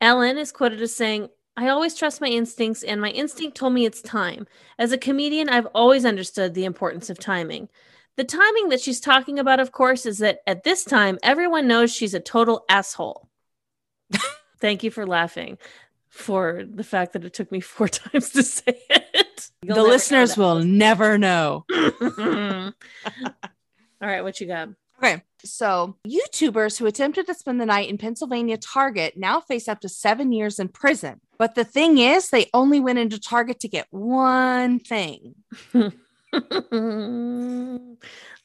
Ellen 0.00 0.38
is 0.38 0.52
quoted 0.52 0.80
as 0.80 0.94
saying, 0.96 1.28
I 1.56 1.68
always 1.68 1.94
trust 1.94 2.20
my 2.20 2.28
instincts, 2.28 2.82
and 2.82 3.00
my 3.00 3.10
instinct 3.10 3.56
told 3.56 3.74
me 3.74 3.84
it's 3.84 4.00
time. 4.00 4.46
As 4.78 4.92
a 4.92 4.98
comedian, 4.98 5.48
I've 5.48 5.66
always 5.74 6.04
understood 6.04 6.54
the 6.54 6.64
importance 6.64 7.10
of 7.10 7.18
timing. 7.18 7.68
The 8.16 8.24
timing 8.24 8.70
that 8.70 8.80
she's 8.80 9.00
talking 9.00 9.38
about, 9.38 9.60
of 9.60 9.72
course, 9.72 10.06
is 10.06 10.18
that 10.18 10.40
at 10.46 10.64
this 10.64 10.84
time, 10.84 11.18
everyone 11.22 11.68
knows 11.68 11.92
she's 11.92 12.14
a 12.14 12.20
total 12.20 12.64
asshole. 12.68 13.28
Thank 14.60 14.82
you 14.82 14.90
for 14.90 15.06
laughing 15.06 15.58
for 16.18 16.62
the 16.68 16.84
fact 16.84 17.12
that 17.14 17.24
it 17.24 17.32
took 17.32 17.50
me 17.52 17.60
four 17.60 17.88
times 17.88 18.30
to 18.30 18.42
say 18.42 18.80
it. 18.90 19.50
You'll 19.62 19.76
the 19.76 19.82
listeners 19.82 20.36
will 20.36 20.58
never 20.64 21.16
know. 21.18 21.64
All 21.72 22.72
right, 24.00 24.22
what 24.22 24.40
you 24.40 24.46
got? 24.46 24.68
Okay. 24.98 25.22
So, 25.44 25.96
YouTubers 26.06 26.78
who 26.78 26.86
attempted 26.86 27.26
to 27.28 27.34
spend 27.34 27.60
the 27.60 27.66
night 27.66 27.88
in 27.88 27.98
Pennsylvania 27.98 28.56
Target 28.58 29.14
now 29.16 29.40
face 29.40 29.68
up 29.68 29.80
to 29.80 29.88
seven 29.88 30.32
years 30.32 30.58
in 30.58 30.68
prison. 30.68 31.20
But 31.38 31.54
the 31.54 31.64
thing 31.64 31.98
is, 31.98 32.30
they 32.30 32.50
only 32.52 32.80
went 32.80 32.98
into 32.98 33.20
Target 33.20 33.60
to 33.60 33.68
get 33.68 33.86
one 33.90 34.80
thing. 34.80 35.36
I 35.72 35.90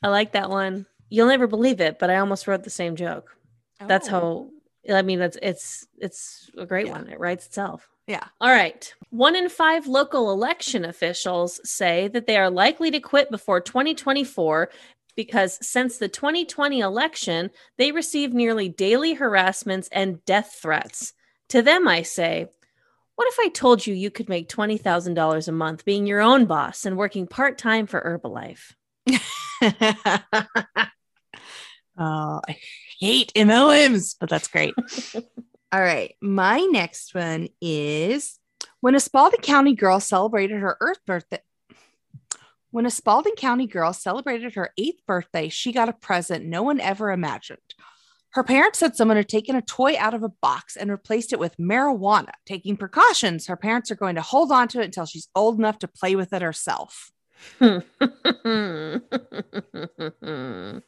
like 0.03 0.34
that 0.34 0.49
one. 0.51 0.86
You'll 1.09 1.28
never 1.28 1.47
believe 1.47 1.82
it, 1.82 1.97
but 1.99 2.09
I 2.11 2.17
almost 2.17 2.47
wrote 2.47 2.63
the 2.63 2.69
same 2.69 2.95
joke. 2.95 3.36
That's 3.80 4.07
Oh. 4.09 4.11
how 4.11 4.47
I 4.89 5.01
mean 5.01 5.19
that's 5.19 5.38
it's 5.41 5.88
it's 5.97 6.49
a 6.57 6.65
great 6.65 6.88
Yeah. 6.88 6.93
one. 6.93 7.09
It 7.09 7.19
writes 7.19 7.45
itself. 7.45 7.88
Yeah. 8.07 8.25
All 8.41 8.49
right. 8.51 8.93
One 9.11 9.36
in 9.36 9.47
five 9.47 9.88
local 9.88 10.31
election 10.31 10.84
officials 10.84 11.61
say 11.63 12.09
that 12.09 12.27
they 12.27 12.38
are 12.38 12.49
likely 12.49 12.91
to 12.91 12.99
quit 12.99 13.31
before 13.31 13.61
2024 13.61 14.69
because 15.15 15.57
since 15.65 15.97
the 15.99 16.09
2020 16.09 16.79
election, 16.81 17.49
they 17.77 17.91
receive 17.93 18.34
nearly 18.34 18.67
daily 18.67 19.13
harassments 19.13 19.88
and 19.91 20.23
death 20.25 20.57
threats. 20.61 21.13
To 21.49 21.61
them, 21.61 21.88
I 21.88 22.01
say, 22.01 22.47
what 23.15 23.27
if 23.27 23.39
I 23.39 23.49
told 23.49 23.86
you 23.86 23.93
you 23.93 24.09
could 24.09 24.27
make 24.27 24.49
$20,000 24.49 25.47
a 25.47 25.51
month 25.51 25.86
being 25.86 26.07
your 26.07 26.19
own 26.19 26.45
boss 26.45 26.86
and 26.86 26.97
working 26.97 27.27
part 27.27 27.57
time 27.59 27.86
for 27.86 28.01
Herbalife? 28.01 28.73
oh, 31.97 32.41
I 32.47 32.57
hate 33.04 33.34
MLMs, 33.36 34.16
but 34.18 34.30
that's 34.30 34.47
great. 34.47 34.74
All 35.74 35.82
right. 35.82 36.16
My 36.22 36.60
next 36.72 37.14
one 37.14 37.49
is 37.62 38.39
when 38.80 38.95
a 38.95 38.99
Spalding 38.99 39.41
County 39.41 39.76
girl 39.76 39.99
celebrated 39.99 40.60
her 40.60 40.78
Earth 40.80 40.99
birthday. 41.06 41.41
When 42.72 42.86
a 42.86 42.91
Spalding 42.91 43.36
County 43.36 43.68
girl 43.68 43.91
celebrated 43.91 44.56
her 44.56 44.72
eighth 44.78 45.06
birthday, 45.06 45.49
she 45.49 45.74
got 45.74 45.89
a 45.89 45.93
present 45.93 46.45
no 46.45 46.64
one 46.64 46.80
ever 46.80 47.12
imagined. 47.12 47.60
Her 48.32 48.43
parents 48.43 48.80
said 48.80 48.95
someone 48.95 49.18
had 49.18 49.30
taken 49.30 49.56
a 49.56 49.62
toy 49.62 49.95
out 49.99 50.14
of 50.14 50.24
a 50.24 50.32
box 50.41 50.76
and 50.76 50.89
replaced 50.89 51.34
it 51.34 51.39
with 51.39 51.58
marijuana. 51.58 52.32
Taking 52.47 52.78
precautions, 52.78 53.47
her 53.47 53.58
parents 53.58 53.91
are 53.91 53.95
going 53.95 54.16
to 54.16 54.22
hold 54.22 54.51
on 54.51 54.68
to 54.70 54.80
it 54.80 54.86
until 54.86 55.06
she's 55.06 55.28
old 55.36 55.60
enough 55.60 55.78
to 55.80 55.88
play 55.88 56.16
with 56.16 56.34
it 56.34 56.41
herself. 56.41 57.12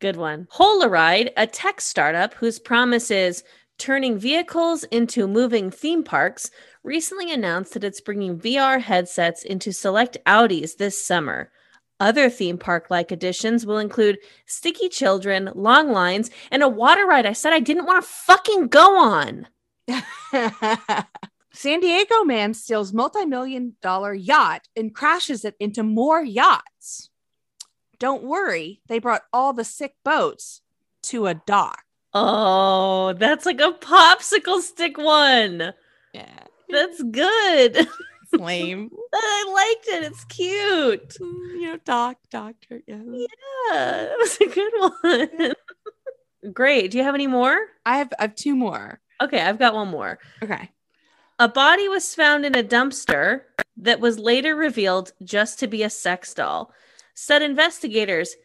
Good 0.00 0.16
one. 0.16 0.46
Holoride, 0.52 1.32
a 1.36 1.46
tech 1.46 1.80
startup 1.80 2.34
whose 2.34 2.60
promise 2.60 3.10
is 3.10 3.42
turning 3.78 4.18
vehicles 4.18 4.84
into 4.84 5.26
moving 5.26 5.70
theme 5.70 6.04
parks, 6.04 6.50
recently 6.84 7.32
announced 7.32 7.74
that 7.74 7.84
it's 7.84 8.00
bringing 8.00 8.38
VR 8.38 8.80
headsets 8.80 9.42
into 9.42 9.72
select 9.72 10.16
Audis 10.24 10.76
this 10.76 11.02
summer. 11.04 11.50
Other 12.00 12.30
theme 12.30 12.58
park 12.58 12.90
like 12.90 13.10
additions 13.10 13.66
will 13.66 13.78
include 13.78 14.18
sticky 14.46 14.88
children, 14.88 15.50
long 15.54 15.90
lines, 15.90 16.30
and 16.52 16.62
a 16.62 16.68
water 16.68 17.04
ride 17.04 17.26
I 17.26 17.32
said 17.32 17.52
I 17.52 17.58
didn't 17.58 17.86
want 17.86 18.04
to 18.04 18.08
fucking 18.08 18.68
go 18.68 18.98
on. 18.98 19.48
San 21.52 21.80
Diego 21.80 22.22
man 22.22 22.54
steals 22.54 22.92
multi-million 22.92 23.74
dollar 23.82 24.14
yacht 24.14 24.68
and 24.76 24.94
crashes 24.94 25.44
it 25.44 25.56
into 25.58 25.82
more 25.82 26.22
yachts. 26.22 27.07
Don't 27.98 28.22
worry, 28.22 28.80
they 28.88 28.98
brought 28.98 29.22
all 29.32 29.52
the 29.52 29.64
sick 29.64 29.94
boats 30.04 30.60
to 31.04 31.26
a 31.26 31.34
dock. 31.34 31.82
Oh, 32.14 33.12
that's 33.14 33.44
like 33.44 33.60
a 33.60 33.72
popsicle 33.72 34.60
stick 34.60 34.96
one. 34.96 35.72
Yeah, 36.12 36.44
That's 36.68 37.02
good. 37.02 37.86
lame. 38.32 38.90
I 39.14 39.44
liked 39.52 39.88
it. 39.88 40.04
It's 40.04 40.24
cute. 40.24 41.16
Mm, 41.20 41.60
you 41.60 41.66
know, 41.68 41.78
dock, 41.84 42.18
doctor. 42.30 42.82
Yeah. 42.86 43.00
Yeah, 43.06 43.26
that 43.72 44.16
was 44.18 44.38
a 44.40 44.46
good 44.46 44.72
one. 45.02 46.52
Great. 46.52 46.90
Do 46.90 46.98
you 46.98 47.04
have 47.04 47.14
any 47.14 47.26
more? 47.26 47.58
I 47.84 47.98
have 47.98 48.12
I 48.18 48.22
have 48.22 48.34
two 48.34 48.54
more. 48.54 49.00
Okay, 49.20 49.40
I've 49.40 49.58
got 49.58 49.74
one 49.74 49.88
more. 49.88 50.18
Okay. 50.42 50.70
A 51.38 51.48
body 51.48 51.88
was 51.88 52.14
found 52.14 52.44
in 52.44 52.56
a 52.56 52.62
dumpster 52.62 53.42
that 53.78 54.00
was 54.00 54.18
later 54.18 54.54
revealed 54.54 55.12
just 55.22 55.58
to 55.60 55.66
be 55.66 55.82
a 55.82 55.90
sex 55.90 56.34
doll. 56.34 56.72
Said 57.20 57.42
investigators, 57.42 58.36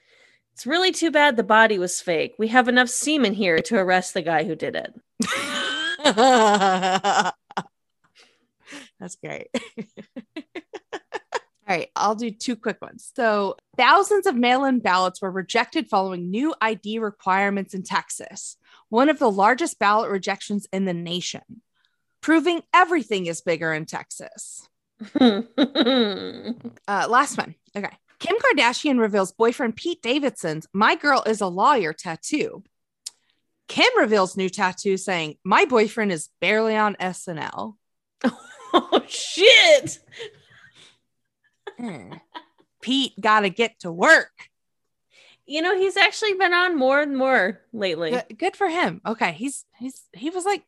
it's 0.54 0.66
really 0.66 0.92
too 0.92 1.12
bad 1.12 1.38
the 1.38 1.44
body 1.44 1.78
was 1.78 2.02
fake. 2.02 2.34
We 2.40 2.48
have 2.48 2.68
enough 2.68 2.90
semen 2.90 3.36
here 3.36 3.60
to 3.60 3.78
arrest 3.78 4.16
the 4.16 4.24
guy 4.24 4.46
who 4.46 4.56
did 4.56 4.76
it. 4.76 4.96
That's 9.00 9.16
great. 9.24 9.50
All 10.36 11.70
right, 11.70 11.92
I'll 11.96 12.16
do 12.16 12.32
two 12.32 12.56
quick 12.56 12.82
ones. 12.82 13.12
So, 13.16 13.58
thousands 13.78 14.26
of 14.26 14.36
mail 14.36 14.66
in 14.66 14.80
ballots 14.80 15.22
were 15.22 15.30
rejected 15.30 15.88
following 15.88 16.32
new 16.32 16.56
ID 16.60 16.98
requirements 16.98 17.76
in 17.76 17.84
Texas, 17.84 18.58
one 18.90 19.08
of 19.08 19.20
the 19.20 19.30
largest 19.30 19.78
ballot 19.78 20.10
rejections 20.10 20.68
in 20.74 20.86
the 20.86 20.96
nation, 20.96 21.62
proving 22.22 22.64
everything 22.74 23.28
is 23.28 23.42
bigger 23.42 23.72
in 23.72 23.86
Texas. 23.86 24.68
Uh, 26.86 27.08
last 27.10 27.38
one. 27.38 27.56
Okay. 27.76 27.90
Kim 28.24 28.38
Kardashian 28.38 29.00
reveals 29.00 29.34
boyfriend 29.34 29.76
Pete 29.76 30.02
Davidson's 30.02 30.66
My 30.72 30.96
Girl 30.96 31.24
is 31.28 31.42
a 31.42 31.48
Lawyer 31.48 31.92
tattoo. 31.92 32.64
Kim 33.68 33.90
reveals 33.98 34.38
new 34.38 34.48
tattoo 34.48 34.96
saying, 34.96 35.36
My 35.44 35.66
boyfriend 35.66 36.10
is 36.14 36.30
barely 36.40 36.78
on 36.78 36.96
SNL. 37.02 37.76
oh 38.74 39.04
shit. 39.10 40.00
Hmm. 41.78 42.14
Pete 42.82 43.12
got 43.20 43.42
to 43.42 43.50
get 43.50 43.82
to 43.82 43.92
work. 43.92 44.32
You 45.46 45.62
know, 45.62 45.78
he's 45.78 45.98
actually 45.98 46.36
been 46.36 46.54
on 46.54 46.78
more 46.78 47.02
and 47.02 47.18
more 47.18 47.60
lately. 47.74 48.12
Good, 48.12 48.38
good 48.38 48.56
for 48.56 48.70
him. 48.70 49.02
Okay, 49.06 49.34
he's 49.34 49.66
he's 49.78 50.02
he 50.14 50.30
was 50.30 50.46
like, 50.46 50.64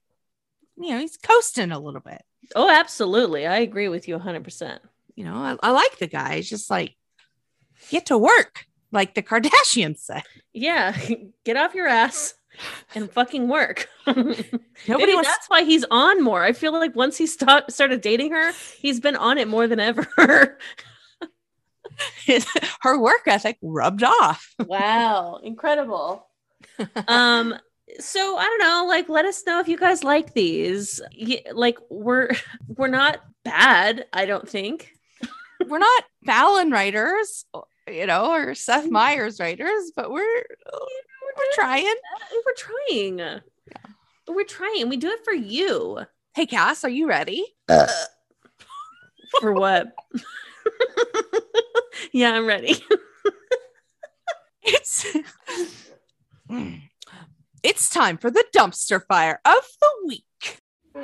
you 0.75 0.89
know, 0.89 0.99
he's 0.99 1.15
coasting 1.15 1.71
a 1.71 1.79
little 1.79 2.01
bit. 2.01 2.21
Oh, 2.53 2.69
absolutely. 2.69 3.47
I 3.47 3.59
agree 3.59 3.87
with 3.87 4.09
you 4.09 4.19
100%. 4.19 4.79
You 5.15 5.23
know, 5.23 5.35
I, 5.35 5.55
I 5.63 5.71
like 5.71 5.97
the 5.99 6.07
guy. 6.07 6.35
He's 6.35 6.49
just 6.49 6.69
like, 6.69 6.97
get 7.89 8.07
to 8.07 8.17
work, 8.17 8.65
like 8.91 9.15
the 9.15 9.23
Kardashians 9.23 9.99
said. 9.99 10.23
Yeah, 10.53 10.97
get 11.45 11.57
off 11.57 11.75
your 11.75 11.87
ass 11.87 12.33
and 12.93 13.11
fucking 13.11 13.47
work. 13.47 13.89
Nobody 14.07 14.45
Maybe 14.87 15.13
wants 15.13 15.29
that's 15.29 15.49
why 15.49 15.63
he's 15.63 15.85
on 15.91 16.23
more. 16.23 16.43
I 16.43 16.53
feel 16.53 16.71
like 16.73 16.95
once 16.95 17.17
he 17.17 17.27
sta- 17.27 17.67
started 17.69 18.01
dating 18.01 18.31
her, 18.31 18.53
he's 18.79 18.99
been 18.99 19.15
on 19.15 19.37
it 19.37 19.47
more 19.47 19.67
than 19.67 19.79
ever. 19.79 20.07
her 22.81 22.99
work 22.99 23.21
ethic 23.27 23.57
rubbed 23.61 24.03
off. 24.03 24.53
wow, 24.59 25.39
incredible. 25.43 26.27
Um 27.07 27.55
so 27.99 28.37
I 28.37 28.43
don't 28.43 28.59
know, 28.59 28.85
like 28.87 29.09
let 29.09 29.25
us 29.25 29.43
know 29.45 29.59
if 29.59 29.67
you 29.67 29.77
guys 29.77 30.03
like 30.03 30.33
these. 30.33 31.01
Like 31.53 31.77
we're 31.89 32.29
we're 32.67 32.87
not 32.87 33.19
bad, 33.43 34.05
I 34.11 34.25
don't 34.25 34.47
think. 34.47 34.94
We're 35.67 35.79
not 35.79 36.03
Fallon 36.25 36.71
writers, 36.71 37.45
you 37.87 38.05
know, 38.05 38.31
or 38.33 38.55
Seth 38.55 38.89
Meyers 38.89 39.39
writers, 39.39 39.91
but 39.95 40.11
we're 40.11 40.43
we're 41.37 41.53
trying. 41.53 41.85
Uh, 41.87 42.35
We're 42.45 42.53
trying. 42.55 43.41
We're 44.27 44.43
trying. 44.43 44.89
We 44.89 44.97
do 44.97 45.09
it 45.09 45.23
for 45.23 45.33
you. 45.33 45.99
Hey, 46.33 46.45
Cass, 46.45 46.83
are 46.83 46.89
you 46.89 47.07
ready? 47.07 47.45
For 49.41 49.51
what? 49.53 49.93
yeah, 52.11 52.33
I'm 52.33 52.45
ready. 52.45 52.75
It's 54.67 55.05
it's 57.61 57.87
time 57.87 58.17
for 58.17 58.31
the 58.31 58.43
dumpster 58.51 58.99
fire 59.05 59.39
of 59.45 59.63
the 59.79 59.89
week. 60.07 60.59
Oh 60.95 61.03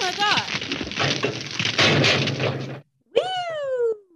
my 0.00 0.12
god. 0.16 1.47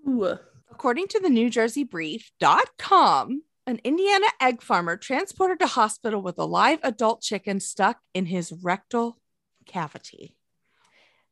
Woo! 0.04 0.38
According 0.70 1.08
to 1.08 1.20
the 1.20 1.30
New 1.30 1.50
Jersey 1.50 1.84
Brief.com, 1.84 3.42
an 3.66 3.80
Indiana 3.84 4.26
egg 4.40 4.62
farmer 4.62 4.96
transported 4.96 5.60
to 5.60 5.66
hospital 5.66 6.20
with 6.22 6.38
a 6.38 6.44
live 6.44 6.80
adult 6.82 7.22
chicken 7.22 7.60
stuck 7.60 7.98
in 8.14 8.26
his 8.26 8.52
rectal 8.52 9.18
cavity. 9.66 10.36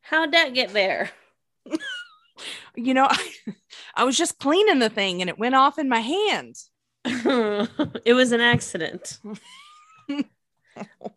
How'd 0.03 0.33
that 0.33 0.55
get 0.55 0.73
there? 0.73 1.11
You 2.75 2.95
know, 2.95 3.07
I, 3.11 3.33
I 3.95 4.05
was 4.05 4.17
just 4.17 4.39
cleaning 4.39 4.79
the 4.79 4.89
thing 4.89 5.21
and 5.21 5.29
it 5.29 5.39
went 5.39 5.55
off 5.55 5.79
in 5.79 5.89
my 5.89 6.01
hand. 6.01 6.57
it 7.05 8.15
was 8.15 8.33
an 8.33 8.41
accident. 8.41 9.19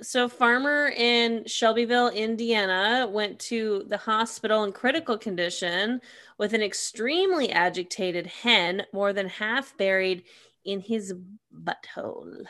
so, 0.02 0.28
farmer 0.28 0.92
in 0.96 1.46
Shelbyville, 1.46 2.10
Indiana, 2.10 3.08
went 3.10 3.40
to 3.40 3.86
the 3.88 3.98
hospital 3.98 4.64
in 4.64 4.72
critical 4.72 5.18
condition 5.18 6.02
with 6.38 6.54
an 6.54 6.62
extremely 6.62 7.52
agitated 7.52 8.28
hen, 8.28 8.84
more 8.94 9.14
than 9.14 9.30
half 9.30 9.78
buried 9.78 10.24
in 10.66 10.80
his 10.80 11.14
butthole. 11.54 12.46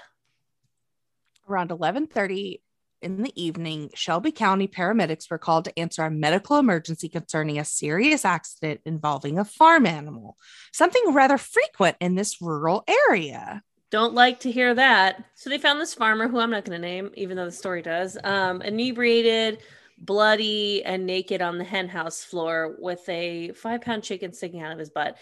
Around 1.47 1.71
11:30 1.71 2.61
in 3.01 3.21
the 3.21 3.33
evening, 3.41 3.89
Shelby 3.93 4.31
County 4.31 4.67
paramedics 4.67 5.29
were 5.29 5.37
called 5.37 5.65
to 5.65 5.77
answer 5.77 6.03
a 6.03 6.09
medical 6.09 6.57
emergency 6.57 7.09
concerning 7.09 7.59
a 7.59 7.65
serious 7.65 8.23
accident 8.23 8.79
involving 8.85 9.37
a 9.37 9.45
farm 9.45 9.85
animal, 9.85 10.37
something 10.71 11.13
rather 11.13 11.37
frequent 11.37 11.97
in 11.99 12.15
this 12.15 12.41
rural 12.41 12.85
area. 13.09 13.61
Don't 13.93 14.15
like 14.15 14.39
to 14.39 14.51
hear 14.51 14.73
that. 14.73 15.23
So 15.35 15.51
they 15.51 15.59
found 15.59 15.79
this 15.79 15.93
farmer 15.93 16.27
who 16.27 16.39
I'm 16.39 16.49
not 16.49 16.65
going 16.65 16.81
to 16.81 16.87
name, 16.87 17.11
even 17.13 17.37
though 17.37 17.45
the 17.45 17.51
story 17.51 17.83
does, 17.83 18.17
um, 18.23 18.63
inebriated, 18.63 19.59
bloody, 19.99 20.83
and 20.83 21.05
naked 21.05 21.43
on 21.43 21.59
the 21.59 21.63
hen 21.63 21.89
house 21.89 22.23
floor 22.23 22.75
with 22.79 23.07
a 23.07 23.51
five 23.51 23.81
pound 23.81 24.01
chicken 24.01 24.33
sticking 24.33 24.61
out 24.61 24.71
of 24.71 24.79
his 24.79 24.89
butt. 24.89 25.19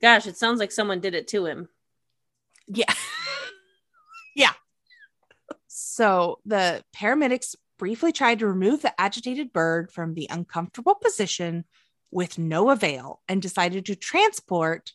Gosh, 0.00 0.26
it 0.26 0.38
sounds 0.38 0.58
like 0.58 0.72
someone 0.72 1.00
did 1.00 1.14
it 1.14 1.28
to 1.28 1.44
him. 1.44 1.68
Yeah. 2.66 2.94
yeah. 4.34 4.54
So 5.66 6.38
the 6.46 6.82
paramedics 6.96 7.56
briefly 7.78 8.12
tried 8.12 8.38
to 8.38 8.46
remove 8.46 8.80
the 8.80 8.98
agitated 8.98 9.52
bird 9.52 9.92
from 9.92 10.14
the 10.14 10.28
uncomfortable 10.30 10.94
position 10.94 11.66
with 12.10 12.38
no 12.38 12.70
avail 12.70 13.20
and 13.28 13.42
decided 13.42 13.84
to 13.84 13.96
transport 13.96 14.92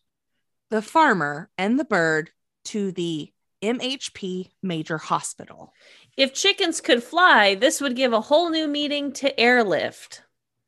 the 0.72 0.82
farmer 0.82 1.52
and 1.60 1.80
the 1.80 1.86
bird 1.86 2.32
to 2.68 2.92
the 2.92 3.32
MHP 3.62 4.50
Major 4.62 4.98
Hospital. 4.98 5.74
If 6.16 6.34
chickens 6.34 6.82
could 6.82 7.04
fly, 7.04 7.56
this 7.56 7.82
would 7.82 7.96
give 7.96 8.14
a 8.14 8.22
whole 8.22 8.50
new 8.50 8.68
meaning 8.68 9.12
to 9.14 9.40
airlift. 9.40 10.22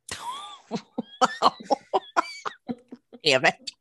Damn 3.24 3.45
it. 3.45 3.72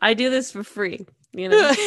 I 0.00 0.14
do 0.14 0.30
this 0.30 0.50
for 0.50 0.64
free, 0.64 1.06
you 1.32 1.48
know. 1.48 1.72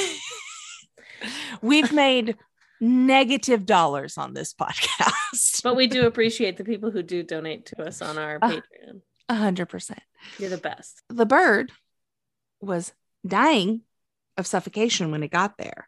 We've 1.61 1.91
made 1.91 2.37
negative 2.79 3.65
dollars 3.65 4.17
on 4.17 4.33
this 4.33 4.53
podcast. 4.53 5.63
but 5.63 5.75
we 5.75 5.87
do 5.87 6.05
appreciate 6.05 6.57
the 6.57 6.63
people 6.63 6.91
who 6.91 7.01
do 7.01 7.23
donate 7.23 7.65
to 7.67 7.81
us 7.83 8.01
on 8.01 8.17
our 8.17 8.37
Uh. 8.41 8.49
Patreon. 8.51 9.01
A 9.27 9.35
hundred 9.35 9.69
percent. 9.69 10.01
You're 10.37 10.51
the 10.51 10.57
best. 10.57 11.01
The 11.09 11.25
bird 11.25 11.71
was 12.61 12.93
dying 13.25 13.81
of 14.37 14.47
suffocation 14.47 15.11
when 15.11 15.23
it 15.23 15.31
got 15.31 15.57
there. 15.57 15.87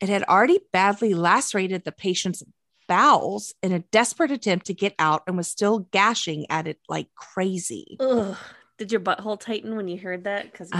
It 0.00 0.08
had 0.08 0.24
already 0.24 0.60
badly 0.72 1.14
lacerated 1.14 1.84
the 1.84 1.92
patient's 1.92 2.42
bowels 2.88 3.54
in 3.62 3.72
a 3.72 3.80
desperate 3.80 4.30
attempt 4.30 4.66
to 4.66 4.74
get 4.74 4.94
out 4.98 5.22
and 5.26 5.36
was 5.36 5.48
still 5.48 5.80
gashing 5.90 6.46
at 6.50 6.66
it 6.66 6.78
like 6.88 7.08
crazy. 7.14 7.96
Ugh. 8.00 8.36
Did 8.78 8.92
your 8.92 9.00
butthole 9.00 9.40
tighten 9.40 9.74
when 9.74 9.88
you 9.88 9.98
heard 9.98 10.24
that? 10.24 10.52
Because 10.52 10.70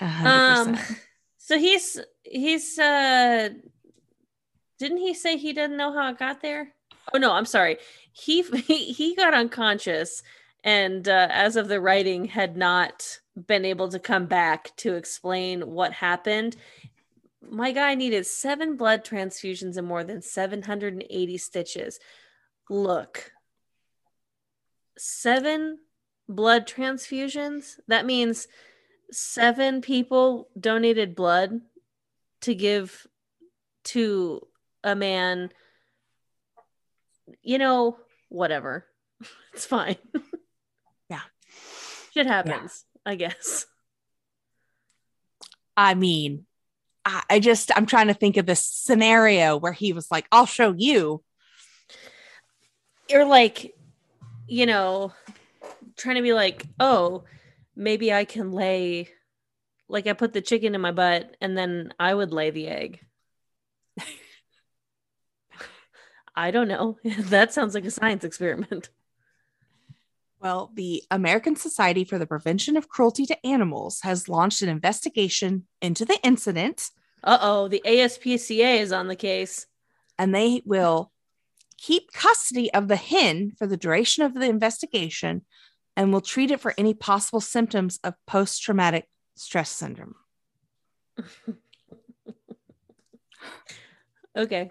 A 0.00 0.08
hundred 0.08 0.74
percent. 0.76 0.88
Um, 0.88 0.96
so 1.38 1.56
he's 1.56 2.00
he's 2.24 2.78
uh 2.78 3.50
didn't 4.78 4.98
he 4.98 5.14
say 5.14 5.36
he 5.36 5.52
didn't 5.52 5.76
know 5.76 5.92
how 5.92 6.10
it 6.10 6.18
got 6.18 6.42
there? 6.42 6.74
Oh 7.14 7.18
no, 7.18 7.32
I'm 7.32 7.46
sorry. 7.46 7.78
He 8.12 8.42
he, 8.66 8.92
he 8.92 9.14
got 9.14 9.34
unconscious 9.34 10.22
and 10.64 11.08
uh, 11.08 11.28
as 11.30 11.56
of 11.56 11.68
the 11.68 11.80
writing 11.80 12.24
had 12.24 12.56
not 12.56 13.20
been 13.34 13.64
able 13.64 13.88
to 13.88 13.98
come 13.98 14.26
back 14.26 14.74
to 14.78 14.94
explain 14.94 15.62
what 15.62 15.92
happened. 15.92 16.56
My 17.40 17.72
guy 17.72 17.94
needed 17.94 18.26
7 18.26 18.76
blood 18.76 19.04
transfusions 19.04 19.76
and 19.76 19.86
more 19.86 20.04
than 20.04 20.22
780 20.22 21.38
stitches. 21.38 21.98
Look. 22.68 23.32
7 24.98 25.78
blood 26.28 26.66
transfusions? 26.66 27.80
That 27.88 28.06
means 28.06 28.46
seven 29.12 29.82
people 29.82 30.48
donated 30.58 31.14
blood 31.14 31.60
to 32.40 32.54
give 32.54 33.06
to 33.84 34.46
a 34.82 34.96
man 34.96 35.52
you 37.42 37.58
know 37.58 37.96
whatever 38.28 38.86
it's 39.52 39.66
fine 39.66 39.96
Yeah. 41.10 41.20
shit 42.12 42.26
happens 42.26 42.84
i 43.04 43.14
guess. 43.16 43.66
I 45.76 45.94
mean, 45.94 46.44
I, 47.04 47.22
I 47.30 47.38
just 47.40 47.70
I'm 47.74 47.86
trying 47.86 48.08
to 48.08 48.14
think 48.14 48.36
of 48.36 48.46
this 48.46 48.64
scenario 48.64 49.56
where 49.56 49.72
he 49.72 49.92
was 49.92 50.10
like, 50.10 50.26
I'll 50.30 50.46
show 50.46 50.74
you. 50.76 51.22
you're 53.08 53.24
like 53.24 53.74
you 54.48 54.66
know 54.66 55.12
trying 55.96 56.16
to 56.16 56.22
be 56.22 56.32
like 56.32 56.66
oh 56.80 57.24
maybe 57.76 58.12
i 58.12 58.24
can 58.24 58.52
lay 58.52 59.08
like 59.88 60.06
i 60.06 60.12
put 60.12 60.32
the 60.32 60.40
chicken 60.40 60.74
in 60.74 60.80
my 60.80 60.92
butt 60.92 61.36
and 61.40 61.56
then 61.56 61.92
i 61.98 62.12
would 62.12 62.32
lay 62.32 62.50
the 62.50 62.68
egg. 62.68 63.00
I 66.34 66.50
don't 66.50 66.68
know. 66.68 66.98
That 67.04 67.52
sounds 67.52 67.74
like 67.74 67.84
a 67.84 67.90
science 67.90 68.24
experiment 68.24 68.88
Well, 70.42 70.72
the 70.74 71.04
American 71.08 71.54
Society 71.54 72.04
for 72.04 72.18
the 72.18 72.26
Prevention 72.26 72.76
of 72.76 72.88
Cruelty 72.88 73.26
to 73.26 73.46
Animals 73.46 74.00
has 74.02 74.28
launched 74.28 74.60
an 74.60 74.68
investigation 74.68 75.66
into 75.80 76.04
the 76.04 76.18
incident, 76.24 76.90
uh-oh 77.24 77.68
the 77.68 77.80
aspca 77.86 78.80
is 78.80 78.90
on 78.92 79.06
the 79.06 79.14
case. 79.14 79.66
And 80.18 80.34
they 80.34 80.62
will 80.64 81.12
keep 81.78 82.12
custody 82.12 82.74
of 82.74 82.88
the 82.88 82.96
hen 82.96 83.52
for 83.56 83.68
the 83.68 83.76
duration 83.76 84.24
of 84.24 84.34
the 84.34 84.48
investigation 84.48 85.42
and 85.96 86.12
will 86.12 86.20
treat 86.20 86.50
it 86.50 86.60
for 86.60 86.74
any 86.76 86.94
possible 86.94 87.40
symptoms 87.40 88.00
of 88.02 88.14
post 88.26 88.62
traumatic 88.62 89.08
stress 89.36 89.70
syndrome. 89.70 90.16
okay. 94.36 94.70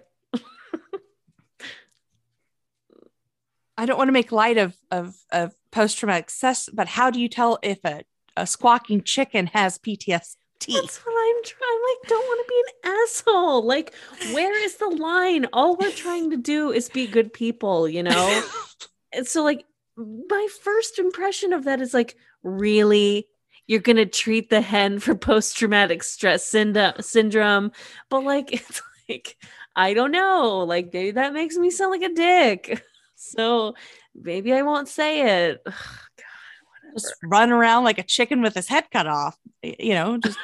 I 3.78 3.86
don't 3.86 3.96
want 3.96 4.08
to 4.08 4.12
make 4.12 4.32
light 4.32 4.58
of 4.58 4.76
of 4.90 5.16
of 5.30 5.54
post 5.72 5.98
traumatic 5.98 6.30
stress, 6.30 6.68
but 6.72 6.86
how 6.86 7.10
do 7.10 7.20
you 7.20 7.28
tell 7.28 7.58
if 7.62 7.78
a, 7.84 8.02
a 8.36 8.46
squawking 8.46 9.02
chicken 9.02 9.48
has 9.48 9.78
PTSD? 9.78 10.36
That's 10.68 10.98
what 10.98 11.12
I'm 11.12 11.44
trying. 11.44 11.72
I'm 11.72 11.82
like, 11.82 12.08
don't 12.08 12.24
want 12.24 12.46
to 12.46 12.48
be 12.48 12.88
an 12.88 12.94
asshole. 13.02 13.66
Like, 13.66 13.94
where 14.32 14.64
is 14.64 14.76
the 14.76 14.88
line? 14.88 15.46
All 15.52 15.76
we're 15.76 15.90
trying 15.90 16.30
to 16.30 16.36
do 16.36 16.70
is 16.70 16.88
be 16.88 17.06
good 17.08 17.32
people, 17.32 17.88
you 17.88 18.04
know? 18.04 18.44
and 19.12 19.26
so, 19.26 19.42
like, 19.42 19.64
my 19.96 20.46
first 20.62 20.98
impression 20.98 21.52
of 21.52 21.64
that 21.64 21.80
is 21.80 21.92
like, 21.92 22.16
really? 22.44 23.26
You're 23.66 23.80
gonna 23.80 24.06
treat 24.06 24.50
the 24.50 24.60
hen 24.60 24.98
for 24.98 25.14
post-traumatic 25.14 26.02
stress 26.02 26.48
synd- 26.50 27.02
syndrome, 27.02 27.72
but 28.08 28.24
like, 28.24 28.52
it's 28.52 28.82
like, 29.08 29.36
I 29.74 29.94
don't 29.94 30.10
know. 30.10 30.58
Like, 30.58 30.92
maybe 30.92 31.12
that 31.12 31.32
makes 31.32 31.56
me 31.56 31.70
sound 31.70 31.90
like 31.90 32.10
a 32.10 32.14
dick. 32.14 32.84
So 33.14 33.76
maybe 34.14 34.52
I 34.52 34.62
won't 34.62 34.88
say 34.88 35.48
it. 35.48 35.60
Ugh, 35.66 35.74
God, 36.16 36.92
Just 36.98 37.14
run 37.22 37.50
around 37.52 37.84
like 37.84 37.98
a 37.98 38.02
chicken 38.02 38.42
with 38.42 38.54
his 38.54 38.68
head 38.68 38.84
cut 38.90 39.06
off. 39.06 39.36
You 39.62 39.94
know, 39.94 40.18
just 40.18 40.38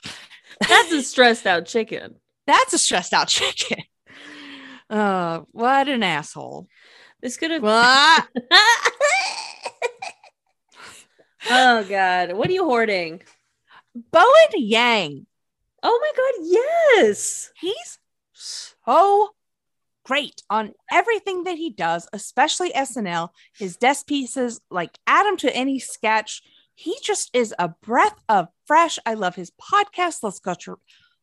That's 0.68 0.92
a 0.92 1.02
stressed 1.02 1.46
out 1.46 1.66
chicken. 1.66 2.16
that's 2.46 2.72
a 2.72 2.78
stressed 2.78 3.12
out 3.12 3.28
chicken. 3.28 3.82
Uh, 4.88 5.40
what 5.52 5.88
an 5.88 6.02
asshole. 6.02 6.68
This 7.20 7.36
could 7.36 7.50
have. 7.50 7.62
What? 7.62 8.28
oh 11.50 11.84
God, 11.84 12.32
what 12.34 12.48
are 12.48 12.52
you 12.52 12.64
hoarding? 12.64 13.22
Bowen 14.10 14.24
Yang. 14.54 15.26
Oh 15.82 16.00
my 16.00 16.12
God, 16.16 16.32
yes. 16.98 17.50
He's 17.60 17.98
so 18.32 19.30
great 20.04 20.42
on 20.50 20.72
everything 20.92 21.44
that 21.44 21.56
he 21.56 21.70
does, 21.70 22.08
especially 22.12 22.70
SNL. 22.72 23.30
His 23.56 23.76
desk 23.76 24.06
pieces, 24.06 24.60
like 24.70 24.98
add 25.06 25.26
him 25.26 25.36
to 25.38 25.54
any 25.54 25.78
sketch. 25.78 26.42
He 26.74 26.96
just 27.02 27.30
is 27.34 27.54
a 27.58 27.68
breath 27.68 28.18
of 28.28 28.48
fresh. 28.66 28.98
I 29.06 29.14
love 29.14 29.34
his 29.34 29.50
podcast, 29.52 30.22
Los 30.22 30.38
Culture, 30.40 30.76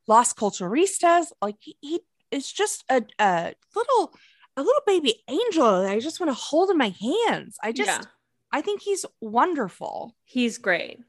Los 0.07 0.33
Culturistas. 0.33 1.27
Like 1.41 1.57
he, 1.59 1.77
he 1.81 2.01
is 2.31 2.51
just 2.51 2.83
a, 2.89 3.03
a 3.19 3.53
little, 3.75 4.13
a 4.57 4.61
little 4.61 4.81
baby 4.85 5.23
angel. 5.27 5.81
that 5.81 5.91
I 5.91 5.99
just 5.99 6.19
want 6.19 6.29
to 6.29 6.33
hold 6.41 6.69
in 6.69 6.77
my 6.77 6.93
hands. 6.99 7.57
I 7.61 7.71
just, 7.71 7.89
Yeah. 7.89 8.01
I 8.51 8.61
think 8.61 8.81
he's 8.81 9.05
wonderful. 9.21 10.15
He's 10.25 10.57
great. 10.57 10.99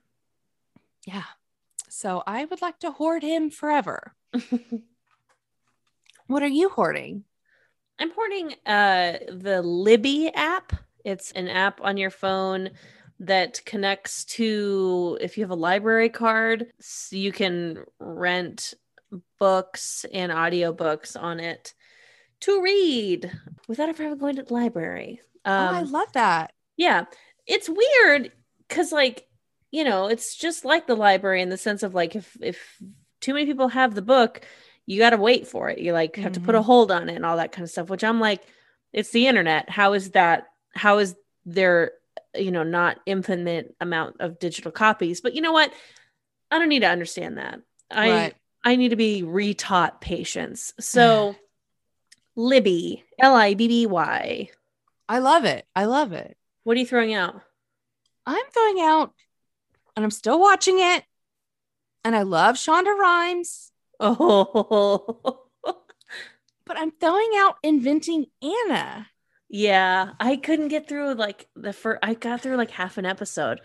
Yeah. 1.07 1.25
So 1.89 2.23
I 2.27 2.45
would 2.45 2.63
like 2.63 2.79
to 2.81 2.91
hoard 2.93 3.23
him 3.23 3.51
forever. 3.51 4.15
What 6.29 6.43
are 6.43 6.49
you 6.49 6.69
hoarding? 6.71 7.25
I'm 8.03 8.11
hoarding 8.11 8.55
uh 8.67 9.19
the 9.29 9.63
Libby 9.63 10.29
app. 10.35 10.73
It's 11.05 11.31
an 11.33 11.49
app 11.49 11.81
on 11.81 11.97
your 11.97 12.11
phone 12.11 12.71
that 13.21 13.65
connects 13.65 14.25
to 14.25 15.17
if 15.21 15.39
you 15.39 15.45
have 15.45 15.51
a 15.51 15.55
library 15.55 16.09
card, 16.09 16.67
so 16.81 17.15
you 17.15 17.31
can 17.31 17.85
rent 18.01 18.75
books 19.39 20.05
and 20.13 20.33
audiobooks 20.33 21.21
on 21.21 21.39
it 21.39 21.75
to 22.41 22.61
read 22.61 23.31
without 23.69 23.89
ever 23.89 24.03
having 24.03 24.19
going 24.19 24.37
to 24.37 24.43
the 24.43 24.53
library. 24.53 25.21
oh, 25.47 25.51
I 25.53 25.83
Um, 25.83 25.93
love 25.93 26.13
that. 26.15 26.53
yeah, 26.77 27.05
it's 27.47 27.69
weird 27.69 28.33
because 28.67 28.91
like 28.91 29.29
you 29.71 29.85
know 29.85 30.09
it's 30.09 30.35
just 30.37 30.65
like 30.65 30.89
the 30.89 30.97
library 30.97 31.41
in 31.41 31.51
the 31.51 31.57
sense 31.57 31.85
of 31.85 31.95
like 31.95 32.17
if 32.17 32.37
if 32.41 32.83
too 33.21 33.35
many 33.35 33.47
people 33.47 33.69
have 33.69 33.95
the 33.95 34.03
book 34.03 34.41
you 34.87 34.99
got 34.99 35.11
to 35.11 35.17
wait 35.17 35.47
for 35.47 35.71
it. 35.71 35.79
You 35.79 35.93
like 35.93 36.17
have 36.17 36.33
to 36.33 36.41
put 36.41 36.55
a 36.55 36.59
mm-hmm. 36.59 36.67
hold 36.67 36.91
on 36.91 37.09
it 37.09 37.17
and 37.17 37.25
all 37.25 37.37
that 37.37 37.53
kind 37.53 37.63
of 37.65 37.71
stuff 37.71 37.89
which 37.89 38.05
i'm 38.05 38.21
like 38.21 38.43
it's 38.93 39.11
the 39.11 39.27
internet. 39.27 39.71
How 39.71 39.95
is 39.95 40.11
that 40.11 40.47
how 40.75 40.99
is 40.99 41.17
there 41.45 41.93
you 42.35 42.51
know 42.51 42.63
not 42.63 43.01
infinite 43.07 43.75
amount 43.81 44.17
of 44.21 44.39
digital 44.39 44.71
copies? 44.71 45.21
But 45.21 45.35
you 45.35 45.41
know 45.41 45.53
what? 45.53 45.73
I 46.51 46.59
don't 46.59 46.69
need 46.69 46.81
to 46.81 46.89
understand 46.89 47.39
that. 47.39 47.61
I 47.91 48.11
Right. 48.11 48.35
i 48.65 48.77
need 48.77 48.91
to 48.91 48.97
be 48.97 49.23
retaught 49.23 50.01
patience. 50.01 50.73
So 50.79 51.35
libby 52.37 53.05
l-i-b-b-y 53.21 54.49
I 55.09 55.19
love 55.19 55.45
it. 55.45 55.67
I 55.77 55.85
love 55.85 56.13
it. 56.13 56.37
what 56.65 56.77
are 56.77 56.81
you 56.81 56.87
throwing 56.87 57.13
out? 57.13 57.43
I'm 58.25 58.45
throwing 58.53 58.81
out, 58.81 59.13
and 59.97 60.05
I'm 60.05 60.13
still 60.13 60.41
watching 60.41 60.79
it. 60.79 61.05
And 62.05 62.15
I 62.17 62.23
love 62.23 62.55
Shonda 62.55 62.97
Rhimes, 62.97 63.72
oh 64.03 65.47
but 66.67 66.77
I'm 66.77 66.91
throwing 66.93 67.31
out 67.37 67.57
Inventing 67.63 68.27
Anna. 68.43 69.09
Yeah, 69.49 70.13
I 70.19 70.37
couldn't 70.37 70.69
get 70.69 70.89
through 70.89 71.15
like 71.15 71.49
the 71.55 71.73
first. 71.73 71.99
I 72.03 72.15
got 72.15 72.41
through 72.41 72.57
like 72.57 72.71
half 72.71 72.99
an 72.99 73.07
episode. 73.07 73.61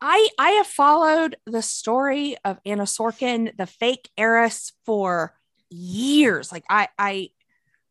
I 0.00 0.28
I 0.36 0.50
have 0.50 0.66
followed 0.66 1.36
the 1.46 1.62
story 1.62 2.36
of 2.44 2.58
Anna 2.66 2.82
Sorokin, 2.82 3.56
the 3.56 3.66
fake 3.66 4.10
heiress, 4.18 4.72
for 4.84 5.34
years. 5.70 6.50
Like 6.50 6.64
I 6.68 6.88
I 6.98 7.30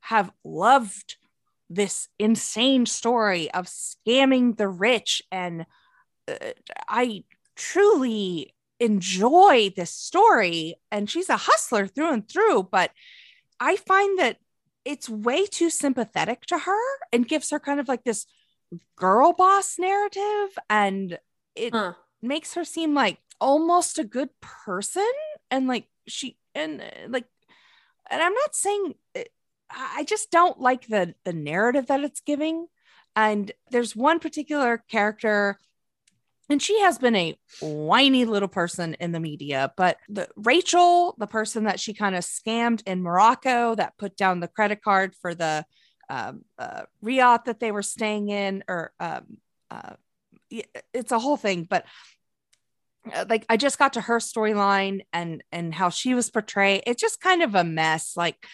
have 0.02 0.32
loved 0.44 1.16
this 1.70 2.10
insane 2.20 2.86
story 2.86 3.50
of 3.52 3.68
scamming 3.68 4.58
the 4.58 4.68
rich, 4.68 5.22
and 5.32 5.66
uh, 6.28 6.36
I 6.89 7.24
truly 7.56 8.54
enjoy 8.82 9.72
this 9.78 9.92
story. 9.92 10.76
And 10.92 11.10
she's 11.10 11.30
a 11.30 11.38
hustler 11.38 11.88
through 11.88 12.12
and 12.14 12.28
through, 12.28 12.70
but 12.72 12.92
I 13.62 13.78
find 13.78 14.20
that 14.20 14.40
it's 14.84 15.08
way 15.10 15.46
too 15.46 15.70
sympathetic 15.70 16.42
to 16.48 16.58
her 16.60 16.82
and 17.14 17.28
gives 17.28 17.52
her 17.52 17.60
kind 17.60 17.80
of 17.80 17.88
like 17.88 18.04
this 18.04 18.26
girl 18.98 19.34
boss 19.34 19.78
narrative 19.80 20.58
and 20.70 21.20
it 21.56 21.74
Huh. 21.74 21.94
makes 22.22 22.56
her 22.56 22.64
seem 22.66 22.94
like 22.96 23.20
almost 23.40 24.00
a 24.00 24.04
good 24.04 24.30
person 24.42 25.10
and 25.52 25.68
like 25.68 25.88
she 26.08 26.38
and 26.56 26.82
uh, 26.82 26.86
like 27.10 27.26
and 28.10 28.22
i'm 28.22 28.34
not 28.34 28.56
saying 28.56 28.96
i 29.16 29.26
I 29.74 30.04
just 30.04 30.32
don't 30.32 30.60
like 30.60 30.88
the 30.88 31.16
the 31.24 31.32
narrative 31.34 31.88
that 31.88 32.02
it's 32.04 32.20
giving 32.20 32.68
and 33.16 33.52
there's 33.72 33.96
one 33.96 34.20
particular 34.20 34.84
character 34.90 35.58
and 36.52 36.62
she 36.62 36.80
has 36.82 36.97
been 36.97 37.16
a 37.16 37.36
whiny 37.62 38.26
little 38.26 38.47
person 38.47 38.95
in 38.95 39.12
the 39.12 39.20
media 39.20 39.74
but 39.78 39.97
the 40.10 40.28
rachel 40.36 41.16
the 41.18 41.28
person 41.28 41.64
that 41.64 41.80
she 41.80 41.93
kind 41.93 42.16
of 42.16 42.24
scammed 42.24 42.84
in 42.86 43.02
morocco 43.02 43.74
that 43.76 43.97
put 43.97 44.16
down 44.16 44.39
the 44.39 44.47
credit 44.47 44.82
card 44.82 45.16
for 45.22 45.34
the 45.34 45.66
um, 46.10 46.43
uh, 46.60 46.84
that 47.02 47.58
they 47.60 47.72
were 47.72 47.82
staying 47.82 48.30
in 48.30 48.64
or 48.68 48.91
um, 48.99 49.38
uh, 49.70 49.93
it's 50.93 51.14
a 51.14 51.20
whole 51.20 51.38
thing 51.38 51.64
but 51.64 51.86
uh, 53.14 53.26
like 53.30 53.45
i 53.49 53.58
just 53.58 53.80
got 53.80 53.93
to 53.93 54.02
her 54.02 54.20
storyline 54.20 55.06
and 55.14 55.43
and 55.52 55.74
how 55.74 55.89
she 55.89 56.14
was 56.14 56.30
portrayed. 56.30 56.84
It's 56.86 57.02
just 57.02 57.20
kind 57.20 57.41
of 57.41 57.56
a 57.56 57.64
mess. 57.64 58.16
Like 58.16 58.45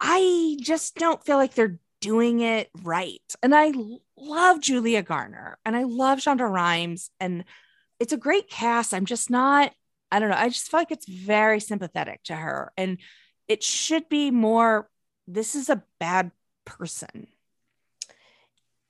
i 0.00 0.56
just 0.60 0.96
don't 0.96 1.24
feel 1.24 1.36
like 1.36 1.54
they're 1.54 1.78
doing 2.04 2.40
it 2.40 2.68
right 2.82 3.22
and 3.42 3.54
I 3.54 3.72
love 4.16 4.60
julia 4.60 5.02
garner 5.02 5.58
and 5.64 5.74
i 5.76 5.82
love 5.82 6.18
shonda 6.18 6.48
rhimes 6.48 7.10
and 7.20 7.44
it's 7.98 8.12
a 8.12 8.16
great 8.16 8.48
cast 8.48 8.94
i'm 8.94 9.06
just 9.06 9.30
not 9.30 9.72
i 10.12 10.18
don't 10.18 10.30
know 10.30 10.36
i 10.36 10.48
just 10.48 10.70
feel 10.70 10.80
like 10.80 10.92
it's 10.92 11.08
very 11.08 11.60
sympathetic 11.60 12.22
to 12.24 12.34
her 12.34 12.72
and 12.76 12.98
it 13.48 13.62
should 13.62 14.08
be 14.08 14.30
more 14.30 14.88
this 15.26 15.54
is 15.54 15.68
a 15.68 15.82
bad 15.98 16.30
person 16.64 17.26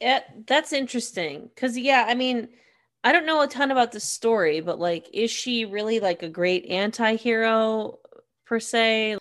Yeah, 0.00 0.20
that's 0.46 0.72
interesting. 0.72 1.50
Cause 1.56 1.76
yeah, 1.76 2.04
I 2.08 2.14
mean, 2.14 2.48
I 3.02 3.12
don't 3.12 3.26
know 3.26 3.42
a 3.42 3.46
ton 3.48 3.70
about 3.70 3.92
the 3.92 4.00
story, 4.00 4.60
but 4.60 4.78
like, 4.78 5.08
is 5.12 5.30
she 5.30 5.64
really 5.64 6.00
like 6.00 6.22
a 6.22 6.28
great 6.28 6.66
anti-hero 6.66 7.98
per 8.46 8.60
se? 8.60 9.18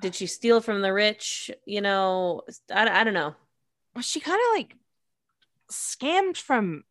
Did 0.00 0.14
she 0.14 0.26
steal 0.26 0.60
from 0.60 0.82
the 0.82 0.92
rich? 0.92 1.50
You 1.66 1.80
know, 1.80 2.42
I, 2.72 3.00
I 3.00 3.04
don't 3.04 3.14
know. 3.14 3.34
well, 3.94 4.02
she 4.02 4.20
kind 4.20 4.40
of 4.50 4.56
like 4.56 4.76
scammed 5.70 6.36
from 6.36 6.84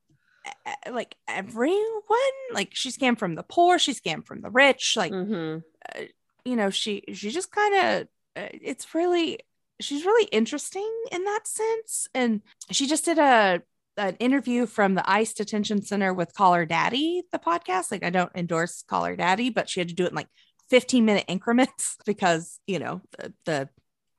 uh, 0.66 0.92
like 0.92 1.16
everyone 1.28 2.04
like 2.54 2.70
she 2.74 2.90
scammed 2.92 3.20
from 3.20 3.36
the 3.36 3.44
poor 3.44 3.78
she 3.78 3.94
scammed 3.94 4.26
from 4.26 4.42
the 4.42 4.50
rich 4.50 4.94
like 4.96 5.12
Mhm. 5.12 5.64
you 6.46 6.56
know 6.56 6.70
she 6.70 7.04
she 7.14 7.30
just 7.30 7.52
kind 7.52 7.76
of 7.76 8.08
uh, 8.42 8.48
it's 8.54 8.96
really 8.96 9.40
she's 9.82 10.06
really 10.06 10.28
interesting 10.32 10.90
in 11.12 11.26
that 11.26 11.42
sense 11.46 12.08
and 12.16 12.42
she 12.72 12.88
just 12.88 13.04
did 13.06 13.18
a 13.20 13.62
an 13.98 14.16
interview 14.20 14.66
from 14.66 14.94
the 14.96 15.08
ice 15.10 15.34
detention 15.34 15.82
center 15.82 16.14
with 16.14 16.34
Call 16.34 16.54
Her 16.54 16.66
Daddy 16.66 17.24
the 17.34 17.40
podcast 17.40 17.92
like 17.92 18.04
i 18.06 18.10
don't 18.10 18.32
endorse 18.34 18.82
Call 18.88 19.04
Her 19.04 19.18
Daddy 19.18 19.50
but 19.50 19.68
she 19.70 19.82
had 19.82 19.90
to 19.90 19.94
do 19.96 20.06
it 20.06 20.12
in 20.12 20.16
like 20.16 20.30
15 20.70 21.06
minute 21.06 21.26
increments 21.28 21.98
because 22.06 22.60
you 22.68 22.80
know 22.80 23.02
the, 23.18 23.34
the 23.46 23.70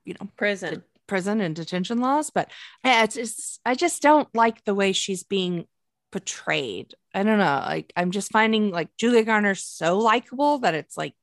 you 0.04 0.14
know 0.20 0.28
Prison. 0.36 0.82
prison 1.06 1.40
and 1.40 1.54
detention 1.56 1.98
laws 1.98 2.30
but 2.30 2.50
yeah, 2.84 3.04
it's, 3.04 3.16
it's 3.16 3.60
i 3.64 3.74
just 3.74 4.02
don't 4.02 4.28
like 4.34 4.64
the 4.64 4.74
way 4.74 4.92
she's 4.92 5.22
being 5.22 5.66
portrayed 6.12 6.94
i 7.14 7.22
don't 7.22 7.38
know 7.38 7.62
like 7.66 7.92
i'm 7.96 8.10
just 8.10 8.32
finding 8.32 8.70
like 8.70 8.88
julia 8.96 9.24
garner 9.24 9.54
so 9.54 9.98
likable 9.98 10.58
that 10.58 10.74
it's 10.74 10.96
like 10.96 11.14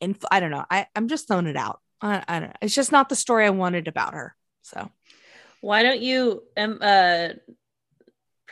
in 0.00 0.16
i 0.30 0.40
don't 0.40 0.50
know 0.50 0.64
i 0.70 0.86
i'm 0.96 1.08
just 1.08 1.28
throwing 1.28 1.46
it 1.46 1.56
out 1.56 1.80
I, 2.00 2.24
I 2.26 2.40
don't 2.40 2.48
know 2.48 2.56
it's 2.62 2.74
just 2.74 2.92
not 2.92 3.08
the 3.08 3.16
story 3.16 3.44
i 3.44 3.50
wanted 3.50 3.88
about 3.88 4.14
her 4.14 4.34
so 4.62 4.90
Why 5.60 5.82
don't 5.82 6.00
you 6.00 6.42
um, 6.56 6.78
uh 6.80 7.28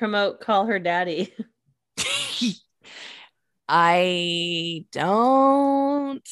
promote 0.01 0.41
Call 0.41 0.65
Her 0.67 0.79
Daddy? 0.79 1.33
I 3.73 4.85
don't. 4.91 6.29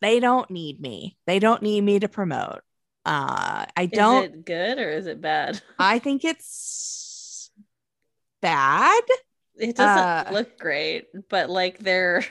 They 0.00 0.18
don't 0.18 0.50
need 0.50 0.80
me. 0.80 1.16
They 1.26 1.38
don't 1.38 1.62
need 1.62 1.80
me 1.82 2.00
to 2.00 2.08
promote. 2.08 2.60
Uh, 3.04 3.66
I 3.76 3.86
don't. 3.86 4.24
Is 4.24 4.30
it 4.30 4.44
good 4.44 4.78
or 4.80 4.90
is 4.90 5.06
it 5.06 5.20
bad? 5.20 5.60
I 5.78 6.00
think 6.00 6.24
it's 6.24 7.50
bad. 8.42 9.00
It 9.54 9.76
doesn't 9.76 10.04
Uh, 10.04 10.30
look 10.32 10.58
great, 10.58 11.06
but 11.30 11.48
like 11.48 11.78
their 11.78 12.24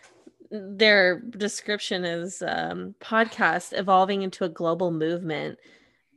their 0.50 1.20
description 1.20 2.04
is 2.04 2.42
um, 2.46 2.94
podcast 3.00 3.76
evolving 3.76 4.20
into 4.20 4.44
a 4.44 4.50
global 4.50 4.90
movement. 4.90 5.58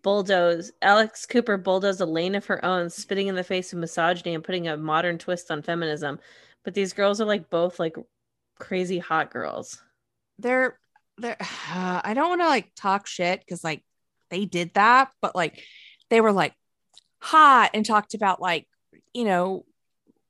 Bulldoze 0.03 0.71
Alex 0.81 1.25
Cooper 1.25 1.57
bulldozed 1.57 2.01
a 2.01 2.05
lane 2.05 2.35
of 2.35 2.45
her 2.47 2.63
own, 2.65 2.89
spitting 2.89 3.27
in 3.27 3.35
the 3.35 3.43
face 3.43 3.71
of 3.71 3.79
misogyny 3.79 4.33
and 4.35 4.43
putting 4.43 4.67
a 4.67 4.75
modern 4.75 5.17
twist 5.17 5.51
on 5.51 5.61
feminism. 5.61 6.19
But 6.63 6.73
these 6.73 6.93
girls 6.93 7.19
are 7.21 7.25
like 7.25 7.49
both 7.49 7.79
like 7.79 7.95
crazy 8.59 8.99
hot 8.99 9.31
girls. 9.31 9.81
They're 10.39 10.77
they're. 11.17 11.37
I 11.69 12.13
don't 12.15 12.29
want 12.29 12.41
to 12.41 12.47
like 12.47 12.71
talk 12.75 13.07
shit 13.07 13.39
because 13.39 13.63
like 13.63 13.83
they 14.29 14.45
did 14.45 14.73
that, 14.75 15.11
but 15.21 15.35
like 15.35 15.61
they 16.09 16.21
were 16.21 16.31
like 16.31 16.53
hot 17.21 17.71
and 17.73 17.85
talked 17.85 18.13
about 18.13 18.41
like 18.41 18.67
you 19.13 19.23
know 19.23 19.65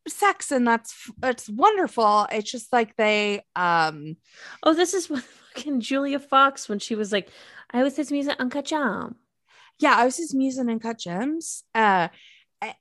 sex 0.07 0.51
and 0.51 0.67
that's 0.67 1.09
that's 1.17 1.49
wonderful. 1.49 2.27
It's 2.31 2.51
just 2.51 2.71
like 2.73 2.95
they 2.95 3.43
um 3.55 4.17
Oh, 4.63 4.73
this 4.73 4.93
is 4.93 5.09
what 5.09 5.23
fucking 5.23 5.81
Julia 5.81 6.19
Fox 6.19 6.69
when 6.69 6.79
she 6.79 6.95
was 6.95 7.11
like, 7.11 7.29
I 7.71 7.83
was 7.83 7.95
his 7.95 8.11
music 8.11 8.35
Uncut 8.39 8.65
Gems. 8.65 9.15
yeah 9.79 9.95
i 9.97 10.05
was 10.05 10.17
just 10.17 10.35
musing 10.35 10.69
and 10.69 10.81
cut 10.81 10.99
gems 10.99 11.63
uh 11.75 12.07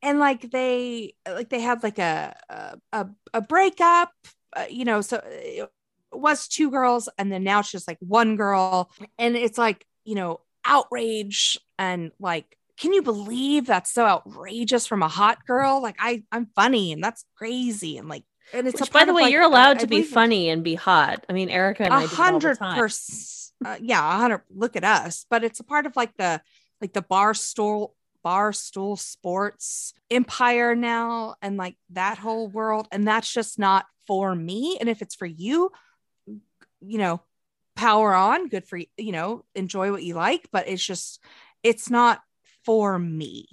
and 0.02 0.18
like 0.18 0.50
they 0.50 1.14
like 1.26 1.48
they 1.48 1.60
had 1.60 1.82
like 1.82 1.98
a 1.98 2.36
a 2.48 2.78
a, 2.92 3.08
a 3.34 3.40
breakup 3.40 4.12
uh, 4.54 4.64
you 4.68 4.84
know 4.84 5.00
so 5.00 5.22
it 5.24 5.70
was 6.12 6.48
two 6.48 6.70
girls 6.70 7.08
and 7.18 7.30
then 7.30 7.44
now 7.44 7.60
it's 7.60 7.70
just 7.70 7.88
like 7.88 7.98
one 8.00 8.36
girl. 8.36 8.90
And 9.18 9.36
it's 9.36 9.58
like 9.58 9.86
you 10.04 10.14
know 10.14 10.40
outrage 10.64 11.58
and 11.78 12.12
like 12.20 12.56
can 12.78 12.92
you 12.92 13.02
believe 13.02 13.66
that's 13.66 13.92
so 13.92 14.06
outrageous 14.06 14.86
from 14.86 15.02
a 15.02 15.08
hot 15.08 15.46
girl? 15.46 15.82
Like 15.82 15.96
i 15.98 16.22
i'm 16.32 16.48
funny 16.54 16.92
and 16.92 17.02
that's 17.02 17.24
crazy 17.36 17.98
and 17.98 18.08
like 18.08 18.24
and 18.52 18.66
it's 18.66 18.80
a 18.80 18.84
Which, 18.84 18.92
by 18.92 19.04
the 19.04 19.14
way, 19.14 19.22
like, 19.22 19.32
you're 19.32 19.44
uh, 19.44 19.48
allowed 19.48 19.76
I 19.76 19.80
to 19.80 19.86
be 19.86 20.02
funny 20.02 20.48
and 20.48 20.64
be 20.64 20.74
hot. 20.74 21.24
I 21.28 21.32
mean, 21.32 21.50
Erica 21.50 21.84
and 21.84 21.94
I 21.94 21.98
a 21.98 22.00
do 22.00 22.04
it 22.06 22.10
all 22.10 22.16
the 22.16 22.22
hundred 22.22 22.58
percent 22.58 23.52
uh, 23.64 23.76
yeah 23.80 24.00
a 24.00 24.18
hundred 24.18 24.42
look 24.50 24.74
at 24.74 24.82
us. 24.82 25.24
But 25.30 25.44
it's 25.44 25.60
a 25.60 25.64
part 25.64 25.86
of 25.86 25.94
like 25.94 26.16
the 26.16 26.42
like 26.80 26.92
the 26.92 27.02
Barstool 27.02 27.92
Barstool 28.24 28.98
Sports 28.98 29.94
empire 30.10 30.74
now 30.74 31.36
and 31.42 31.56
like 31.56 31.76
that 31.90 32.18
whole 32.18 32.48
world. 32.48 32.88
And 32.90 33.06
that's 33.06 33.32
just 33.32 33.58
not 33.58 33.86
for 34.06 34.34
me. 34.34 34.76
And 34.80 34.88
if 34.88 35.02
it's 35.02 35.14
for 35.14 35.26
you 35.26 35.70
you 36.80 36.98
know 36.98 37.20
power 37.76 38.14
on 38.14 38.48
good 38.48 38.66
for 38.66 38.76
you 38.76 38.86
you 38.96 39.12
know 39.12 39.44
enjoy 39.54 39.90
what 39.90 40.02
you 40.02 40.14
like. 40.14 40.48
But 40.52 40.68
it's 40.68 40.84
just 40.84 41.22
it's 41.62 41.90
not 41.90 42.20
for 42.64 42.98
me. 42.98 43.46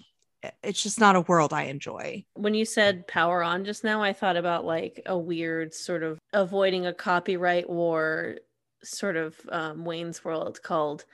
It's 0.64 0.82
just 0.82 1.00
not 1.00 1.16
a 1.16 1.22
world 1.22 1.52
i 1.52 1.64
enjoy. 1.64 2.24
When 2.36 2.54
you 2.54 2.64
said 2.64 3.08
power 3.08 3.44
on 3.44 3.66
just 3.66 3.84
now, 3.84 4.02
I 4.04 4.14
thought 4.14 4.38
about 4.38 4.66
like 4.66 5.02
a 5.06 5.18
weird 5.18 5.74
sort 5.74 6.04
of 6.04 6.20
avoiding 6.32 6.86
a 6.86 6.94
copyright 6.94 7.70
war 7.70 8.38
sort 8.84 9.18
of 9.18 9.36
um, 9.50 9.84
Wayne's 9.84 10.24
World 10.24 10.62
called 10.62 11.06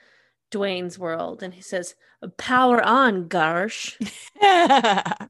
Dwayne's 0.54 0.98
World. 0.98 1.42
And 1.42 1.54
he 1.54 1.62
says, 1.62 1.94
Power 2.38 2.82
on, 2.82 3.28
Garsh. 3.28 3.96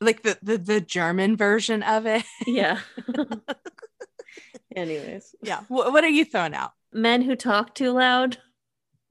like 0.00 0.22
the, 0.22 0.38
the 0.42 0.56
the 0.58 0.80
german 0.80 1.36
version 1.36 1.82
of 1.82 2.06
it 2.06 2.24
Yeah. 2.46 2.78
Anyways, 4.76 5.34
yeah 5.42 5.60
what, 5.68 5.92
what 5.92 6.04
are 6.04 6.08
you 6.08 6.24
throwing 6.24 6.54
out 6.54 6.72
men 6.92 7.22
who 7.22 7.34
talk 7.34 7.74
too 7.74 7.90
loud. 7.92 8.38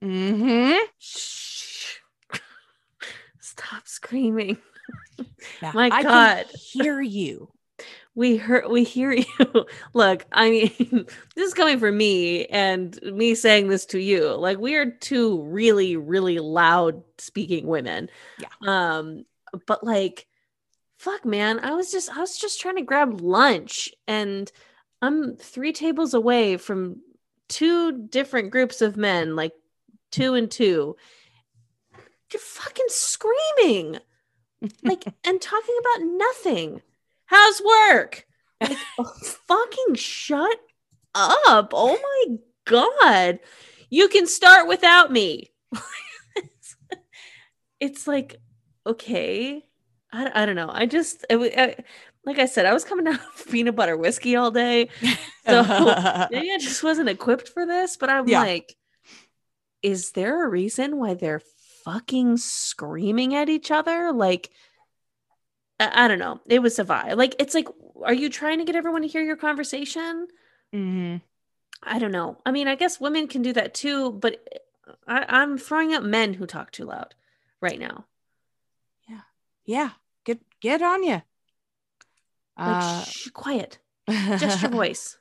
mm-hmm 0.03 0.77
Shh. 0.99 1.97
Stop 3.41 3.87
screaming. 3.87 4.57
Yeah, 5.61 5.71
My 5.73 5.89
I 5.91 6.03
God. 6.03 6.45
can 6.45 6.55
hear 6.71 7.01
you. 7.01 7.49
We 8.17 8.35
heard 8.35 8.67
we 8.67 8.83
hear 8.83 9.11
you. 9.11 9.65
Look, 9.93 10.25
I 10.31 10.49
mean, 10.49 10.71
this 11.35 11.47
is 11.47 11.53
coming 11.53 11.77
from 11.77 11.95
me 11.95 12.47
and 12.47 12.99
me 13.03 13.35
saying 13.35 13.67
this 13.67 13.85
to 13.87 13.99
you. 13.99 14.35
Like 14.35 14.57
we 14.57 14.73
are 14.75 14.89
two 14.89 15.43
really, 15.43 15.95
really 15.97 16.39
loud 16.39 17.03
speaking 17.19 17.67
women. 17.67 18.09
Yeah. 18.39 18.47
Um, 18.65 19.25
but 19.67 19.83
like, 19.83 20.25
fuck 20.97 21.25
man, 21.25 21.59
I 21.59 21.75
was 21.75 21.91
just 21.91 22.09
I 22.09 22.19
was 22.19 22.35
just 22.39 22.59
trying 22.59 22.77
to 22.77 22.81
grab 22.81 23.21
lunch 23.21 23.93
and 24.07 24.51
I'm 24.99 25.35
three 25.35 25.71
tables 25.71 26.15
away 26.15 26.57
from 26.57 27.01
two 27.49 28.07
different 28.07 28.49
groups 28.49 28.81
of 28.81 28.97
men, 28.97 29.35
like 29.35 29.53
two 30.09 30.33
and 30.33 30.49
two. 30.49 30.95
You're 32.33 32.41
fucking 32.41 32.87
screaming 32.89 33.99
like 34.83 35.03
and 35.23 35.39
talking 35.39 35.75
about 35.81 36.07
nothing. 36.07 36.81
How's 37.27 37.61
work? 37.61 38.25
Like, 38.59 38.77
oh, 38.99 39.03
fucking 39.47 39.95
shut 39.95 40.57
up. 41.15 41.71
Oh 41.73 41.97
my 42.27 42.35
god. 42.65 43.39
You 43.89 44.09
can 44.09 44.27
start 44.27 44.67
without 44.67 45.11
me. 45.11 45.51
it's, 47.79 48.07
like 48.07 48.35
okay. 48.85 49.63
I, 50.11 50.43
I 50.43 50.45
don't 50.45 50.55
know. 50.55 50.69
I 50.71 50.85
just 50.85 51.25
I, 51.29 51.35
I- 51.35 51.83
like 52.25 52.39
I 52.39 52.45
said, 52.45 52.65
I 52.65 52.73
was 52.73 52.83
coming 52.83 53.07
out 53.13 53.15
of 53.21 53.47
peanut 53.49 53.77
butter 53.77 53.95
whiskey 53.95 54.35
all 54.35 54.51
day. 54.51 54.89
So 55.45 55.63
maybe 56.29 56.51
I 56.51 56.57
just 56.59 56.83
wasn't 56.83 57.07
equipped 57.07 57.47
for 57.49 57.65
this, 57.65 57.95
but 57.95 58.09
I'm 58.09 58.27
Yeah. 58.27 58.41
like, 58.41 58.75
is 59.81 60.11
there 60.11 60.45
a 60.45 60.49
reason 60.49 60.97
why 60.97 61.13
they're 61.13 61.41
fucking 61.85 62.35
screaming 62.35 63.33
at 63.33 63.47
each 63.47 63.71
other? 63.71 64.11
Like, 64.11 64.49
I, 65.79 66.05
I 66.05 66.07
don't 66.07 66.19
know. 66.19 66.39
It 66.47 66.59
was 66.59 66.79
a 66.79 66.85
vibe. 66.85 67.17
Like, 67.17 67.35
it's 67.39 67.53
like, 67.53 67.67
are 68.03 68.13
you 68.13 68.29
trying 68.29 68.59
to 68.59 68.65
get 68.65 68.75
everyone 68.75 69.01
to 69.01 69.07
hear 69.07 69.21
your 69.21 69.37
conversation? 69.37 70.27
Mhm. 70.73 71.21
I 71.83 71.99
don't 71.99 72.11
know. 72.11 72.37
I 72.45 72.51
mean, 72.51 72.67
I 72.67 72.75
guess 72.75 72.99
women 72.99 73.27
can 73.27 73.41
do 73.41 73.53
that 73.53 73.73
too, 73.73 74.11
but 74.11 74.43
I, 75.07 75.25
I'm 75.27 75.57
throwing 75.57 75.93
up 75.93 76.03
men 76.03 76.33
who 76.33 76.45
talk 76.47 76.71
too 76.71 76.85
loud 76.85 77.13
right 77.61 77.79
now. 77.79 78.05
Yeah. 79.07 79.21
Yeah 79.65 79.89
get 80.25 80.41
get 80.59 80.81
on 80.81 81.03
you 81.03 81.21
Like, 82.57 82.83
uh, 82.83 83.03
shh, 83.03 83.29
quiet. 83.29 83.79
Just 84.09 84.61
your 84.61 84.71
voice. 84.71 85.17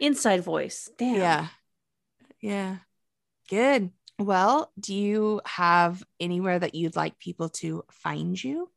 Inside 0.00 0.42
voice. 0.42 0.90
Damn. 0.96 1.16
yeah 1.16 1.46
yeah 2.40 2.76
good 3.48 3.90
well 4.18 4.72
do 4.80 4.94
you 4.94 5.40
have 5.44 6.02
anywhere 6.18 6.58
that 6.58 6.74
you'd 6.74 6.96
like 6.96 7.18
people 7.18 7.48
to 7.50 7.84
find 7.90 8.42
you 8.42 8.68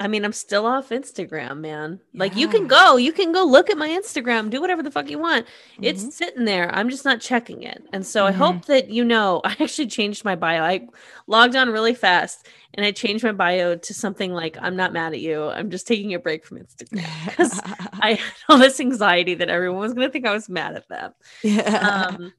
I 0.00 0.06
mean, 0.06 0.24
I'm 0.24 0.32
still 0.32 0.64
off 0.64 0.90
Instagram, 0.90 1.58
man. 1.58 1.98
Like 2.14 2.36
you 2.36 2.46
can 2.46 2.68
go, 2.68 2.96
you 2.96 3.12
can 3.12 3.32
go 3.32 3.42
look 3.44 3.68
at 3.68 3.76
my 3.76 3.88
Instagram, 3.88 4.48
do 4.48 4.60
whatever 4.60 4.80
the 4.80 4.92
fuck 4.92 5.10
you 5.10 5.18
want. 5.18 5.44
Mhm. 5.76 5.84
It's 5.86 6.16
sitting 6.16 6.44
there. 6.44 6.72
I'm 6.72 6.88
just 6.88 7.04
not 7.04 7.20
checking 7.20 7.64
it. 7.64 7.82
And 7.92 8.06
so 8.06 8.24
I 8.24 8.30
Mhm. 8.30 8.36
hope 8.36 8.64
that 8.66 8.90
you 8.90 9.04
know, 9.04 9.40
I 9.44 9.56
actually 9.58 9.88
changed 9.88 10.24
my 10.24 10.36
bio. 10.36 10.62
I 10.62 10.86
logged 11.26 11.56
on 11.56 11.68
really 11.70 11.94
fast 11.94 12.46
and 12.74 12.86
I 12.86 12.92
changed 12.92 13.24
my 13.24 13.32
bio 13.32 13.74
to 13.74 13.94
something 13.94 14.32
like 14.32 14.56
I'm 14.60 14.76
not 14.76 14.92
mad 14.92 15.14
at 15.14 15.20
you. 15.20 15.42
I'm 15.48 15.68
just 15.68 15.88
taking 15.88 16.14
a 16.14 16.20
break 16.20 16.46
from 16.46 16.58
Instagram 16.58 17.04
because 17.26 17.60
I 18.00 18.14
had 18.14 18.32
all 18.48 18.58
this 18.58 18.78
anxiety 18.78 19.34
that 19.34 19.48
everyone 19.48 19.80
was 19.80 19.94
gonna 19.94 20.10
think 20.10 20.26
I 20.26 20.32
was 20.32 20.48
mad 20.48 20.76
at 20.76 20.88
them. 20.88 21.12
yeah 21.42 22.06
Um, 22.10 22.32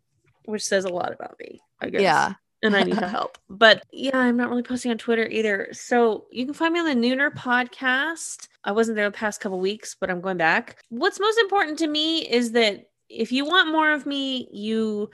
which 0.45 0.63
says 0.63 0.85
a 0.85 0.89
lot 0.89 1.11
about 1.11 1.35
me, 1.41 1.59
I 1.81 1.89
guess 1.89 2.01
yeah 2.01 2.33
and 2.63 2.75
I 2.75 2.83
need 2.83 2.95
help. 2.99 3.37
But 3.49 3.83
yeah, 3.91 4.17
I'm 4.17 4.37
not 4.37 4.49
really 4.49 4.63
posting 4.63 4.91
on 4.91 4.97
Twitter 4.97 5.27
either. 5.27 5.69
So 5.71 6.25
you 6.31 6.45
can 6.45 6.53
find 6.53 6.73
me 6.73 6.79
on 6.79 6.85
the 6.85 7.07
Nooner 7.07 7.33
podcast. 7.33 8.47
I 8.63 8.71
wasn't 8.73 8.95
there 8.97 9.09
the 9.09 9.15
past 9.17 9.39
couple 9.41 9.59
weeks, 9.59 9.95
but 9.99 10.09
I'm 10.09 10.21
going 10.21 10.37
back. 10.37 10.77
What's 10.89 11.19
most 11.19 11.39
important 11.39 11.79
to 11.79 11.87
me 11.87 12.27
is 12.27 12.51
that 12.53 12.89
if 13.07 13.31
you 13.31 13.45
want 13.45 13.71
more 13.71 13.91
of 13.91 14.05
me, 14.05 14.47
you 14.51 15.09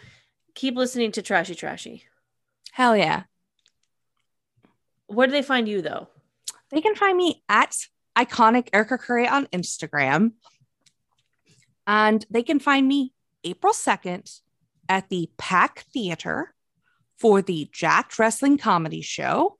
keep 0.55 0.75
listening 0.75 1.11
to 1.13 1.21
Trashy 1.21 1.53
Trashy. 1.55 2.03
hell 2.71 2.95
yeah 2.97 3.23
Where 5.07 5.27
do 5.27 5.31
they 5.31 5.41
find 5.41 5.67
you 5.67 5.81
though? 5.81 6.07
they 6.71 6.81
can 6.81 6.95
find 6.95 7.15
me 7.17 7.43
at 7.47 7.75
iconic 8.17 8.69
Erica 8.73 8.97
Curry 8.97 9.27
on 9.27 9.45
Instagram. 9.47 10.31
And 11.85 12.25
they 12.31 12.41
can 12.41 12.59
find 12.59 12.87
me 12.87 13.13
April 13.43 13.71
2nd 13.73 14.41
at 14.89 15.09
the 15.09 15.29
Pack 15.37 15.85
Theater 15.93 16.54
for 17.17 17.41
the 17.41 17.69
Jacked 17.71 18.19
Wrestling 18.19 18.57
Comedy 18.57 19.01
Show. 19.01 19.57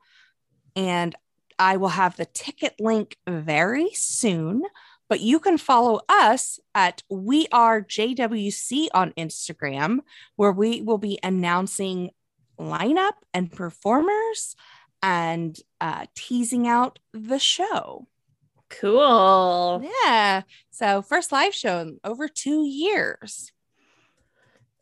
And 0.76 1.16
I 1.58 1.78
will 1.78 1.90
have 1.90 2.18
the 2.18 2.26
ticket 2.26 2.76
link 2.80 3.18
very 3.28 3.90
soon. 3.94 4.64
But 5.08 5.22
you 5.22 5.40
can 5.40 5.60
follow 5.60 6.02
us 6.10 6.60
at 6.74 7.04
We 7.10 7.48
Are 7.52 7.82
JWC 7.82 8.88
on 8.94 9.12
Instagram, 9.12 10.00
where 10.36 10.52
we 10.52 10.82
will 10.82 10.98
be 10.98 11.20
announcing 11.22 12.10
lineup 12.60 13.14
and 13.34 13.52
performers 13.52 14.56
and 15.04 15.56
uh, 15.80 16.08
teasing 16.16 16.68
out 16.68 16.98
the 17.14 17.38
show. 17.38 18.08
Cool. 18.70 19.88
Yeah. 20.04 20.42
So 20.72 21.04
first 21.04 21.32
live 21.32 21.54
show 21.54 21.80
in 21.82 22.00
over 22.04 22.28
two 22.28 22.66
years. 22.66 23.52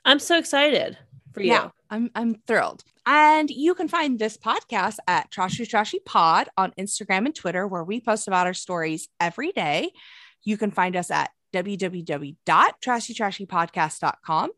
I'm 0.05 0.19
so 0.19 0.37
excited 0.37 0.97
for 1.33 1.41
you. 1.41 1.71
I'm 1.93 2.09
I'm 2.15 2.35
thrilled. 2.47 2.83
And 3.05 3.51
you 3.51 3.75
can 3.75 3.87
find 3.87 4.17
this 4.17 4.35
podcast 4.35 4.95
at 5.07 5.29
Trashy 5.29 5.67
Trashy 5.67 5.99
Pod 6.03 6.49
on 6.57 6.71
Instagram 6.71 7.27
and 7.27 7.35
Twitter, 7.35 7.67
where 7.67 7.83
we 7.83 8.01
post 8.01 8.27
about 8.27 8.47
our 8.47 8.55
stories 8.55 9.09
every 9.19 9.51
day. 9.51 9.91
You 10.43 10.57
can 10.57 10.71
find 10.71 10.95
us 10.95 11.11
at 11.11 11.29
www.trashytrashypodcast.com 11.53 14.49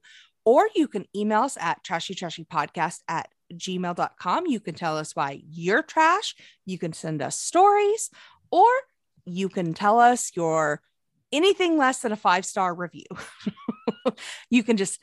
or 0.45 0.69
you 0.75 0.87
can 0.87 1.03
email 1.13 1.41
us 1.41 1.57
at 1.59 1.83
trashytrashypodcast 1.83 2.99
at 3.09 3.27
gmail.com. 3.53 4.47
You 4.47 4.61
can 4.61 4.75
tell 4.75 4.97
us 4.97 5.13
why 5.13 5.41
you're 5.45 5.83
trash. 5.83 6.35
You 6.65 6.77
can 6.77 6.93
send 6.93 7.21
us 7.21 7.37
stories 7.37 8.11
or 8.49 8.69
you 9.25 9.49
can 9.49 9.73
tell 9.73 9.99
us 9.99 10.31
your 10.35 10.81
anything 11.33 11.77
less 11.77 11.99
than 11.99 12.13
a 12.13 12.17
five 12.17 12.45
star 12.45 12.73
review. 12.73 13.03
you 14.49 14.63
can 14.63 14.77
just 14.77 15.01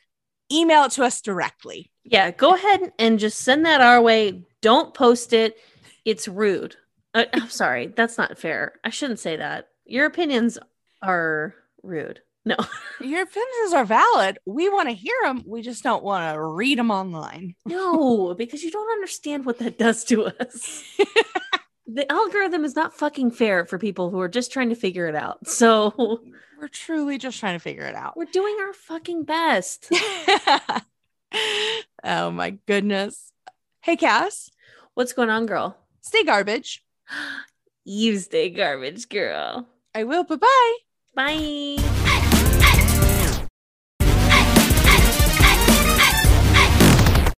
email 0.50 0.84
it 0.84 0.92
to 0.92 1.04
us 1.04 1.20
directly. 1.20 1.91
Yeah, 2.04 2.30
go 2.30 2.54
ahead 2.54 2.92
and 2.98 3.18
just 3.18 3.38
send 3.40 3.64
that 3.66 3.80
our 3.80 4.00
way. 4.02 4.44
Don't 4.60 4.94
post 4.94 5.32
it. 5.32 5.56
It's 6.04 6.26
rude. 6.28 6.76
Uh, 7.14 7.24
I'm 7.32 7.48
sorry. 7.48 7.86
That's 7.88 8.18
not 8.18 8.38
fair. 8.38 8.74
I 8.84 8.90
shouldn't 8.90 9.20
say 9.20 9.36
that. 9.36 9.68
Your 9.84 10.06
opinions 10.06 10.58
are 11.02 11.54
rude. 11.82 12.20
No. 12.44 12.56
Your 13.00 13.22
opinions 13.22 13.72
are 13.74 13.84
valid. 13.84 14.38
We 14.46 14.68
want 14.68 14.88
to 14.88 14.94
hear 14.94 15.14
them. 15.24 15.44
We 15.46 15.62
just 15.62 15.84
don't 15.84 16.02
want 16.02 16.34
to 16.34 16.42
read 16.42 16.78
them 16.78 16.90
online. 16.90 17.54
No, 17.66 18.34
because 18.34 18.62
you 18.64 18.70
don't 18.72 18.90
understand 18.90 19.44
what 19.46 19.58
that 19.58 19.78
does 19.78 20.02
to 20.04 20.24
us. 20.26 20.82
the 21.86 22.10
algorithm 22.10 22.64
is 22.64 22.74
not 22.74 22.94
fucking 22.96 23.30
fair 23.32 23.64
for 23.64 23.78
people 23.78 24.10
who 24.10 24.18
are 24.20 24.28
just 24.28 24.52
trying 24.52 24.70
to 24.70 24.74
figure 24.74 25.06
it 25.06 25.14
out. 25.14 25.46
So 25.46 26.20
We're 26.58 26.66
truly 26.68 27.16
just 27.18 27.38
trying 27.38 27.54
to 27.56 27.62
figure 27.62 27.84
it 27.86 27.94
out. 27.94 28.16
we're 28.16 28.24
doing 28.24 28.56
our 28.60 28.72
fucking 28.72 29.22
best. 29.24 29.88
oh 32.04 32.30
my 32.30 32.50
goodness. 32.66 33.32
Hey, 33.80 33.96
Cass, 33.96 34.50
What's 34.94 35.12
going 35.12 35.30
on, 35.30 35.46
girl? 35.46 35.76
stay 36.00 36.24
garbage. 36.24 36.84
You 37.84 38.16
stay 38.18 38.48
garbage, 38.50 39.08
girl. 39.08 39.66
I 39.92 40.04
will. 40.04 40.22
Bye 40.22 40.36
bye. 40.36 40.74
Bye. 41.16 41.98